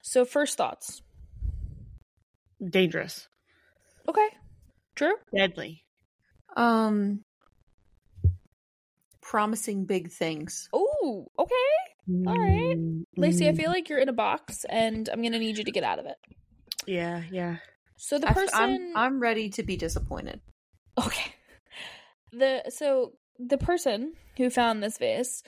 So 0.02 0.26
first 0.26 0.58
thoughts. 0.58 1.02
Dangerous. 2.64 3.28
Okay. 4.08 4.28
True. 4.96 5.16
Deadly. 5.36 5.84
Um 6.56 7.24
promising 9.22 9.86
big 9.86 10.12
things. 10.12 10.68
Oh, 10.74 11.28
okay. 11.40 12.26
All 12.28 12.38
right. 12.38 12.76
Lacey, 13.16 13.48
I 13.48 13.52
mm. 13.52 13.58
feel 13.58 13.70
like 13.70 13.88
you're 13.88 14.00
in 14.00 14.10
a 14.10 14.14
box 14.14 14.66
and 14.68 15.08
I'm 15.08 15.22
going 15.22 15.32
to 15.32 15.40
need 15.40 15.58
you 15.58 15.64
to 15.64 15.72
get 15.72 15.84
out 15.84 16.00
of 16.00 16.06
it. 16.06 16.18
Yeah, 16.86 17.24
yeah. 17.32 17.58
So 17.96 18.18
the 18.18 18.28
I 18.28 18.32
f- 18.32 18.36
person 18.36 18.60
I'm 18.60 18.98
I'm 18.98 19.20
ready 19.20 19.50
to 19.52 19.64
be 19.64 19.78
disappointed. 19.78 20.42
Okay. 21.00 21.34
The 22.34 22.64
so 22.70 23.14
the 23.48 23.58
person 23.58 24.14
who 24.38 24.50
found 24.50 24.82
this 24.82 24.98
vase 24.98 25.44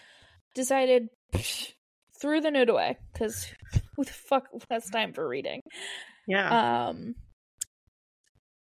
decided 0.55 1.09
threw 2.21 2.41
the 2.41 2.51
note 2.51 2.69
away 2.69 2.97
cuz 3.17 3.47
who 3.95 4.03
the 4.03 4.11
fuck 4.11 4.47
has 4.69 4.89
time 4.89 5.13
for 5.13 5.27
reading? 5.27 5.61
Yeah. 6.27 6.87
Um, 6.87 7.15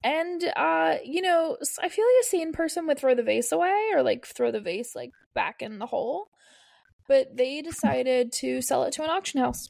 and 0.03 0.41
uh, 0.55 0.97
you 1.03 1.22
know, 1.22 1.57
I 1.82 1.89
feel 1.89 2.05
like 2.05 2.24
a 2.24 2.28
sane 2.28 2.53
person 2.53 2.88
would 2.88 2.99
throw 2.99 3.15
the 3.15 3.24
vase 3.24 3.51
away 3.51 3.89
or 3.93 4.01
like 4.01 4.26
throw 4.26 4.51
the 4.51 4.61
vase 4.61 4.95
like 4.95 5.11
back 5.34 5.61
in 5.61 5.80
the 5.80 5.86
hole, 5.86 6.28
but 7.07 7.36
they 7.36 7.61
decided 7.61 8.32
to 8.34 8.61
sell 8.61 8.84
it 8.84 8.93
to 8.93 9.03
an 9.03 9.09
auction 9.09 9.41
house. 9.41 9.70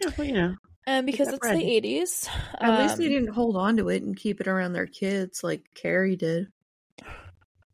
yeah, 0.00 0.10
well, 0.16 0.26
you 0.26 0.34
know. 0.34 0.54
And 0.86 1.04
because 1.04 1.28
it's 1.28 1.38
bread. 1.38 1.58
the 1.58 1.64
eighties, 1.64 2.28
At 2.58 2.80
least 2.80 2.96
they 2.96 3.06
um, 3.06 3.10
didn't 3.10 3.34
hold 3.34 3.56
on 3.56 3.76
to 3.76 3.88
it 3.88 4.02
and 4.02 4.16
keep 4.16 4.40
it 4.40 4.48
around 4.48 4.72
their 4.72 4.86
kids 4.86 5.44
like 5.44 5.62
Kerry 5.74 6.16
did. 6.16 6.46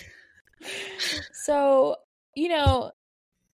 So, 1.43 1.97
you 2.35 2.47
know, 2.47 2.91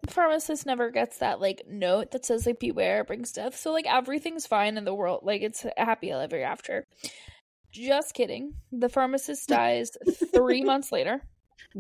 pharmacist 0.09 0.67
never 0.67 0.91
gets 0.91 1.19
that 1.19 1.41
like 1.41 1.63
note 1.69 2.11
that 2.13 2.25
says 2.25 2.47
like 2.47 2.59
beware 2.61 3.01
it 3.01 3.07
brings 3.07 3.33
death. 3.33 3.57
So 3.57 3.73
like 3.73 3.87
everything's 3.87 4.47
fine 4.47 4.77
in 4.77 4.85
the 4.85 4.95
world. 4.95 5.21
Like 5.23 5.43
it's 5.43 5.65
a 5.65 5.73
happy 5.85 6.11
ever 6.11 6.43
after. 6.43 6.85
Just 7.73 8.15
kidding. 8.15 8.55
The 8.73 8.89
pharmacist 8.89 9.49
dies 9.49 9.91
three 10.33 10.63
months 10.65 10.93
later. 10.93 11.23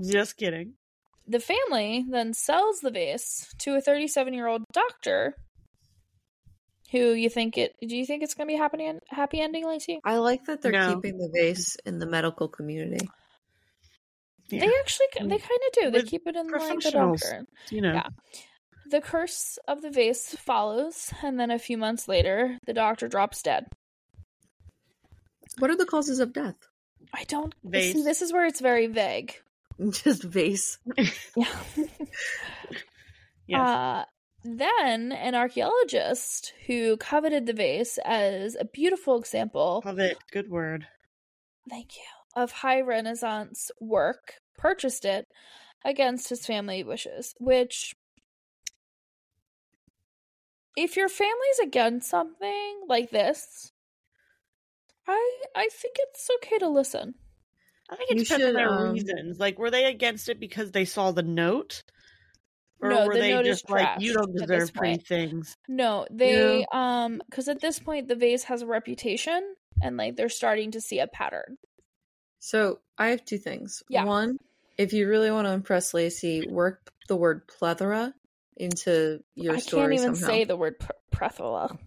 Just 0.00 0.36
kidding. 0.36 0.74
The 1.26 1.40
family 1.40 2.04
then 2.08 2.34
sells 2.34 2.80
the 2.80 2.90
vase 2.90 3.52
to 3.58 3.76
a 3.76 3.80
37 3.80 4.34
year 4.34 4.46
old 4.46 4.64
doctor. 4.72 5.34
Who 6.92 7.12
you 7.14 7.28
think 7.30 7.58
it? 7.58 7.74
Do 7.80 7.96
you 7.96 8.06
think 8.06 8.22
it's 8.22 8.34
gonna 8.34 8.46
be 8.46 8.56
happening? 8.56 9.00
Happy 9.08 9.40
ending, 9.40 9.66
Lacey? 9.66 10.00
I 10.04 10.18
like 10.18 10.44
that 10.44 10.62
they're 10.62 10.70
No. 10.72 10.94
keeping 10.94 11.18
the 11.18 11.28
vase 11.32 11.76
in 11.86 11.98
the 11.98 12.06
medical 12.06 12.46
community. 12.48 13.08
They 14.60 14.70
actually, 14.80 15.06
they 15.20 15.38
kind 15.38 15.60
of 15.66 15.72
do. 15.72 15.90
They 15.90 15.98
With 15.98 16.08
keep 16.08 16.26
it 16.26 16.36
in 16.36 16.48
like 16.48 16.80
the 16.82 16.90
doctor. 16.90 17.46
You 17.70 17.80
know. 17.82 17.92
Yeah. 17.94 18.08
The 18.90 19.00
curse 19.00 19.58
of 19.66 19.80
the 19.82 19.90
vase 19.90 20.34
follows, 20.38 21.12
and 21.22 21.40
then 21.40 21.50
a 21.50 21.58
few 21.58 21.78
months 21.78 22.06
later, 22.06 22.58
the 22.66 22.74
doctor 22.74 23.08
drops 23.08 23.42
dead. 23.42 23.66
What 25.58 25.70
are 25.70 25.76
the 25.76 25.86
causes 25.86 26.18
of 26.20 26.32
death? 26.32 26.56
I 27.12 27.24
don't 27.24 27.54
Vase. 27.64 27.94
see. 27.94 28.02
This 28.02 28.22
is 28.22 28.32
where 28.32 28.44
it's 28.46 28.60
very 28.60 28.86
vague. 28.88 29.34
Just 29.90 30.22
vase. 30.22 30.78
Yeah. 31.36 31.46
Yes. 33.46 33.60
Uh, 33.60 34.04
then 34.44 35.12
an 35.12 35.34
archaeologist 35.34 36.54
who 36.66 36.96
coveted 36.96 37.44
the 37.46 37.52
vase 37.52 37.98
as 38.04 38.56
a 38.58 38.64
beautiful 38.64 39.18
example, 39.18 39.82
Love 39.84 39.98
it. 39.98 40.16
Good 40.32 40.48
word. 40.50 40.86
thank 41.68 41.96
you, 41.96 42.02
of 42.42 42.52
high 42.52 42.80
Renaissance 42.80 43.70
work, 43.80 44.34
purchased 44.56 45.04
it 45.04 45.26
against 45.84 46.28
his 46.28 46.46
family 46.46 46.82
wishes. 46.84 47.34
Which, 47.38 47.94
if 50.76 50.96
your 50.96 51.08
family's 51.08 51.58
against 51.62 52.08
something 52.08 52.80
like 52.88 53.10
this, 53.10 53.72
I 55.06 55.42
I 55.54 55.68
think 55.70 55.96
it's 55.98 56.28
okay 56.36 56.58
to 56.58 56.68
listen. 56.68 57.14
I 57.90 57.96
think 57.96 58.10
it 58.10 58.18
You 58.18 58.24
depends 58.24 58.46
on 58.46 58.54
their 58.54 58.70
um, 58.70 58.92
reasons. 58.92 59.38
Like, 59.38 59.58
were 59.58 59.70
they 59.70 59.84
against 59.84 60.28
it 60.28 60.40
because 60.40 60.70
they 60.72 60.84
saw 60.84 61.10
the 61.12 61.22
note? 61.22 61.82
Or 62.80 62.90
No, 62.90 63.06
were 63.06 63.14
the 63.14 63.20
they 63.20 63.30
note 63.34 63.46
is 63.46 63.60
just 63.60 63.70
like, 63.70 63.88
you 63.98 64.14
don't 64.14 64.34
deserve 64.36 64.72
pretty 64.72 64.98
point. 64.98 65.06
things? 65.06 65.56
No, 65.68 66.06
they 66.10 66.64
um 66.72 67.22
because 67.28 67.48
at 67.48 67.60
this 67.60 67.78
point 67.78 68.08
the 68.08 68.16
vase 68.16 68.44
has 68.44 68.62
a 68.62 68.66
reputation 68.66 69.54
and 69.82 69.96
like 69.96 70.16
they're 70.16 70.28
starting 70.28 70.70
to 70.72 70.80
see 70.80 70.98
a 70.98 71.06
pattern. 71.06 71.58
So 72.44 72.80
I 72.98 73.08
have 73.08 73.24
two 73.24 73.38
things. 73.38 73.82
Yeah. 73.88 74.04
One, 74.04 74.36
if 74.76 74.92
you 74.92 75.08
really 75.08 75.30
want 75.30 75.46
to 75.46 75.52
impress 75.52 75.94
Lacey, 75.94 76.46
work 76.46 76.92
the 77.08 77.16
word 77.16 77.48
plethora 77.48 78.12
into 78.54 79.24
your 79.34 79.54
I 79.54 79.60
story 79.60 79.96
can't 79.96 80.04
even 80.04 80.14
somehow. 80.14 80.30
say 80.30 80.44
the 80.44 80.54
word 80.54 80.78
pr- 80.78 80.90
plethora. 81.10 81.78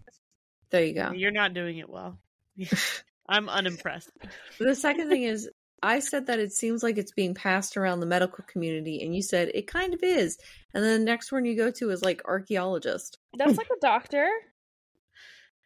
There 0.70 0.84
you 0.84 0.94
go. 0.94 1.12
You're 1.12 1.30
not 1.30 1.54
doing 1.54 1.78
it 1.78 1.88
well. 1.88 2.18
I'm 3.28 3.48
unimpressed. 3.48 4.10
The 4.58 4.74
second 4.74 5.08
thing 5.08 5.22
is, 5.22 5.48
I 5.80 6.00
said 6.00 6.26
that 6.26 6.40
it 6.40 6.52
seems 6.52 6.82
like 6.82 6.98
it's 6.98 7.12
being 7.12 7.34
passed 7.34 7.76
around 7.76 8.00
the 8.00 8.06
medical 8.06 8.42
community, 8.48 9.04
and 9.04 9.14
you 9.14 9.22
said 9.22 9.52
it 9.54 9.68
kind 9.68 9.94
of 9.94 10.02
is. 10.02 10.38
And 10.74 10.82
then 10.82 10.98
the 10.98 11.06
next 11.06 11.30
one 11.30 11.44
you 11.44 11.56
go 11.56 11.70
to 11.70 11.90
is 11.90 12.02
like 12.02 12.22
archaeologist, 12.24 13.16
That's 13.36 13.56
like 13.56 13.68
a 13.70 13.80
doctor. 13.80 14.28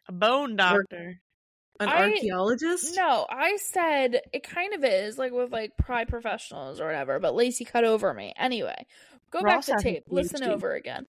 A 0.07 0.11
bone 0.11 0.55
doctor. 0.55 1.19
An 1.83 1.89
I- 1.89 2.01
archaeologist. 2.11 2.95
No, 2.95 3.25
I 3.29 3.57
said 3.57 4.21
it 4.33 4.43
kind 4.43 4.73
of 4.73 4.83
is 4.83 5.17
like 5.17 5.31
with 5.31 5.51
like 5.51 5.71
pride 5.77 6.07
professionals 6.07 6.79
or 6.79 6.85
whatever, 6.87 7.19
but 7.19 7.35
Lacey 7.35 7.65
cut 7.65 7.83
over 7.83 8.13
me. 8.13 8.33
Anyway, 8.37 8.85
go 9.31 9.39
Ross 9.41 9.67
back 9.67 9.77
to 9.77 9.87
a 9.87 9.91
tape, 9.93 10.03
listen 10.09 10.41
PhD. 10.41 10.47
over 10.49 10.73
again. 10.73 11.05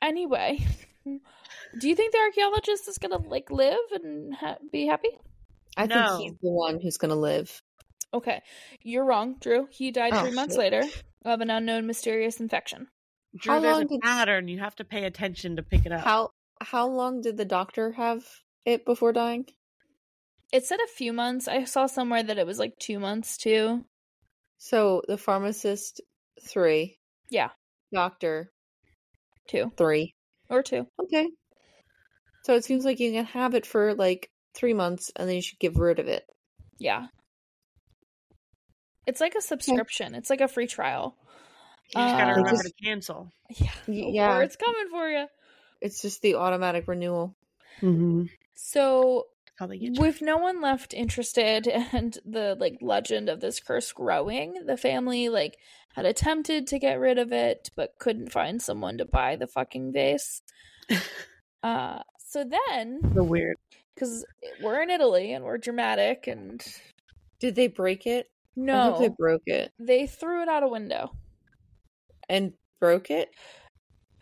Anyway, 0.00 0.58
do 1.04 1.88
you 1.88 1.94
think 1.94 2.12
the 2.12 2.18
archaeologist 2.18 2.88
is 2.88 2.98
gonna 2.98 3.18
like 3.18 3.50
live 3.50 3.78
and 3.92 4.34
ha- 4.34 4.56
be 4.72 4.86
happy? 4.86 5.10
I 5.76 5.86
No. 5.86 6.18
think 6.18 6.22
he's 6.32 6.40
the 6.42 6.50
one 6.50 6.80
who's 6.80 6.98
going 6.98 7.08
to 7.10 7.16
live. 7.16 7.62
Okay, 8.12 8.42
you're 8.82 9.06
wrong, 9.06 9.36
Drew. 9.40 9.68
He 9.70 9.90
died 9.90 10.12
Oh, 10.12 10.20
three 10.22 10.32
months 10.34 10.54
shit. 10.54 10.58
later 10.70 10.82
of 11.24 11.40
an 11.40 11.48
unknown 11.48 11.86
mysterious 11.86 12.40
infection. 12.40 12.88
Drew, 13.34 13.54
How 13.54 13.60
there's 13.60 13.72
long 13.76 13.84
a 13.84 13.88
did- 13.88 14.00
pattern. 14.02 14.48
You 14.48 14.58
have 14.58 14.76
to 14.76 14.84
pay 14.84 15.04
attention 15.04 15.56
to 15.56 15.62
pick 15.62 15.86
it 15.86 15.92
up. 15.92 16.02
How 16.04 16.30
how 16.62 16.88
long 16.88 17.20
did 17.20 17.36
the 17.36 17.44
doctor 17.44 17.92
have 17.92 18.24
it 18.64 18.84
before 18.84 19.12
dying? 19.12 19.46
It 20.52 20.64
said 20.64 20.78
a 20.80 20.86
few 20.96 21.12
months. 21.12 21.48
I 21.48 21.64
saw 21.64 21.86
somewhere 21.86 22.22
that 22.22 22.38
it 22.38 22.46
was 22.46 22.58
like 22.58 22.74
two 22.78 22.98
months 22.98 23.36
too. 23.36 23.84
So 24.58 25.02
the 25.08 25.16
pharmacist 25.18 26.00
three, 26.46 26.98
Yeah, 27.30 27.50
doctor 27.92 28.52
two 29.48 29.72
three. 29.76 30.14
or 30.48 30.62
two. 30.62 30.86
Okay. 31.02 31.26
So 32.44 32.54
it 32.54 32.64
seems 32.64 32.84
like 32.84 33.00
you 33.00 33.12
can 33.12 33.24
have 33.26 33.54
it 33.54 33.66
for 33.66 33.94
like 33.94 34.28
three 34.54 34.74
months, 34.74 35.10
and 35.16 35.28
then 35.28 35.36
you 35.36 35.42
should 35.42 35.58
get 35.58 35.76
rid 35.76 35.98
of 35.98 36.06
it. 36.08 36.24
Yeah. 36.78 37.06
It's 39.06 39.20
like 39.20 39.34
a 39.34 39.40
subscription. 39.40 40.14
It's 40.14 40.30
like 40.30 40.40
a 40.40 40.48
free 40.48 40.66
trial. 40.66 41.16
You 41.94 42.00
just 42.02 42.14
gotta 42.16 42.24
Uh, 42.32 42.36
remember 42.36 42.50
just- 42.50 42.64
to 42.64 42.84
cancel. 42.84 43.30
Yeah. 43.50 43.72
Y- 43.88 44.02
Or 44.06 44.10
yeah. 44.12 44.40
it's 44.40 44.56
coming 44.56 44.88
for 44.90 45.08
you. 45.08 45.26
It's 45.82 46.00
just 46.00 46.22
the 46.22 46.36
automatic 46.36 46.86
renewal. 46.88 47.34
Mm-hmm. 47.80 48.24
So, 48.54 49.26
How 49.58 49.66
they 49.66 49.78
get 49.78 49.96
you. 49.96 50.00
with 50.00 50.22
no 50.22 50.36
one 50.38 50.60
left 50.62 50.94
interested 50.94 51.66
and 51.92 52.16
the 52.24 52.56
like 52.58 52.78
legend 52.80 53.28
of 53.28 53.40
this 53.40 53.60
curse 53.60 53.90
growing, 53.92 54.54
the 54.66 54.76
family 54.76 55.28
like 55.28 55.56
had 55.94 56.06
attempted 56.06 56.66
to 56.68 56.78
get 56.78 56.98
rid 57.00 57.18
of 57.18 57.32
it 57.32 57.70
but 57.76 57.98
couldn't 57.98 58.32
find 58.32 58.62
someone 58.62 58.96
to 58.98 59.04
buy 59.04 59.36
the 59.36 59.46
fucking 59.46 59.92
vase. 59.92 60.42
Uh 61.62 62.02
so 62.18 62.42
then 62.44 62.98
the 63.14 63.22
weird. 63.22 63.56
cuz 63.96 64.24
we're 64.62 64.82
in 64.82 64.90
Italy 64.90 65.32
and 65.32 65.44
we're 65.44 65.58
dramatic 65.58 66.26
and 66.26 66.60
Did 67.38 67.54
they 67.54 67.68
break 67.68 68.04
it? 68.06 68.30
No, 68.56 68.98
they 68.98 69.08
broke 69.08 69.42
it 69.46 69.72
they 69.78 70.06
threw 70.08 70.42
it 70.42 70.48
out 70.48 70.64
a 70.64 70.68
window. 70.68 71.12
and 72.28 72.54
broke 72.80 73.10
it. 73.12 73.30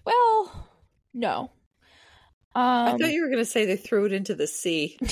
Well, 0.05 0.69
no. 1.15 1.51
Um 2.55 2.89
I 2.89 2.97
thought 2.99 3.13
you 3.13 3.23
were 3.23 3.31
gonna 3.31 3.45
say 3.45 3.67
they 3.67 3.77
threw 3.77 4.07
it 4.07 4.13
into 4.13 4.35
the 4.35 4.47
sea. 4.47 4.99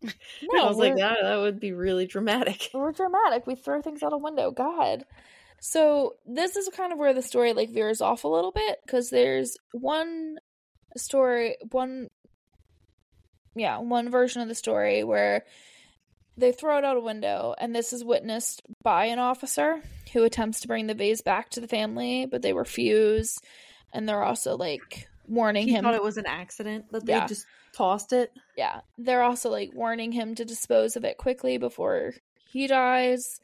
no, 0.02 0.64
I 0.64 0.68
was 0.68 0.76
like, 0.76 0.96
that 0.96 1.18
that 1.22 1.36
would 1.36 1.58
be 1.58 1.72
really 1.72 2.06
dramatic. 2.06 2.70
We're 2.74 2.92
dramatic. 2.92 3.46
We 3.46 3.54
throw 3.54 3.82
things 3.82 4.02
out 4.02 4.12
a 4.12 4.18
window. 4.18 4.50
God. 4.50 5.04
So 5.60 6.14
this 6.24 6.56
is 6.56 6.68
kind 6.68 6.92
of 6.92 6.98
where 6.98 7.14
the 7.14 7.22
story 7.22 7.52
like 7.52 7.70
veers 7.70 8.00
off 8.00 8.24
a 8.24 8.28
little 8.28 8.52
bit 8.52 8.78
because 8.86 9.10
there's 9.10 9.56
one 9.72 10.36
story, 10.96 11.56
one, 11.72 12.08
yeah, 13.56 13.78
one 13.78 14.08
version 14.08 14.40
of 14.40 14.48
the 14.48 14.54
story 14.54 15.02
where 15.02 15.44
they 16.36 16.52
throw 16.52 16.78
it 16.78 16.84
out 16.84 16.96
a 16.96 17.00
window, 17.00 17.56
and 17.58 17.74
this 17.74 17.92
is 17.92 18.04
witnessed 18.04 18.62
by 18.84 19.06
an 19.06 19.18
officer 19.18 19.82
who 20.12 20.22
attempts 20.22 20.60
to 20.60 20.68
bring 20.68 20.86
the 20.86 20.94
vase 20.94 21.22
back 21.22 21.50
to 21.50 21.60
the 21.60 21.66
family, 21.66 22.26
but 22.30 22.40
they 22.40 22.52
refuse. 22.52 23.40
And 23.92 24.08
they're 24.08 24.22
also 24.22 24.56
like 24.56 25.08
warning 25.26 25.66
He 25.68 25.74
him. 25.74 25.84
thought 25.84 25.94
it 25.94 26.02
was 26.02 26.16
an 26.16 26.26
accident 26.26 26.90
that 26.92 27.04
they 27.06 27.12
Yeah. 27.12 27.26
just 27.26 27.46
tossed 27.72 28.12
it. 28.12 28.32
yeah, 28.56 28.80
they're 28.96 29.22
also 29.22 29.50
like 29.50 29.70
warning 29.74 30.12
him 30.12 30.34
to 30.34 30.44
dispose 30.44 30.96
of 30.96 31.04
it 31.04 31.16
quickly 31.18 31.58
before 31.58 32.14
he 32.50 32.66
dies. 32.66 33.40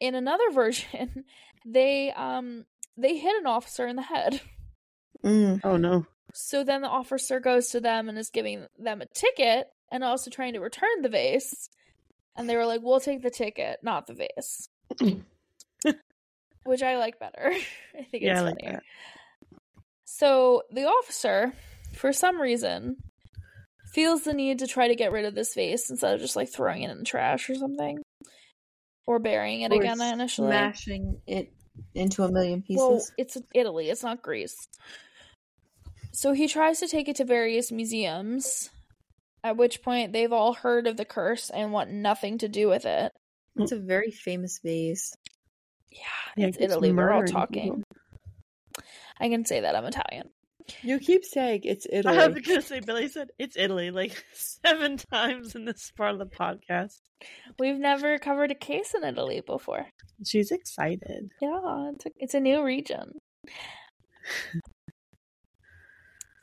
In 0.00 0.14
another 0.14 0.50
version, 0.52 1.24
they 1.66 2.10
um 2.12 2.64
they 2.96 3.16
hit 3.16 3.36
an 3.38 3.46
officer 3.46 3.86
in 3.86 3.96
the 3.96 4.02
head. 4.02 4.40
Mm. 5.24 5.60
Oh 5.64 5.76
no. 5.76 6.06
So 6.32 6.64
then 6.64 6.80
the 6.82 6.88
officer 6.88 7.40
goes 7.40 7.68
to 7.70 7.80
them 7.80 8.08
and 8.08 8.16
is 8.18 8.30
giving 8.30 8.66
them 8.78 9.00
a 9.02 9.06
ticket 9.06 9.66
and 9.92 10.02
also 10.04 10.30
trying 10.30 10.52
to 10.54 10.60
return 10.60 11.02
the 11.02 11.08
vase. 11.08 11.68
And 12.36 12.48
they 12.48 12.56
were 12.56 12.64
like, 12.66 12.80
"We'll 12.82 13.00
take 13.00 13.20
the 13.22 13.30
ticket, 13.30 13.78
not 13.82 14.06
the 14.06 14.14
vase," 14.14 14.68
which 16.64 16.82
I 16.82 16.96
like 16.98 17.18
better. 17.18 17.52
I 17.98 18.02
think 18.04 18.22
Yeah, 18.22 18.32
it's 18.32 18.40
I 18.40 18.44
like 18.44 18.60
funnier. 18.60 18.72
that. 18.74 18.82
So 20.20 20.64
the 20.70 20.84
officer, 20.84 21.54
for 21.94 22.12
some 22.12 22.38
reason, 22.38 22.96
feels 23.94 24.22
the 24.22 24.34
need 24.34 24.58
to 24.58 24.66
try 24.66 24.88
to 24.88 24.94
get 24.94 25.12
rid 25.12 25.24
of 25.24 25.34
this 25.34 25.54
vase 25.54 25.88
instead 25.88 26.12
of 26.12 26.20
just 26.20 26.36
like 26.36 26.52
throwing 26.52 26.82
it 26.82 26.90
in 26.90 26.98
the 26.98 27.04
trash 27.04 27.48
or 27.48 27.54
something, 27.54 28.02
or 29.06 29.18
burying 29.18 29.62
it 29.62 29.72
Or 29.72 29.80
again 29.80 29.98
initially. 30.02 30.50
smashing 30.50 31.22
it 31.26 31.54
into 31.94 32.22
a 32.22 32.30
million 32.30 32.60
pieces. 32.60 32.82
Well, 32.86 33.00
it's 33.16 33.38
Italy, 33.54 33.88
it's 33.88 34.02
not 34.02 34.20
Greece. 34.20 34.54
So 36.12 36.34
he 36.34 36.48
tries 36.48 36.80
to 36.80 36.86
take 36.86 37.08
it 37.08 37.16
to 37.16 37.24
various 37.24 37.72
museums, 37.72 38.68
at 39.42 39.56
which 39.56 39.82
point 39.82 40.12
they've 40.12 40.34
all 40.34 40.52
heard 40.52 40.86
of 40.86 40.98
the 40.98 41.06
curse 41.06 41.48
and 41.48 41.72
want 41.72 41.92
nothing 41.92 42.36
to 42.38 42.48
do 42.48 42.68
with 42.68 42.84
it. 42.84 43.10
it's 43.56 43.72
a 43.72 43.78
very 43.78 44.10
famous 44.10 44.60
vase. 44.62 45.14
Yeah, 45.90 46.00
Yeah, 46.36 46.46
it's 46.48 46.58
it 46.58 46.60
keeps 46.60 46.72
Italy. 46.74 46.92
We're 46.92 47.10
all 47.10 47.24
talking. 47.24 47.82
People. 49.20 49.32
I 49.34 49.36
can 49.36 49.44
say 49.44 49.60
that 49.60 49.76
I'm 49.76 49.84
Italian. 49.84 50.30
You 50.82 50.98
keep 51.00 51.24
saying 51.24 51.62
it's 51.64 51.86
Italy. 51.90 52.18
I 52.18 52.28
was 52.28 52.42
gonna 52.42 52.62
say 52.62 52.80
Bailey 52.80 53.08
said 53.08 53.28
it's 53.38 53.56
Italy 53.56 53.90
like 53.90 54.24
seven 54.34 54.96
times 54.98 55.54
in 55.54 55.64
this 55.64 55.90
part 55.96 56.12
of 56.12 56.18
the 56.18 56.26
podcast. 56.26 56.98
We've 57.58 57.78
never 57.78 58.18
covered 58.18 58.50
a 58.50 58.54
case 58.54 58.94
in 58.94 59.02
Italy 59.04 59.42
before. 59.44 59.86
She's 60.24 60.50
excited. 60.50 61.30
Yeah, 61.40 61.90
it's 61.94 62.06
a, 62.06 62.10
it's 62.18 62.34
a 62.34 62.40
new 62.40 62.62
region. 62.62 63.12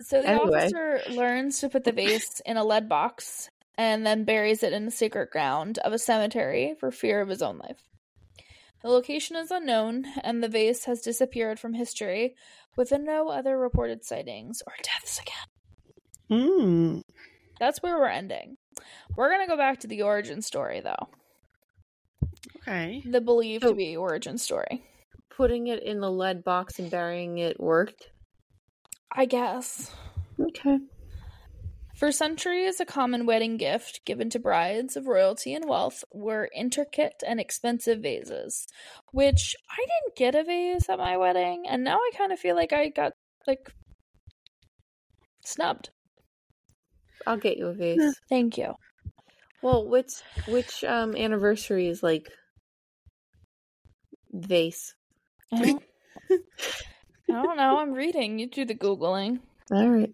So 0.02 0.22
the 0.22 0.30
Anyway. 0.30 0.58
officer 0.66 1.02
learns 1.10 1.60
to 1.60 1.70
put 1.70 1.84
the 1.84 1.92
vase 1.92 2.42
in 2.46 2.58
a 2.58 2.64
lead 2.64 2.88
box 2.88 3.50
and 3.78 4.06
then 4.06 4.26
buries 4.26 4.62
it 4.64 4.74
in 4.74 4.86
the 4.86 4.92
sacred 4.92 5.30
ground 5.32 5.80
of 5.80 5.94
a 5.94 6.00
cemetery 6.00 6.76
for 6.80 6.92
fear 6.92 7.22
of 7.22 7.30
his 7.30 7.42
own 7.42 7.58
life. 7.58 7.82
The 8.82 8.90
location 8.90 9.36
is 9.36 9.52
unknown, 9.52 10.06
and 10.24 10.44
the 10.44 10.48
vase 10.48 10.86
has 10.86 11.02
disappeared 11.02 11.60
from 11.60 11.74
history 11.74 12.36
with 12.76 12.92
no 12.92 13.30
other 13.30 13.58
reported 13.58 14.06
sightings 14.06 14.62
or 14.66 14.74
deaths 14.84 15.20
again. 15.20 16.40
Mm. 16.40 17.02
That's 17.60 17.82
where 17.82 17.98
we're 17.98 18.08
ending. 18.08 18.58
We're 19.16 19.32
gonna 19.32 19.48
go 19.48 19.58
back 19.58 19.80
to 19.80 19.88
the 19.88 20.04
origin 20.04 20.42
story, 20.42 20.82
though. 20.82 21.08
Okay. 22.58 23.02
The 23.06 23.22
believed 23.22 23.64
So- 23.64 23.70
to 23.70 23.76
be 23.76 23.98
origin 23.98 24.38
story. 24.38 24.84
Putting 25.30 25.68
it 25.68 25.84
in 25.84 26.00
the 26.00 26.12
lead 26.12 26.44
box 26.44 26.80
and 26.80 26.90
burying 26.90 27.38
it 27.38 27.60
worked. 27.60 28.10
I 29.12 29.26
guess. 29.26 29.92
Okay. 30.40 30.80
For 31.98 32.12
centuries, 32.12 32.80
a 32.80 32.86
common 32.86 33.26
wedding 33.26 33.58
gift 33.58 34.06
given 34.06 34.30
to 34.30 34.40
brides 34.40 34.96
of 34.96 35.08
royalty 35.08 35.56
and 35.56 35.66
wealth 35.68 36.04
were 36.14 36.48
intricate 36.56 37.24
and 37.26 37.40
expensive 37.40 38.02
vases, 38.02 38.68
which 39.12 39.56
I 39.68 39.78
didn't 39.78 40.16
get 40.16 40.40
a 40.40 40.44
vase 40.44 40.88
at 40.90 41.00
my 41.00 41.18
wedding, 41.18 41.66
and 41.68 41.84
now 41.84 41.98
I 41.98 42.12
kind 42.16 42.32
of 42.32 42.38
feel 42.38 42.56
like 42.56 42.72
I 42.72 42.90
got 42.90 43.14
like 43.48 43.72
snubbed. 45.44 45.90
I'll 47.26 47.38
get 47.38 47.58
you 47.58 47.66
a 47.66 47.74
vase. 47.74 48.14
Thank 48.30 48.60
you. 48.60 48.76
well, 49.64 49.90
which 49.90 50.22
which 50.48 50.84
um 50.84 51.16
anniversary 51.16 51.88
is 51.88 52.04
like 52.04 52.30
vase? 54.32 54.94
I 55.52 55.62
don't, 56.30 56.44
I 57.28 57.42
don't 57.42 57.58
know. 57.58 57.80
I'm 57.80 57.94
reading. 57.94 58.38
You 58.38 58.48
do 58.48 58.66
the 58.66 58.76
googling. 58.76 59.40
All 59.72 59.90
right. 59.90 60.14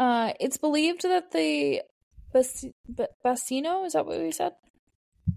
Uh, 0.00 0.32
it's 0.40 0.56
believed 0.56 1.02
that 1.02 1.30
the 1.30 1.82
Bas- 2.32 2.64
B- 2.92 3.06
Bassino 3.24 3.84
is 3.84 3.92
that 3.92 4.06
what 4.06 4.18
we 4.18 4.32
said? 4.32 4.52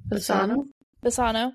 Bassano? 0.09 0.67
Bassano 1.03 1.53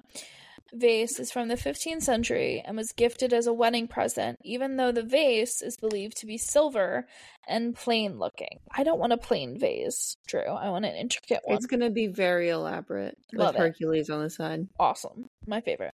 vase 0.75 1.19
is 1.19 1.33
from 1.33 1.49
the 1.49 1.55
15th 1.55 2.03
century 2.03 2.63
and 2.65 2.77
was 2.77 2.93
gifted 2.93 3.33
as 3.33 3.47
a 3.47 3.53
wedding 3.53 3.89
present, 3.89 4.39
even 4.45 4.77
though 4.77 4.93
the 4.93 5.03
vase 5.03 5.63
is 5.63 5.79
believed 5.79 6.19
to 6.19 6.27
be 6.27 6.37
silver 6.37 7.07
and 7.47 7.75
plain 7.75 8.19
looking. 8.19 8.61
I 8.71 8.85
don't 8.85 8.99
want 8.99 9.15
a 9.15 9.17
plain 9.17 9.59
vase, 9.59 10.17
Drew. 10.27 10.43
I 10.43 10.69
want 10.69 10.85
an 10.85 10.95
intricate 10.95 11.41
one. 11.45 11.57
It's 11.57 11.67
gonna 11.67 11.89
be 11.89 12.09
very 12.09 12.51
elaborate 12.51 13.17
Love 13.33 13.55
with 13.55 13.63
it. 13.63 13.65
Hercules 13.67 14.11
on 14.11 14.23
the 14.23 14.29
side. 14.31 14.69
awesome. 14.79 15.31
My 15.47 15.63
favorite. 15.63 15.95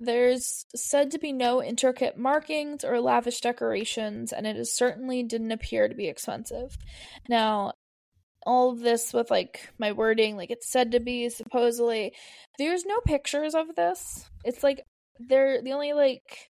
There's 0.00 0.64
said 0.74 1.10
to 1.12 1.18
be 1.18 1.32
no 1.32 1.62
intricate 1.62 2.16
markings 2.16 2.84
or 2.84 3.00
lavish 3.00 3.40
decorations, 3.40 4.32
and 4.32 4.46
it 4.46 4.56
is 4.56 4.74
certainly 4.74 5.22
didn't 5.22 5.52
appear 5.52 5.88
to 5.88 5.94
be 5.94 6.08
expensive. 6.08 6.76
Now, 7.28 7.72
all 8.46 8.70
of 8.70 8.80
this 8.80 9.12
with 9.12 9.30
like 9.30 9.70
my 9.78 9.92
wording, 9.92 10.36
like 10.36 10.50
it's 10.50 10.70
said 10.70 10.92
to 10.92 11.00
be 11.00 11.28
supposedly, 11.28 12.12
there's 12.58 12.84
no 12.84 13.00
pictures 13.04 13.54
of 13.54 13.74
this. 13.76 14.28
It's 14.44 14.62
like 14.62 14.82
they're 15.18 15.62
the 15.62 15.72
only 15.72 15.92
like 15.92 16.48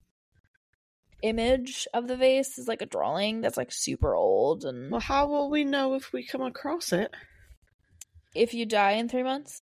image 1.22 1.86
of 1.94 2.08
the 2.08 2.16
vase 2.16 2.58
is 2.58 2.66
like 2.68 2.82
a 2.82 2.86
drawing 2.86 3.40
that's 3.40 3.56
like 3.56 3.70
super 3.72 4.14
old 4.14 4.64
and 4.64 4.90
Well, 4.90 5.00
how 5.00 5.26
will 5.28 5.50
we 5.50 5.64
know 5.64 5.94
if 5.94 6.12
we 6.12 6.26
come 6.26 6.42
across 6.42 6.92
it? 6.92 7.12
if 8.34 8.54
you 8.54 8.64
die 8.64 8.92
in 8.92 9.08
three 9.08 9.22
months 9.22 9.61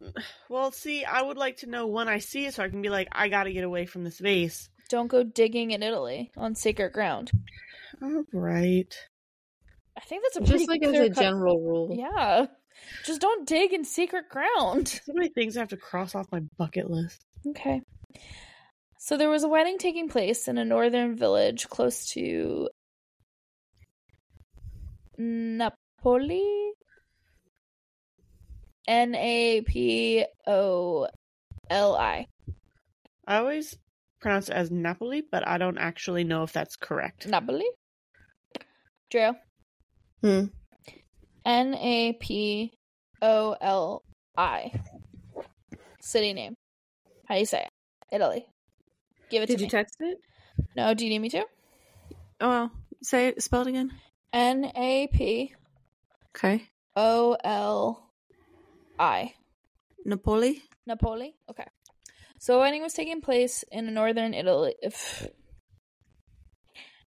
Well, 0.50 0.70
see, 0.72 1.04
I 1.04 1.22
would 1.22 1.36
like 1.36 1.58
to 1.58 1.66
know 1.66 1.86
when 1.86 2.08
I 2.08 2.18
see 2.18 2.46
it 2.46 2.54
so 2.54 2.62
I 2.62 2.68
can 2.68 2.82
be 2.82 2.88
like, 2.90 3.08
I 3.12 3.28
gotta 3.28 3.52
get 3.52 3.64
away 3.64 3.86
from 3.86 4.04
this 4.04 4.18
vase. 4.18 4.68
don't 4.90 5.08
go 5.08 5.22
digging 5.24 5.70
in 5.72 5.82
italy 5.82 6.30
on 6.36 6.54
sacred 6.54 6.92
ground 6.92 7.30
All 8.02 8.22
right. 8.32 8.94
i 9.96 10.00
think 10.00 10.22
that's 10.22 10.36
a 10.36 10.40
pretty 10.40 10.58
Just 10.66 10.68
like 10.68 10.82
as 10.84 10.90
a 10.90 10.92
clear-cut- 10.92 11.22
general 11.22 11.58
rule. 11.60 11.88
Yeah. 11.98 12.46
Just 13.06 13.20
don't 13.22 13.48
dig 13.48 13.72
in 13.72 13.84
secret 13.84 14.28
ground. 14.28 14.88
So 15.06 15.12
many 15.14 15.30
things 15.30 15.56
I 15.56 15.60
have 15.60 15.70
to 15.70 15.78
cross 15.78 16.14
off 16.14 16.26
my 16.30 16.40
bucket 16.58 16.90
list. 16.90 17.24
Okay. 17.48 17.80
So 18.98 19.16
there 19.16 19.30
was 19.30 19.44
a 19.44 19.48
wedding 19.48 19.78
taking 19.78 20.08
place 20.10 20.46
in 20.46 20.58
a 20.58 20.64
northern 20.64 21.16
village 21.16 21.68
close 21.68 22.06
to 22.10 22.68
Napoli. 25.18 26.72
N 28.88 29.14
A 29.14 29.62
P 29.62 30.24
O 30.46 31.08
L 31.70 31.96
I. 31.96 32.26
I 33.26 33.36
always 33.38 33.76
pronounce 34.20 34.48
it 34.48 34.54
as 34.54 34.70
Napoli, 34.70 35.22
but 35.30 35.46
I 35.46 35.58
don't 35.58 35.78
actually 35.78 36.24
know 36.24 36.42
if 36.44 36.52
that's 36.52 36.76
correct. 36.76 37.26
Napoli? 37.26 37.66
Drew. 39.10 39.32
Hmm. 40.22 40.44
N 41.44 41.74
A 41.74 42.12
P 42.20 42.72
O 43.22 43.56
L 43.60 44.02
I. 44.36 44.72
City 46.00 46.32
name. 46.32 46.54
How 47.28 47.34
do 47.34 47.40
you 47.40 47.46
say 47.46 47.62
it? 47.62 47.70
Italy. 48.14 48.46
Give 49.30 49.42
it 49.42 49.46
Did 49.46 49.56
to 49.56 49.60
you 49.62 49.66
me. 49.66 49.70
text 49.70 49.96
it? 50.00 50.18
no, 50.76 50.94
do 50.94 51.04
you 51.04 51.10
need 51.10 51.18
me 51.18 51.28
to? 51.30 51.44
Oh, 52.40 52.48
well. 52.48 52.70
say 53.02 53.28
it. 53.28 53.42
Spell 53.42 53.62
it 53.62 53.68
again. 53.68 53.92
N 54.32 54.70
A 54.76 55.08
P 55.12 55.52
Okay. 56.36 56.62
O 56.94 57.36
L 57.42 58.05
I. 58.98 59.34
Napoli. 60.04 60.62
Napoli? 60.86 61.34
Okay. 61.50 61.66
So 62.38 62.58
a 62.58 62.60
wedding 62.60 62.82
was 62.82 62.92
taking 62.92 63.20
place 63.20 63.64
in 63.70 63.88
a 63.88 63.90
northern 63.90 64.34
Italy 64.34 64.74
if 64.82 65.26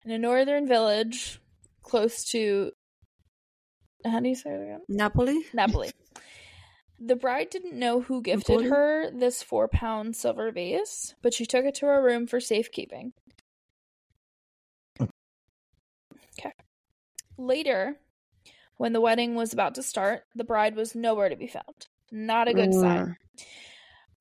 in 0.04 0.12
a 0.12 0.18
northern 0.18 0.68
village 0.68 1.40
close 1.84 2.24
to 2.32 2.72
how 4.06 4.20
do 4.20 4.30
you 4.30 4.36
say 4.36 4.52
it 4.52 4.62
again? 4.62 4.82
Napoli. 4.88 5.44
Napoli. 5.54 5.92
The 7.00 7.16
bride 7.16 7.50
didn't 7.50 7.78
know 7.78 8.02
who 8.02 8.22
gifted 8.22 8.50
Napoli? 8.50 8.70
her 8.70 9.12
this 9.12 9.44
four 9.44 9.68
pound 9.68 10.16
silver 10.16 10.52
vase, 10.52 11.14
but 11.22 11.34
she 11.34 11.46
took 11.46 11.66
it 11.66 11.76
to 11.76 11.86
her 11.86 12.02
room 12.02 12.26
for 12.26 12.40
safekeeping. 12.40 13.14
Hmm. 14.98 15.06
Okay. 16.40 16.54
Later, 17.38 17.98
when 18.78 18.94
the 18.94 19.02
wedding 19.02 19.36
was 19.36 19.54
about 19.54 19.76
to 19.76 19.84
start, 19.84 20.24
the 20.36 20.44
bride 20.44 20.76
was 20.76 20.96
nowhere 20.96 21.30
to 21.30 21.36
be 21.36 21.48
found. 21.48 21.88
Not 22.12 22.48
a 22.48 22.54
good 22.54 22.74
sign. 22.74 23.18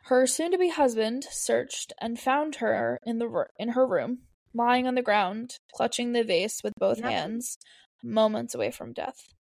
Her 0.04 0.26
soon-to-be 0.26 0.70
husband 0.70 1.26
searched 1.30 1.92
and 2.00 2.18
found 2.18 2.56
her 2.56 3.00
in 3.04 3.18
the 3.18 3.28
ro- 3.28 3.44
in 3.58 3.70
her 3.70 3.86
room, 3.86 4.18
lying 4.54 4.86
on 4.86 4.94
the 4.94 5.02
ground, 5.02 5.58
clutching 5.72 6.12
the 6.12 6.22
vase 6.22 6.62
with 6.62 6.72
both 6.78 6.98
Napoli? 6.98 7.14
hands, 7.14 7.58
moments 8.02 8.54
away 8.54 8.70
from 8.70 8.92
death. 8.92 9.34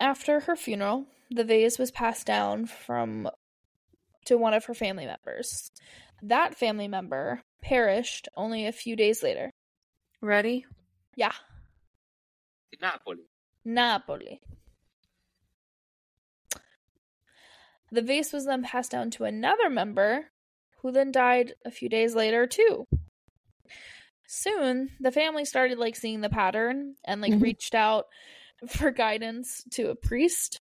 After 0.00 0.40
her 0.40 0.56
funeral, 0.56 1.06
the 1.30 1.44
vase 1.44 1.78
was 1.78 1.90
passed 1.90 2.26
down 2.26 2.66
from 2.66 3.28
to 4.24 4.36
one 4.36 4.54
of 4.54 4.64
her 4.64 4.74
family 4.74 5.06
members. 5.06 5.70
That 6.22 6.56
family 6.56 6.88
member 6.88 7.42
perished 7.62 8.28
only 8.36 8.66
a 8.66 8.72
few 8.72 8.96
days 8.96 9.22
later. 9.22 9.50
Ready? 10.20 10.66
Yeah, 11.16 11.32
Napoli. 12.80 13.24
Napoli. 13.64 14.40
The 17.92 18.02
vase 18.02 18.32
was 18.32 18.46
then 18.46 18.62
passed 18.62 18.92
down 18.92 19.10
to 19.12 19.24
another 19.24 19.68
member, 19.68 20.26
who 20.78 20.92
then 20.92 21.10
died 21.12 21.54
a 21.64 21.70
few 21.70 21.88
days 21.88 22.14
later 22.14 22.46
too. 22.46 22.86
Soon, 24.26 24.90
the 25.00 25.10
family 25.10 25.44
started 25.44 25.76
like 25.78 25.96
seeing 25.96 26.20
the 26.20 26.30
pattern 26.30 26.94
and 27.04 27.20
like 27.20 27.32
Mhm. 27.32 27.42
reached 27.42 27.74
out 27.74 28.06
for 28.68 28.90
guidance 28.92 29.64
to 29.72 29.90
a 29.90 29.96
priest. 29.96 30.60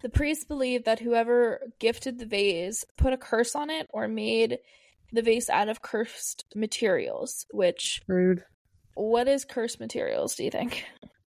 The 0.00 0.08
priest 0.08 0.48
believed 0.48 0.84
that 0.86 1.00
whoever 1.00 1.60
gifted 1.78 2.18
the 2.18 2.26
vase 2.26 2.84
put 2.96 3.12
a 3.12 3.18
curse 3.18 3.54
on 3.54 3.70
it 3.70 3.86
or 3.90 4.08
made 4.08 4.58
the 5.12 5.22
vase 5.22 5.50
out 5.50 5.68
of 5.68 5.82
cursed 5.82 6.44
materials. 6.54 7.46
Which, 7.52 8.00
Rude. 8.08 8.44
What 8.94 9.28
is 9.28 9.44
cursed 9.44 9.80
materials? 9.80 10.34
Do 10.36 10.44
you 10.44 10.50
think? 10.50 10.84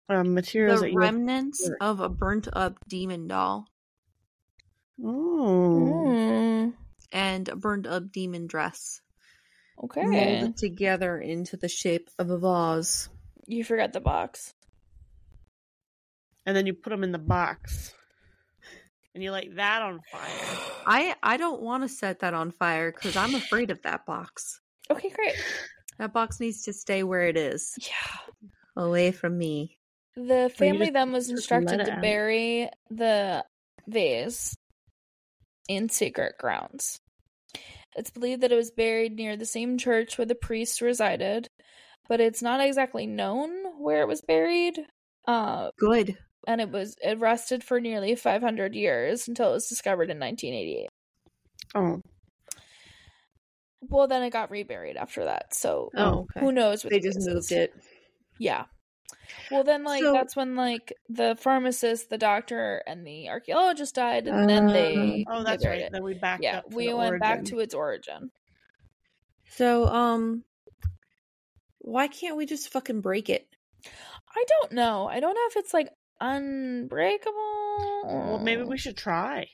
Um, 0.07 0.33
materials 0.33 0.81
The 0.81 0.87
that 0.87 0.95
remnants 0.95 1.65
Sure. 1.65 1.77
of 1.81 1.99
a 1.99 2.09
burnt 2.09 2.47
up 2.53 2.77
demon 2.87 3.27
doll 3.27 3.65
Oh. 5.03 6.03
Mm, 6.05 6.73
and 7.11 7.49
a 7.49 7.55
burned 7.55 7.87
up 7.87 8.11
demon 8.11 8.47
dress 8.47 9.01
okay. 9.83 10.03
molded 10.03 10.57
together 10.57 11.19
into 11.19 11.57
the 11.57 11.67
shape 11.67 12.09
of 12.17 12.29
a 12.29 12.37
vase. 12.37 13.09
You 13.47 13.63
forgot 13.63 13.93
the 13.93 13.99
box. 13.99 14.53
And 16.45 16.55
then 16.55 16.65
you 16.65 16.73
put 16.73 16.91
them 16.91 17.03
in 17.03 17.11
the 17.11 17.17
box. 17.17 17.93
And 19.13 19.23
you 19.23 19.31
light 19.31 19.55
that 19.55 19.81
on 19.81 20.01
fire. 20.11 20.21
I 20.85 21.15
I 21.23 21.37
don't 21.37 21.61
want 21.61 21.83
to 21.83 21.89
set 21.89 22.19
that 22.19 22.33
on 22.33 22.51
fire 22.51 22.91
because 22.91 23.15
I'm 23.15 23.33
afraid 23.33 23.71
of 23.71 23.81
that 23.83 24.05
box. 24.05 24.61
Okay, 24.89 25.09
great. 25.09 25.35
That 25.97 26.13
box 26.13 26.39
needs 26.39 26.63
to 26.63 26.73
stay 26.73 27.03
where 27.03 27.23
it 27.23 27.37
is, 27.37 27.77
Yeah. 27.81 28.17
away 28.75 29.11
from 29.11 29.37
me. 29.37 29.77
The 30.15 30.51
family 30.55 30.87
just- 30.87 30.93
then 30.93 31.11
was 31.11 31.29
instructed 31.29 31.85
to 31.85 31.99
bury 32.01 32.69
the 32.89 33.45
vase 33.87 34.55
in 35.67 35.89
secret 35.89 36.37
grounds. 36.37 36.99
It's 37.95 38.11
believed 38.11 38.41
that 38.41 38.51
it 38.51 38.55
was 38.55 38.71
buried 38.71 39.15
near 39.15 39.37
the 39.37 39.45
same 39.45 39.77
church 39.77 40.17
where 40.17 40.25
the 40.25 40.35
priest 40.35 40.81
resided, 40.81 41.47
but 42.09 42.19
it's 42.19 42.41
not 42.41 42.59
exactly 42.59 43.07
known 43.07 43.79
where 43.81 44.01
it 44.01 44.07
was 44.07 44.21
buried. 44.21 44.85
Uh, 45.27 45.71
Good. 45.77 46.17
and 46.47 46.59
it 46.61 46.69
was 46.71 46.95
it 47.01 47.17
rested 47.19 47.63
for 47.63 47.79
nearly 47.79 48.15
500 48.15 48.75
years 48.75 49.27
until 49.27 49.49
it 49.49 49.53
was 49.53 49.67
discovered 49.69 50.09
in 50.11 50.19
1988. 50.19 50.89
Oh. 51.73 52.01
Well, 53.89 54.07
then 54.07 54.23
it 54.23 54.29
got 54.31 54.49
reburied 54.51 54.95
after 54.97 55.25
that. 55.25 55.53
So 55.53 55.89
Oh, 55.95 56.19
okay. 56.21 56.39
who 56.39 56.51
knows? 56.51 56.83
What 56.83 56.91
They 56.91 56.99
the 56.99 57.07
just 57.07 57.19
case 57.19 57.27
moved 57.27 57.51
it. 57.51 57.73
Yeah. 58.39 58.65
Well, 59.51 59.63
then, 59.63 59.83
like 59.83 60.01
So- 60.03 60.13
that's 60.13 60.35
when 60.35 60.55
like 60.55 60.93
the 61.09 61.35
pharmacist, 61.39 62.09
the 62.09 62.17
doctor, 62.17 62.81
and 62.87 63.05
the 63.05 63.29
archaeologist 63.29 63.95
died, 63.95 64.27
and 64.27 64.49
then 64.49 64.67
they 64.67 65.25
Oh, 65.29 65.43
that's 65.43 65.63
buried 65.63 65.77
right. 65.77 65.85
it. 65.87 65.91
Then 65.91 66.03
we 66.03 66.13
backed 66.13 66.43
Yeah, 66.43 66.59
up. 66.59 66.69
to 66.69 66.75
we 66.75 66.87
the 66.87 66.95
went 66.97 67.19
back 67.19 67.43
to 67.45 67.59
its 67.59 67.73
origin. 67.73 68.31
So, 69.49 69.85
um, 69.87 70.43
why 71.79 72.07
can't 72.07 72.35
we 72.37 72.45
just 72.45 72.69
fucking 72.69 73.01
break 73.01 73.29
it? 73.29 73.47
I 74.35 74.43
don't 74.47 74.71
know. 74.73 75.07
I 75.07 75.19
don't 75.19 75.33
know 75.33 75.45
if 75.49 75.55
it's 75.57 75.73
like 75.73 75.89
unbreakable. 76.19 77.31
Well, 78.05 78.39
maybe 78.39 78.63
we 78.63 78.77
should 78.77 78.97
try. 78.97 79.47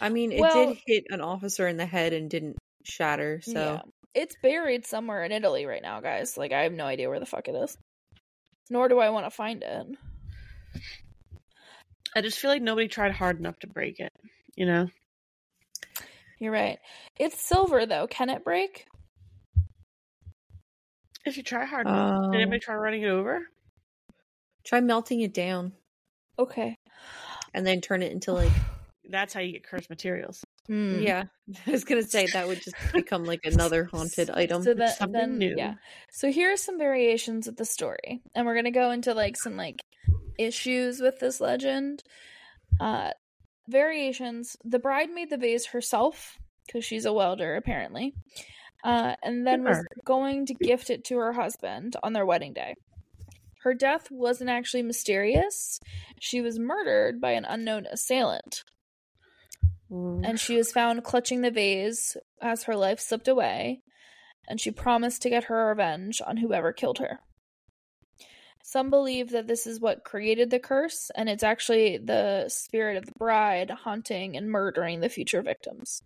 I 0.00 0.08
mean, 0.10 0.32
it 0.32 0.40
Well- 0.40 0.68
did 0.74 0.78
hit 0.86 1.04
an 1.10 1.20
officer 1.20 1.66
in 1.66 1.76
the 1.76 1.86
head 1.86 2.12
and 2.12 2.28
didn't 2.30 2.56
shatter. 2.88 3.40
So, 3.42 3.52
Yeah. 3.52 3.80
It's 4.14 4.36
buried 4.42 4.84
somewhere 4.86 5.22
in 5.24 5.32
Italy 5.32 5.66
right 5.66 5.82
now, 5.82 6.00
guys. 6.00 6.36
Like 6.36 6.50
I 6.52 6.62
have 6.62 6.72
no 6.72 6.86
idea 6.86 7.08
where 7.08 7.20
the 7.20 7.26
fuck 7.26 7.46
it 7.46 7.54
is. 7.54 7.76
Nor 8.70 8.88
do 8.88 8.98
I 8.98 9.10
want 9.10 9.26
to 9.26 9.30
find 9.30 9.62
it. 9.62 9.86
I 12.16 12.20
just 12.22 12.38
feel 12.38 12.50
like 12.50 12.62
nobody 12.62 12.88
tried 12.88 13.12
hard 13.12 13.38
enough 13.38 13.58
to 13.60 13.66
break 13.66 14.00
it. 14.00 14.12
You 14.56 14.66
know? 14.66 14.88
You're 16.40 16.52
right. 16.52 16.78
It's 17.18 17.40
silver 17.40 17.86
though. 17.86 18.06
Can 18.08 18.30
it 18.30 18.44
break? 18.44 18.86
If 21.24 21.36
you 21.36 21.42
try 21.42 21.64
hard 21.66 21.86
enough. 21.86 22.24
Um, 22.24 22.30
Did 22.32 22.40
anybody 22.40 22.60
try 22.60 22.74
running 22.74 23.02
it 23.02 23.08
over? 23.08 23.46
try 24.64 24.80
melting 24.80 25.20
it 25.22 25.32
down 25.32 25.72
Okay. 26.38 26.76
and 27.54 27.66
then 27.66 27.80
turn 27.80 28.02
it 28.02 28.12
into 28.12 28.32
like, 28.32 28.52
That's 29.08 29.32
how 29.32 29.40
you 29.40 29.52
get 29.52 29.64
cursed 29.64 29.90
materials. 29.90 30.44
Hmm. 30.66 31.00
yeah. 31.00 31.24
I 31.66 31.70
was 31.70 31.84
gonna 31.84 32.02
say 32.02 32.26
that 32.32 32.46
would 32.46 32.60
just 32.60 32.76
become 32.92 33.24
like 33.24 33.40
another 33.44 33.84
haunted 33.84 34.30
item. 34.30 34.62
So 34.62 34.74
that, 34.74 34.98
something 34.98 35.12
then, 35.12 35.38
new. 35.38 35.54
yeah. 35.56 35.74
So 36.12 36.30
here 36.30 36.52
are 36.52 36.56
some 36.56 36.78
variations 36.78 37.48
of 37.48 37.56
the 37.56 37.64
story, 37.64 38.20
and 38.34 38.46
we're 38.46 38.54
gonna 38.54 38.70
go 38.70 38.90
into 38.90 39.14
like 39.14 39.36
some 39.36 39.56
like 39.56 39.80
issues 40.38 41.00
with 41.00 41.18
this 41.18 41.40
legend. 41.40 42.02
Uh, 42.80 43.10
variations. 43.66 44.56
The 44.64 44.78
bride 44.78 45.10
made 45.10 45.30
the 45.30 45.36
vase 45.36 45.66
herself 45.66 46.38
because 46.66 46.84
she's 46.84 47.06
a 47.06 47.12
welder, 47.12 47.56
apparently, 47.56 48.14
uh, 48.84 49.14
and 49.22 49.46
then 49.46 49.64
was 49.64 49.84
going 50.04 50.46
to 50.46 50.54
gift 50.54 50.90
it 50.90 51.04
to 51.04 51.16
her 51.16 51.32
husband 51.32 51.96
on 52.02 52.12
their 52.12 52.26
wedding 52.26 52.52
day. 52.52 52.74
Her 53.62 53.74
death 53.74 54.08
wasn't 54.10 54.50
actually 54.50 54.82
mysterious. 54.82 55.80
She 56.20 56.40
was 56.40 56.58
murdered 56.58 57.20
by 57.20 57.32
an 57.32 57.44
unknown 57.44 57.86
assailant 57.90 58.64
and 59.90 60.38
she 60.38 60.56
was 60.56 60.72
found 60.72 61.04
clutching 61.04 61.40
the 61.40 61.50
vase 61.50 62.16
as 62.40 62.64
her 62.64 62.76
life 62.76 63.00
slipped 63.00 63.28
away, 63.28 63.82
and 64.48 64.60
she 64.60 64.70
promised 64.70 65.22
to 65.22 65.30
get 65.30 65.44
her 65.44 65.68
revenge 65.68 66.20
on 66.26 66.36
whoever 66.36 66.72
killed 66.72 66.98
her. 66.98 67.20
Some 68.62 68.90
believe 68.90 69.30
that 69.30 69.46
this 69.46 69.66
is 69.66 69.80
what 69.80 70.04
created 70.04 70.50
the 70.50 70.58
curse, 70.58 71.10
and 71.14 71.28
it's 71.28 71.42
actually 71.42 71.96
the 71.96 72.48
spirit 72.48 72.98
of 72.98 73.06
the 73.06 73.12
bride 73.18 73.70
haunting 73.70 74.36
and 74.36 74.50
murdering 74.50 75.00
the 75.00 75.08
future 75.08 75.40
victims. 75.40 76.02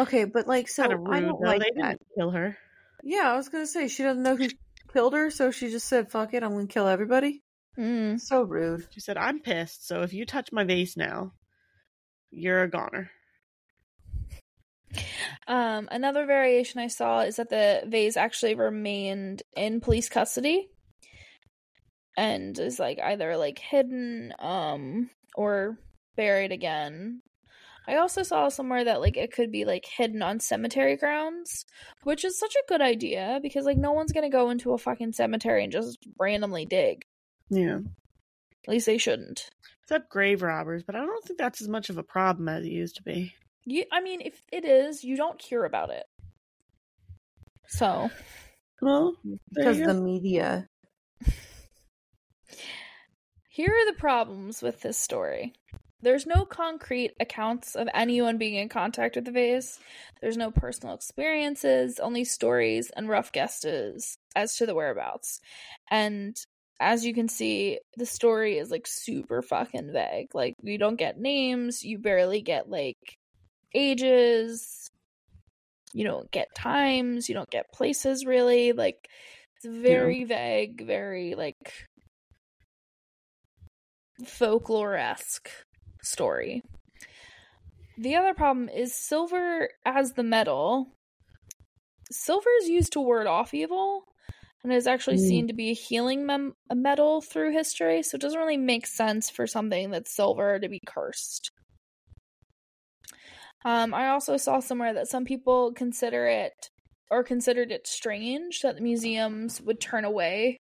Okay, 0.00 0.24
but 0.24 0.46
like, 0.46 0.68
so 0.68 0.84
kind 0.84 0.94
of 0.94 1.00
rude. 1.00 1.14
I 1.14 1.20
don't 1.20 1.40
though. 1.40 1.46
like 1.46 1.60
they 1.60 1.80
that. 1.80 1.88
didn't 1.88 2.06
kill 2.16 2.30
her. 2.30 2.56
Yeah, 3.02 3.32
I 3.32 3.36
was 3.36 3.50
gonna 3.50 3.66
say 3.66 3.88
she 3.88 4.02
doesn't 4.02 4.22
know 4.22 4.36
who 4.36 4.48
killed 4.92 5.12
her, 5.12 5.30
so 5.30 5.50
she 5.50 5.70
just 5.70 5.88
said, 5.88 6.10
"Fuck 6.10 6.32
it, 6.32 6.42
I'm 6.42 6.52
gonna 6.52 6.66
kill 6.66 6.88
everybody." 6.88 7.42
Mm. 7.78 8.18
So 8.18 8.42
rude. 8.42 8.86
She 8.92 9.00
said, 9.00 9.18
"I'm 9.18 9.40
pissed. 9.40 9.86
So 9.86 10.02
if 10.02 10.14
you 10.14 10.24
touch 10.24 10.50
my 10.52 10.64
vase 10.64 10.96
now, 10.96 11.32
you're 12.30 12.62
a 12.62 12.70
goner." 12.70 13.10
Um, 15.46 15.88
another 15.90 16.26
variation 16.26 16.80
I 16.80 16.88
saw 16.88 17.20
is 17.20 17.36
that 17.36 17.50
the 17.50 17.82
vase 17.86 18.16
actually 18.16 18.54
remained 18.54 19.42
in 19.56 19.80
police 19.80 20.08
custody 20.08 20.68
and 22.16 22.58
is 22.58 22.78
like 22.78 22.98
either 23.00 23.36
like 23.36 23.58
hidden 23.58 24.32
um 24.38 25.10
or 25.36 25.78
buried 26.16 26.52
again. 26.52 27.20
I 27.88 27.96
also 27.96 28.24
saw 28.24 28.48
somewhere 28.48 28.84
that 28.84 29.00
like 29.00 29.16
it 29.16 29.32
could 29.32 29.52
be 29.52 29.64
like 29.64 29.84
hidden 29.86 30.22
on 30.22 30.40
cemetery 30.40 30.96
grounds, 30.96 31.64
which 32.02 32.24
is 32.24 32.38
such 32.38 32.54
a 32.54 32.68
good 32.68 32.80
idea 32.80 33.38
because 33.42 33.64
like 33.64 33.78
no 33.78 33.92
one's 33.92 34.12
gonna 34.12 34.30
go 34.30 34.50
into 34.50 34.72
a 34.72 34.78
fucking 34.78 35.12
cemetery 35.12 35.62
and 35.62 35.72
just 35.72 35.98
randomly 36.18 36.66
dig. 36.66 37.04
Yeah. 37.48 37.78
At 38.66 38.72
least 38.72 38.86
they 38.86 38.98
shouldn't. 38.98 39.48
Except 39.84 40.10
grave 40.10 40.42
robbers, 40.42 40.82
but 40.82 40.96
I 40.96 41.00
don't 41.00 41.24
think 41.24 41.38
that's 41.38 41.62
as 41.62 41.68
much 41.68 41.90
of 41.90 41.98
a 41.98 42.02
problem 42.02 42.48
as 42.48 42.64
it 42.64 42.72
used 42.72 42.96
to 42.96 43.04
be. 43.04 43.34
You, 43.66 43.84
I 43.92 44.00
mean, 44.00 44.20
if 44.20 44.40
it 44.52 44.64
is, 44.64 45.02
you 45.02 45.16
don't 45.16 45.42
hear 45.42 45.64
about 45.64 45.90
it. 45.90 46.04
So 47.66 48.10
Well, 48.80 49.16
Because 49.54 49.80
the 49.80 49.94
media. 49.94 50.68
Here 53.48 53.70
are 53.70 53.92
the 53.92 53.98
problems 53.98 54.62
with 54.62 54.82
this 54.82 54.98
story. 54.98 55.54
There's 56.02 56.26
no 56.26 56.44
concrete 56.44 57.14
accounts 57.18 57.74
of 57.74 57.88
anyone 57.92 58.38
being 58.38 58.54
in 58.54 58.68
contact 58.68 59.16
with 59.16 59.24
the 59.24 59.32
vase. 59.32 59.80
There's 60.20 60.36
no 60.36 60.50
personal 60.50 60.94
experiences, 60.94 61.98
only 61.98 62.22
stories 62.22 62.90
and 62.94 63.08
rough 63.08 63.32
guesses 63.32 64.18
as 64.36 64.56
to 64.56 64.66
the 64.66 64.74
whereabouts. 64.74 65.40
And 65.90 66.36
as 66.78 67.04
you 67.04 67.14
can 67.14 67.28
see, 67.28 67.80
the 67.96 68.06
story 68.06 68.58
is 68.58 68.70
like 68.70 68.86
super 68.86 69.40
fucking 69.42 69.90
vague. 69.90 70.34
Like, 70.34 70.54
you 70.62 70.76
don't 70.76 70.96
get 70.96 71.18
names, 71.18 71.82
you 71.82 71.98
barely 71.98 72.42
get 72.42 72.68
like 72.68 73.16
ages, 73.74 74.90
you 75.92 76.04
don't 76.04 76.30
get 76.30 76.54
times, 76.54 77.28
you 77.28 77.34
don't 77.34 77.50
get 77.50 77.72
places 77.72 78.24
really. 78.26 78.72
Like, 78.72 79.08
it's 79.56 79.66
very 79.66 80.24
vague, 80.24 80.86
very 80.86 81.34
like 81.34 81.72
folklore 84.24 84.94
esque 84.96 85.50
story. 86.02 86.62
The 87.98 88.16
other 88.16 88.34
problem 88.34 88.68
is 88.68 88.94
silver 88.94 89.70
as 89.86 90.12
the 90.12 90.22
metal. 90.22 90.92
Silver 92.10 92.50
is 92.60 92.68
used 92.68 92.92
to 92.92 93.00
ward 93.00 93.26
off 93.26 93.54
evil, 93.54 94.04
and 94.62 94.72
is 94.72 94.86
actually 94.86 95.16
Mm. 95.16 95.28
seen 95.28 95.46
to 95.48 95.54
be 95.54 95.70
a 95.70 95.74
healing 95.74 96.26
mem- 96.26 96.56
a 96.70 96.74
metal 96.74 97.20
through 97.22 97.52
history. 97.52 98.02
So 98.02 98.16
it 98.16 98.20
doesn't 98.20 98.38
really 98.38 98.56
make 98.56 98.86
sense 98.86 99.30
for 99.30 99.46
something 99.46 99.90
that's 99.90 100.14
silver 100.14 100.58
to 100.58 100.68
be 100.68 100.80
cursed. 100.86 101.50
Um, 103.66 103.92
I 103.94 104.10
also 104.10 104.36
saw 104.36 104.60
somewhere 104.60 104.94
that 104.94 105.08
some 105.08 105.24
people 105.24 105.72
consider 105.72 106.28
it 106.28 106.70
or 107.10 107.24
considered 107.24 107.72
it 107.72 107.88
strange 107.88 108.60
that 108.60 108.76
the 108.76 108.80
museums 108.80 109.60
would 109.60 109.80
turn 109.80 110.04
away 110.04 110.58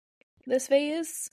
this 0.48 0.68
vase. 0.68 1.30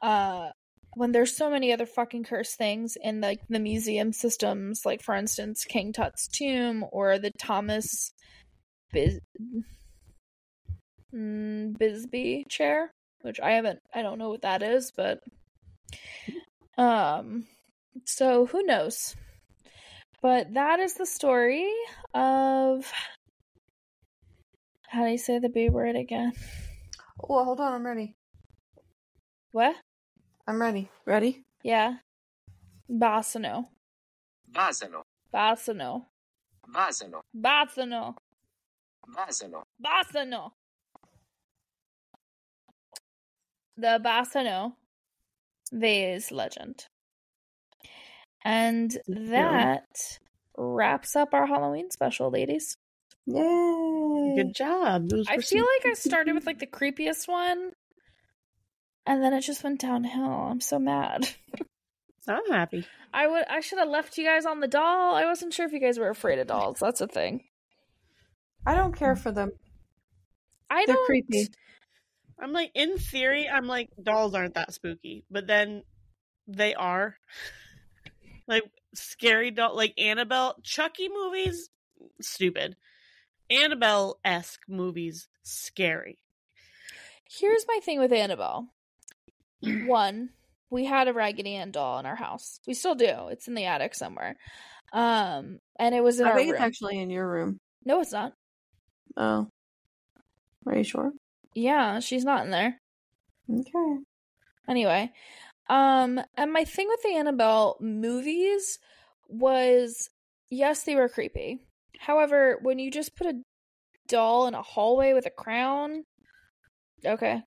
Uh, 0.00 0.48
when 0.94 1.12
there's 1.12 1.36
so 1.36 1.50
many 1.50 1.74
other 1.74 1.84
fucking 1.84 2.24
cursed 2.24 2.56
things 2.56 2.96
in 3.02 3.20
like 3.20 3.40
the 3.50 3.58
museum 3.58 4.14
systems, 4.14 4.86
like 4.86 5.02
for 5.02 5.14
instance, 5.14 5.66
King 5.66 5.92
Tut's 5.92 6.26
tomb 6.26 6.86
or 6.90 7.18
the 7.18 7.32
Thomas 7.38 8.10
Bis- 8.90 9.20
mm, 11.14 11.76
Bisbee 11.78 12.46
chair, 12.48 12.90
which 13.20 13.40
I 13.40 13.50
haven't, 13.50 13.80
I 13.94 14.00
don't 14.00 14.18
know 14.18 14.30
what 14.30 14.42
that 14.42 14.62
is, 14.62 14.90
but 14.96 15.20
um, 16.78 17.44
so 18.06 18.46
who 18.46 18.62
knows? 18.62 19.14
But 20.24 20.54
that 20.54 20.80
is 20.80 20.94
the 20.94 21.04
story 21.04 21.70
of 22.14 22.90
how 24.88 25.04
do 25.04 25.10
you 25.10 25.18
say 25.18 25.38
the 25.38 25.50
B 25.50 25.68
word 25.68 25.96
again? 25.96 26.32
Oh, 27.28 27.44
hold 27.44 27.60
on, 27.60 27.74
I'm 27.74 27.84
ready. 27.84 28.16
What? 29.52 29.76
I'm 30.48 30.62
ready. 30.62 30.88
Ready? 31.04 31.42
Yeah. 31.62 31.96
Bassano. 32.90 33.66
Bassano. 34.50 35.02
Bassano. 35.30 36.06
Bassano. 36.66 37.20
Bassano. 37.36 38.14
Bassano. 39.06 39.62
Basano. 39.78 40.52
The 43.76 44.00
Bassano. 44.02 44.72
vase 45.70 46.32
legend. 46.32 46.86
And 48.44 48.96
that 49.06 50.18
wraps 50.56 51.16
up 51.16 51.32
our 51.34 51.46
Halloween 51.46 51.90
special, 51.90 52.30
ladies. 52.30 52.76
Yay! 53.26 54.34
Good 54.36 54.54
job. 54.54 55.08
I 55.28 55.36
feel 55.38 55.42
some- 55.42 55.58
like 55.60 55.86
I 55.86 55.94
started 55.94 56.34
with 56.34 56.46
like 56.46 56.58
the 56.58 56.66
creepiest 56.66 57.26
one. 57.26 57.72
And 59.06 59.22
then 59.22 59.32
it 59.34 59.42
just 59.42 59.62
went 59.64 59.80
downhill. 59.80 60.24
I'm 60.24 60.60
so 60.60 60.78
mad. 60.78 61.28
I'm 62.28 62.50
happy. 62.50 62.86
I 63.12 63.26
would 63.26 63.44
I 63.48 63.60
should 63.60 63.78
have 63.78 63.88
left 63.88 64.16
you 64.16 64.24
guys 64.24 64.46
on 64.46 64.60
the 64.60 64.68
doll. 64.68 65.14
I 65.14 65.26
wasn't 65.26 65.52
sure 65.52 65.66
if 65.66 65.72
you 65.72 65.80
guys 65.80 65.98
were 65.98 66.08
afraid 66.08 66.38
of 66.38 66.46
dolls. 66.46 66.78
That's 66.80 67.00
a 67.02 67.06
thing. 67.06 67.44
I 68.66 68.74
don't 68.74 68.96
care 68.96 69.14
for 69.14 69.30
them. 69.30 69.52
I 70.70 70.84
They're 70.86 70.94
don't 70.96 71.06
creepy. 71.06 71.48
I'm 72.40 72.52
like, 72.52 72.70
in 72.74 72.96
theory, 72.98 73.46
I'm 73.48 73.66
like, 73.66 73.90
dolls 74.02 74.34
aren't 74.34 74.54
that 74.54 74.72
spooky, 74.72 75.24
but 75.30 75.46
then 75.46 75.82
they 76.48 76.74
are. 76.74 77.16
like 78.46 78.64
scary 78.94 79.50
doll, 79.50 79.76
like 79.76 79.98
Annabelle, 79.98 80.56
Chucky 80.62 81.08
movies, 81.08 81.70
stupid. 82.20 82.76
Annabelle 83.50 84.18
esque 84.24 84.62
movies, 84.68 85.28
scary. 85.42 86.18
Here's 87.30 87.64
my 87.68 87.80
thing 87.82 87.98
with 87.98 88.12
Annabelle. 88.12 88.68
One, 89.86 90.30
we 90.70 90.84
had 90.84 91.08
a 91.08 91.12
Raggedy 91.12 91.54
Ann 91.56 91.70
doll 91.70 91.98
in 91.98 92.06
our 92.06 92.16
house. 92.16 92.60
We 92.66 92.74
still 92.74 92.94
do. 92.94 93.28
It's 93.30 93.48
in 93.48 93.54
the 93.54 93.66
attic 93.66 93.94
somewhere. 93.94 94.36
Um, 94.92 95.58
and 95.78 95.94
it 95.94 96.02
was 96.02 96.20
in 96.20 96.26
I 96.26 96.30
our 96.30 96.36
think 96.36 96.52
room. 96.52 96.54
it's 96.56 96.62
actually 96.64 97.00
in 97.00 97.10
your 97.10 97.28
room. 97.28 97.58
No, 97.84 98.00
it's 98.00 98.12
not. 98.12 98.32
Oh. 99.16 99.48
Are 100.66 100.76
you 100.76 100.84
sure? 100.84 101.12
Yeah, 101.54 102.00
she's 102.00 102.24
not 102.24 102.44
in 102.44 102.50
there. 102.50 102.80
Okay. 103.50 103.96
Anyway, 104.68 105.12
um, 105.68 106.20
and 106.36 106.52
my 106.52 106.64
thing 106.64 106.88
with 106.88 107.02
the 107.02 107.14
Annabelle 107.16 107.76
movies 107.80 108.78
was 109.28 110.10
yes, 110.50 110.82
they 110.84 110.94
were 110.96 111.08
creepy. 111.08 111.60
However, 111.98 112.58
when 112.62 112.78
you 112.78 112.90
just 112.90 113.16
put 113.16 113.26
a 113.26 113.40
doll 114.08 114.46
in 114.46 114.54
a 114.54 114.62
hallway 114.62 115.12
with 115.12 115.26
a 115.26 115.30
crown, 115.30 116.04
okay, 117.04 117.42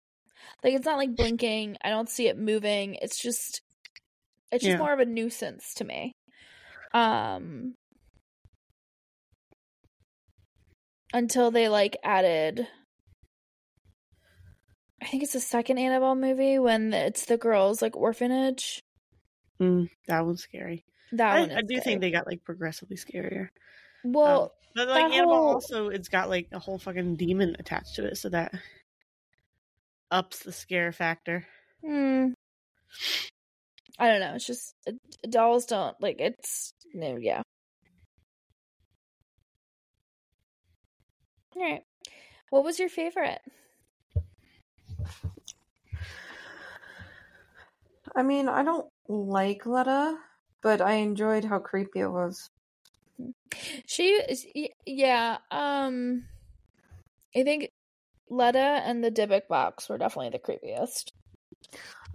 like 0.63 0.73
it's 0.73 0.85
not 0.85 0.97
like 0.97 1.15
blinking. 1.15 1.77
I 1.83 1.89
don't 1.89 2.09
see 2.09 2.27
it 2.27 2.37
moving. 2.37 2.95
It's 2.95 3.21
just, 3.21 3.61
it's 4.51 4.63
just 4.63 4.73
Yeah. 4.73 4.79
more 4.79 4.93
of 4.93 4.99
a 4.99 5.05
nuisance 5.05 5.73
to 5.75 5.83
me. 5.83 6.13
Um, 6.93 7.75
until 11.13 11.51
they 11.51 11.69
like 11.69 11.97
added. 12.03 12.67
I 15.01 15.05
think 15.05 15.23
it's 15.23 15.33
the 15.33 15.39
second 15.39 15.77
Annabelle 15.77 16.15
movie 16.15 16.57
when 16.59 16.93
it's 16.93 17.25
the 17.25 17.37
girls 17.37 17.81
like 17.81 17.95
orphanage. 17.95 18.81
Mm, 19.61 19.89
that 20.07 20.25
one's 20.25 20.41
scary. 20.43 20.85
That 21.13 21.35
I, 21.35 21.39
one. 21.41 21.51
Is 21.51 21.57
I 21.57 21.61
do 21.61 21.67
scary. 21.75 21.81
think 21.81 22.01
they 22.01 22.11
got 22.11 22.27
like 22.27 22.43
progressively 22.43 22.97
scarier. 22.97 23.49
Well, 24.03 24.41
Um, 24.43 24.49
but 24.75 24.87
like 24.87 25.03
Annabelle 25.05 25.27
whole- 25.35 25.53
also, 25.55 25.89
it's 25.89 26.09
got 26.09 26.29
like 26.29 26.47
a 26.51 26.59
whole 26.59 26.77
fucking 26.79 27.15
demon 27.15 27.55
attached 27.59 27.95
to 27.95 28.05
it, 28.05 28.17
so 28.17 28.29
that 28.29 28.53
ups 30.11 30.39
the 30.39 30.51
scare 30.51 30.91
factor. 30.91 31.45
hmm, 31.83 32.29
I 33.99 34.07
don't 34.07 34.19
know. 34.19 34.33
It's 34.35 34.45
just 34.47 34.75
uh, 34.87 34.91
dolls 35.29 35.65
don't 35.65 35.95
like 36.01 36.19
it's 36.19 36.73
no, 36.93 37.17
yeah. 37.17 37.41
All 41.55 41.61
right. 41.63 41.83
What 42.49 42.63
was 42.63 42.79
your 42.79 42.89
favorite? 42.89 43.41
I 48.17 48.23
mean, 48.23 48.49
I 48.49 48.63
don't 48.63 48.87
like 49.07 49.67
Letta, 49.67 50.17
but 50.63 50.81
I 50.81 50.93
enjoyed 50.93 51.45
how 51.45 51.59
creepy 51.59 51.99
it 51.99 52.07
was. 52.07 52.49
She 53.85 54.09
is 54.09 54.45
yeah, 54.85 55.37
um 55.51 56.25
I 57.35 57.43
think 57.43 57.69
Letta 58.29 58.57
and 58.57 59.03
the 59.03 59.11
Dybbuk 59.11 59.47
box 59.47 59.87
were 59.87 59.99
definitely 59.99 60.31
the 60.31 60.39
creepiest. 60.39 61.11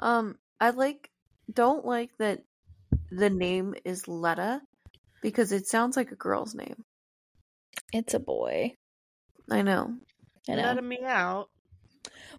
Um, 0.00 0.38
I 0.60 0.70
like 0.70 1.10
don't 1.52 1.84
like 1.84 2.10
that 2.18 2.42
the 3.10 3.30
name 3.30 3.76
is 3.84 4.08
Letta 4.08 4.60
because 5.22 5.52
it 5.52 5.68
sounds 5.68 5.96
like 5.96 6.10
a 6.10 6.16
girl's 6.16 6.54
name. 6.54 6.84
It's 7.92 8.14
a 8.14 8.18
boy. 8.18 8.74
I 9.48 9.62
know. 9.62 9.94
I 10.48 10.54
know. 10.56 10.62
Let 10.62 10.82
me 10.82 10.98
out. 11.04 11.48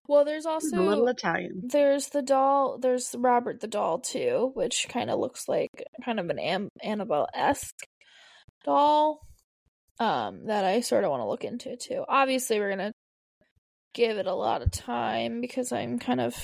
Well, 0.08 0.26
there's 0.26 0.46
a 0.46 0.50
also 0.50 0.82
little 0.82 1.08
Italian. 1.08 1.62
There's 1.64 2.10
the 2.10 2.22
doll. 2.22 2.78
There's 2.80 3.16
Robert 3.18 3.60
the 3.60 3.68
doll 3.68 4.00
too, 4.00 4.52
which 4.54 4.88
kind 4.90 5.10
of 5.10 5.20
looks 5.20 5.48
like 5.48 5.72
kind 6.04 6.20
of 6.20 6.30
an 6.30 6.40
Am- 6.40 6.70
Annabelle 6.82 7.28
esque 7.34 7.86
doll. 8.66 9.22
Um, 10.00 10.48
that 10.48 10.66
I 10.66 10.82
sort 10.82 11.04
of 11.04 11.12
want 11.12 11.22
to 11.22 11.28
look 11.28 11.44
into 11.44 11.78
too. 11.78 12.04
Obviously, 12.08 12.60
we're 12.60 12.70
gonna 12.72 12.92
give 13.94 14.18
it 14.18 14.26
a 14.26 14.34
lot 14.34 14.62
of 14.62 14.72
time 14.72 15.40
because 15.42 15.72
I'm 15.72 16.00
kind 16.00 16.20
of. 16.22 16.36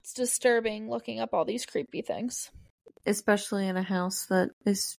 It's 0.00 0.12
disturbing 0.12 0.88
looking 0.88 1.20
up 1.20 1.30
all 1.32 1.44
these 1.44 1.66
creepy 1.66 2.02
things. 2.02 2.50
Especially 3.06 3.66
in 3.66 3.76
a 3.76 3.82
house 3.82 4.26
that 4.30 4.50
is 4.66 4.96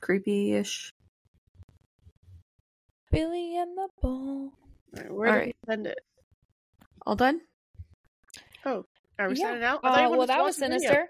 creepy-ish. 0.00 0.90
Billy 3.10 3.56
and 3.56 3.76
the 3.76 3.88
Ball. 4.00 4.52
Alright, 4.96 5.12
where 5.12 5.28
All 5.28 5.34
do 5.34 5.38
right. 5.38 5.56
we 5.66 5.72
send 5.72 5.86
it? 5.86 5.98
All 7.08 7.16
done? 7.16 7.40
Oh, 8.66 8.84
are 9.18 9.30
we 9.30 9.34
Yeah. 9.36 9.44
sending 9.46 9.64
out? 9.64 9.80
I 9.82 9.88
Oh, 9.88 10.10
wanted 10.10 10.18
well, 10.18 10.26
that 10.26 10.42
was 10.42 10.56
the 10.58 10.66
video. 10.68 10.78
sinister. 10.78 11.08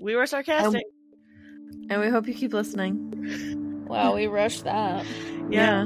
We 0.00 0.16
were 0.16 0.24
sarcastic. 0.26 0.84
And 1.90 2.00
we 2.00 2.08
hope 2.08 2.26
you 2.26 2.32
keep 2.32 2.54
listening. 2.54 3.84
Wow, 3.86 4.14
we 4.14 4.26
rushed 4.26 4.64
that. 4.64 5.04
yeah. 5.50 5.84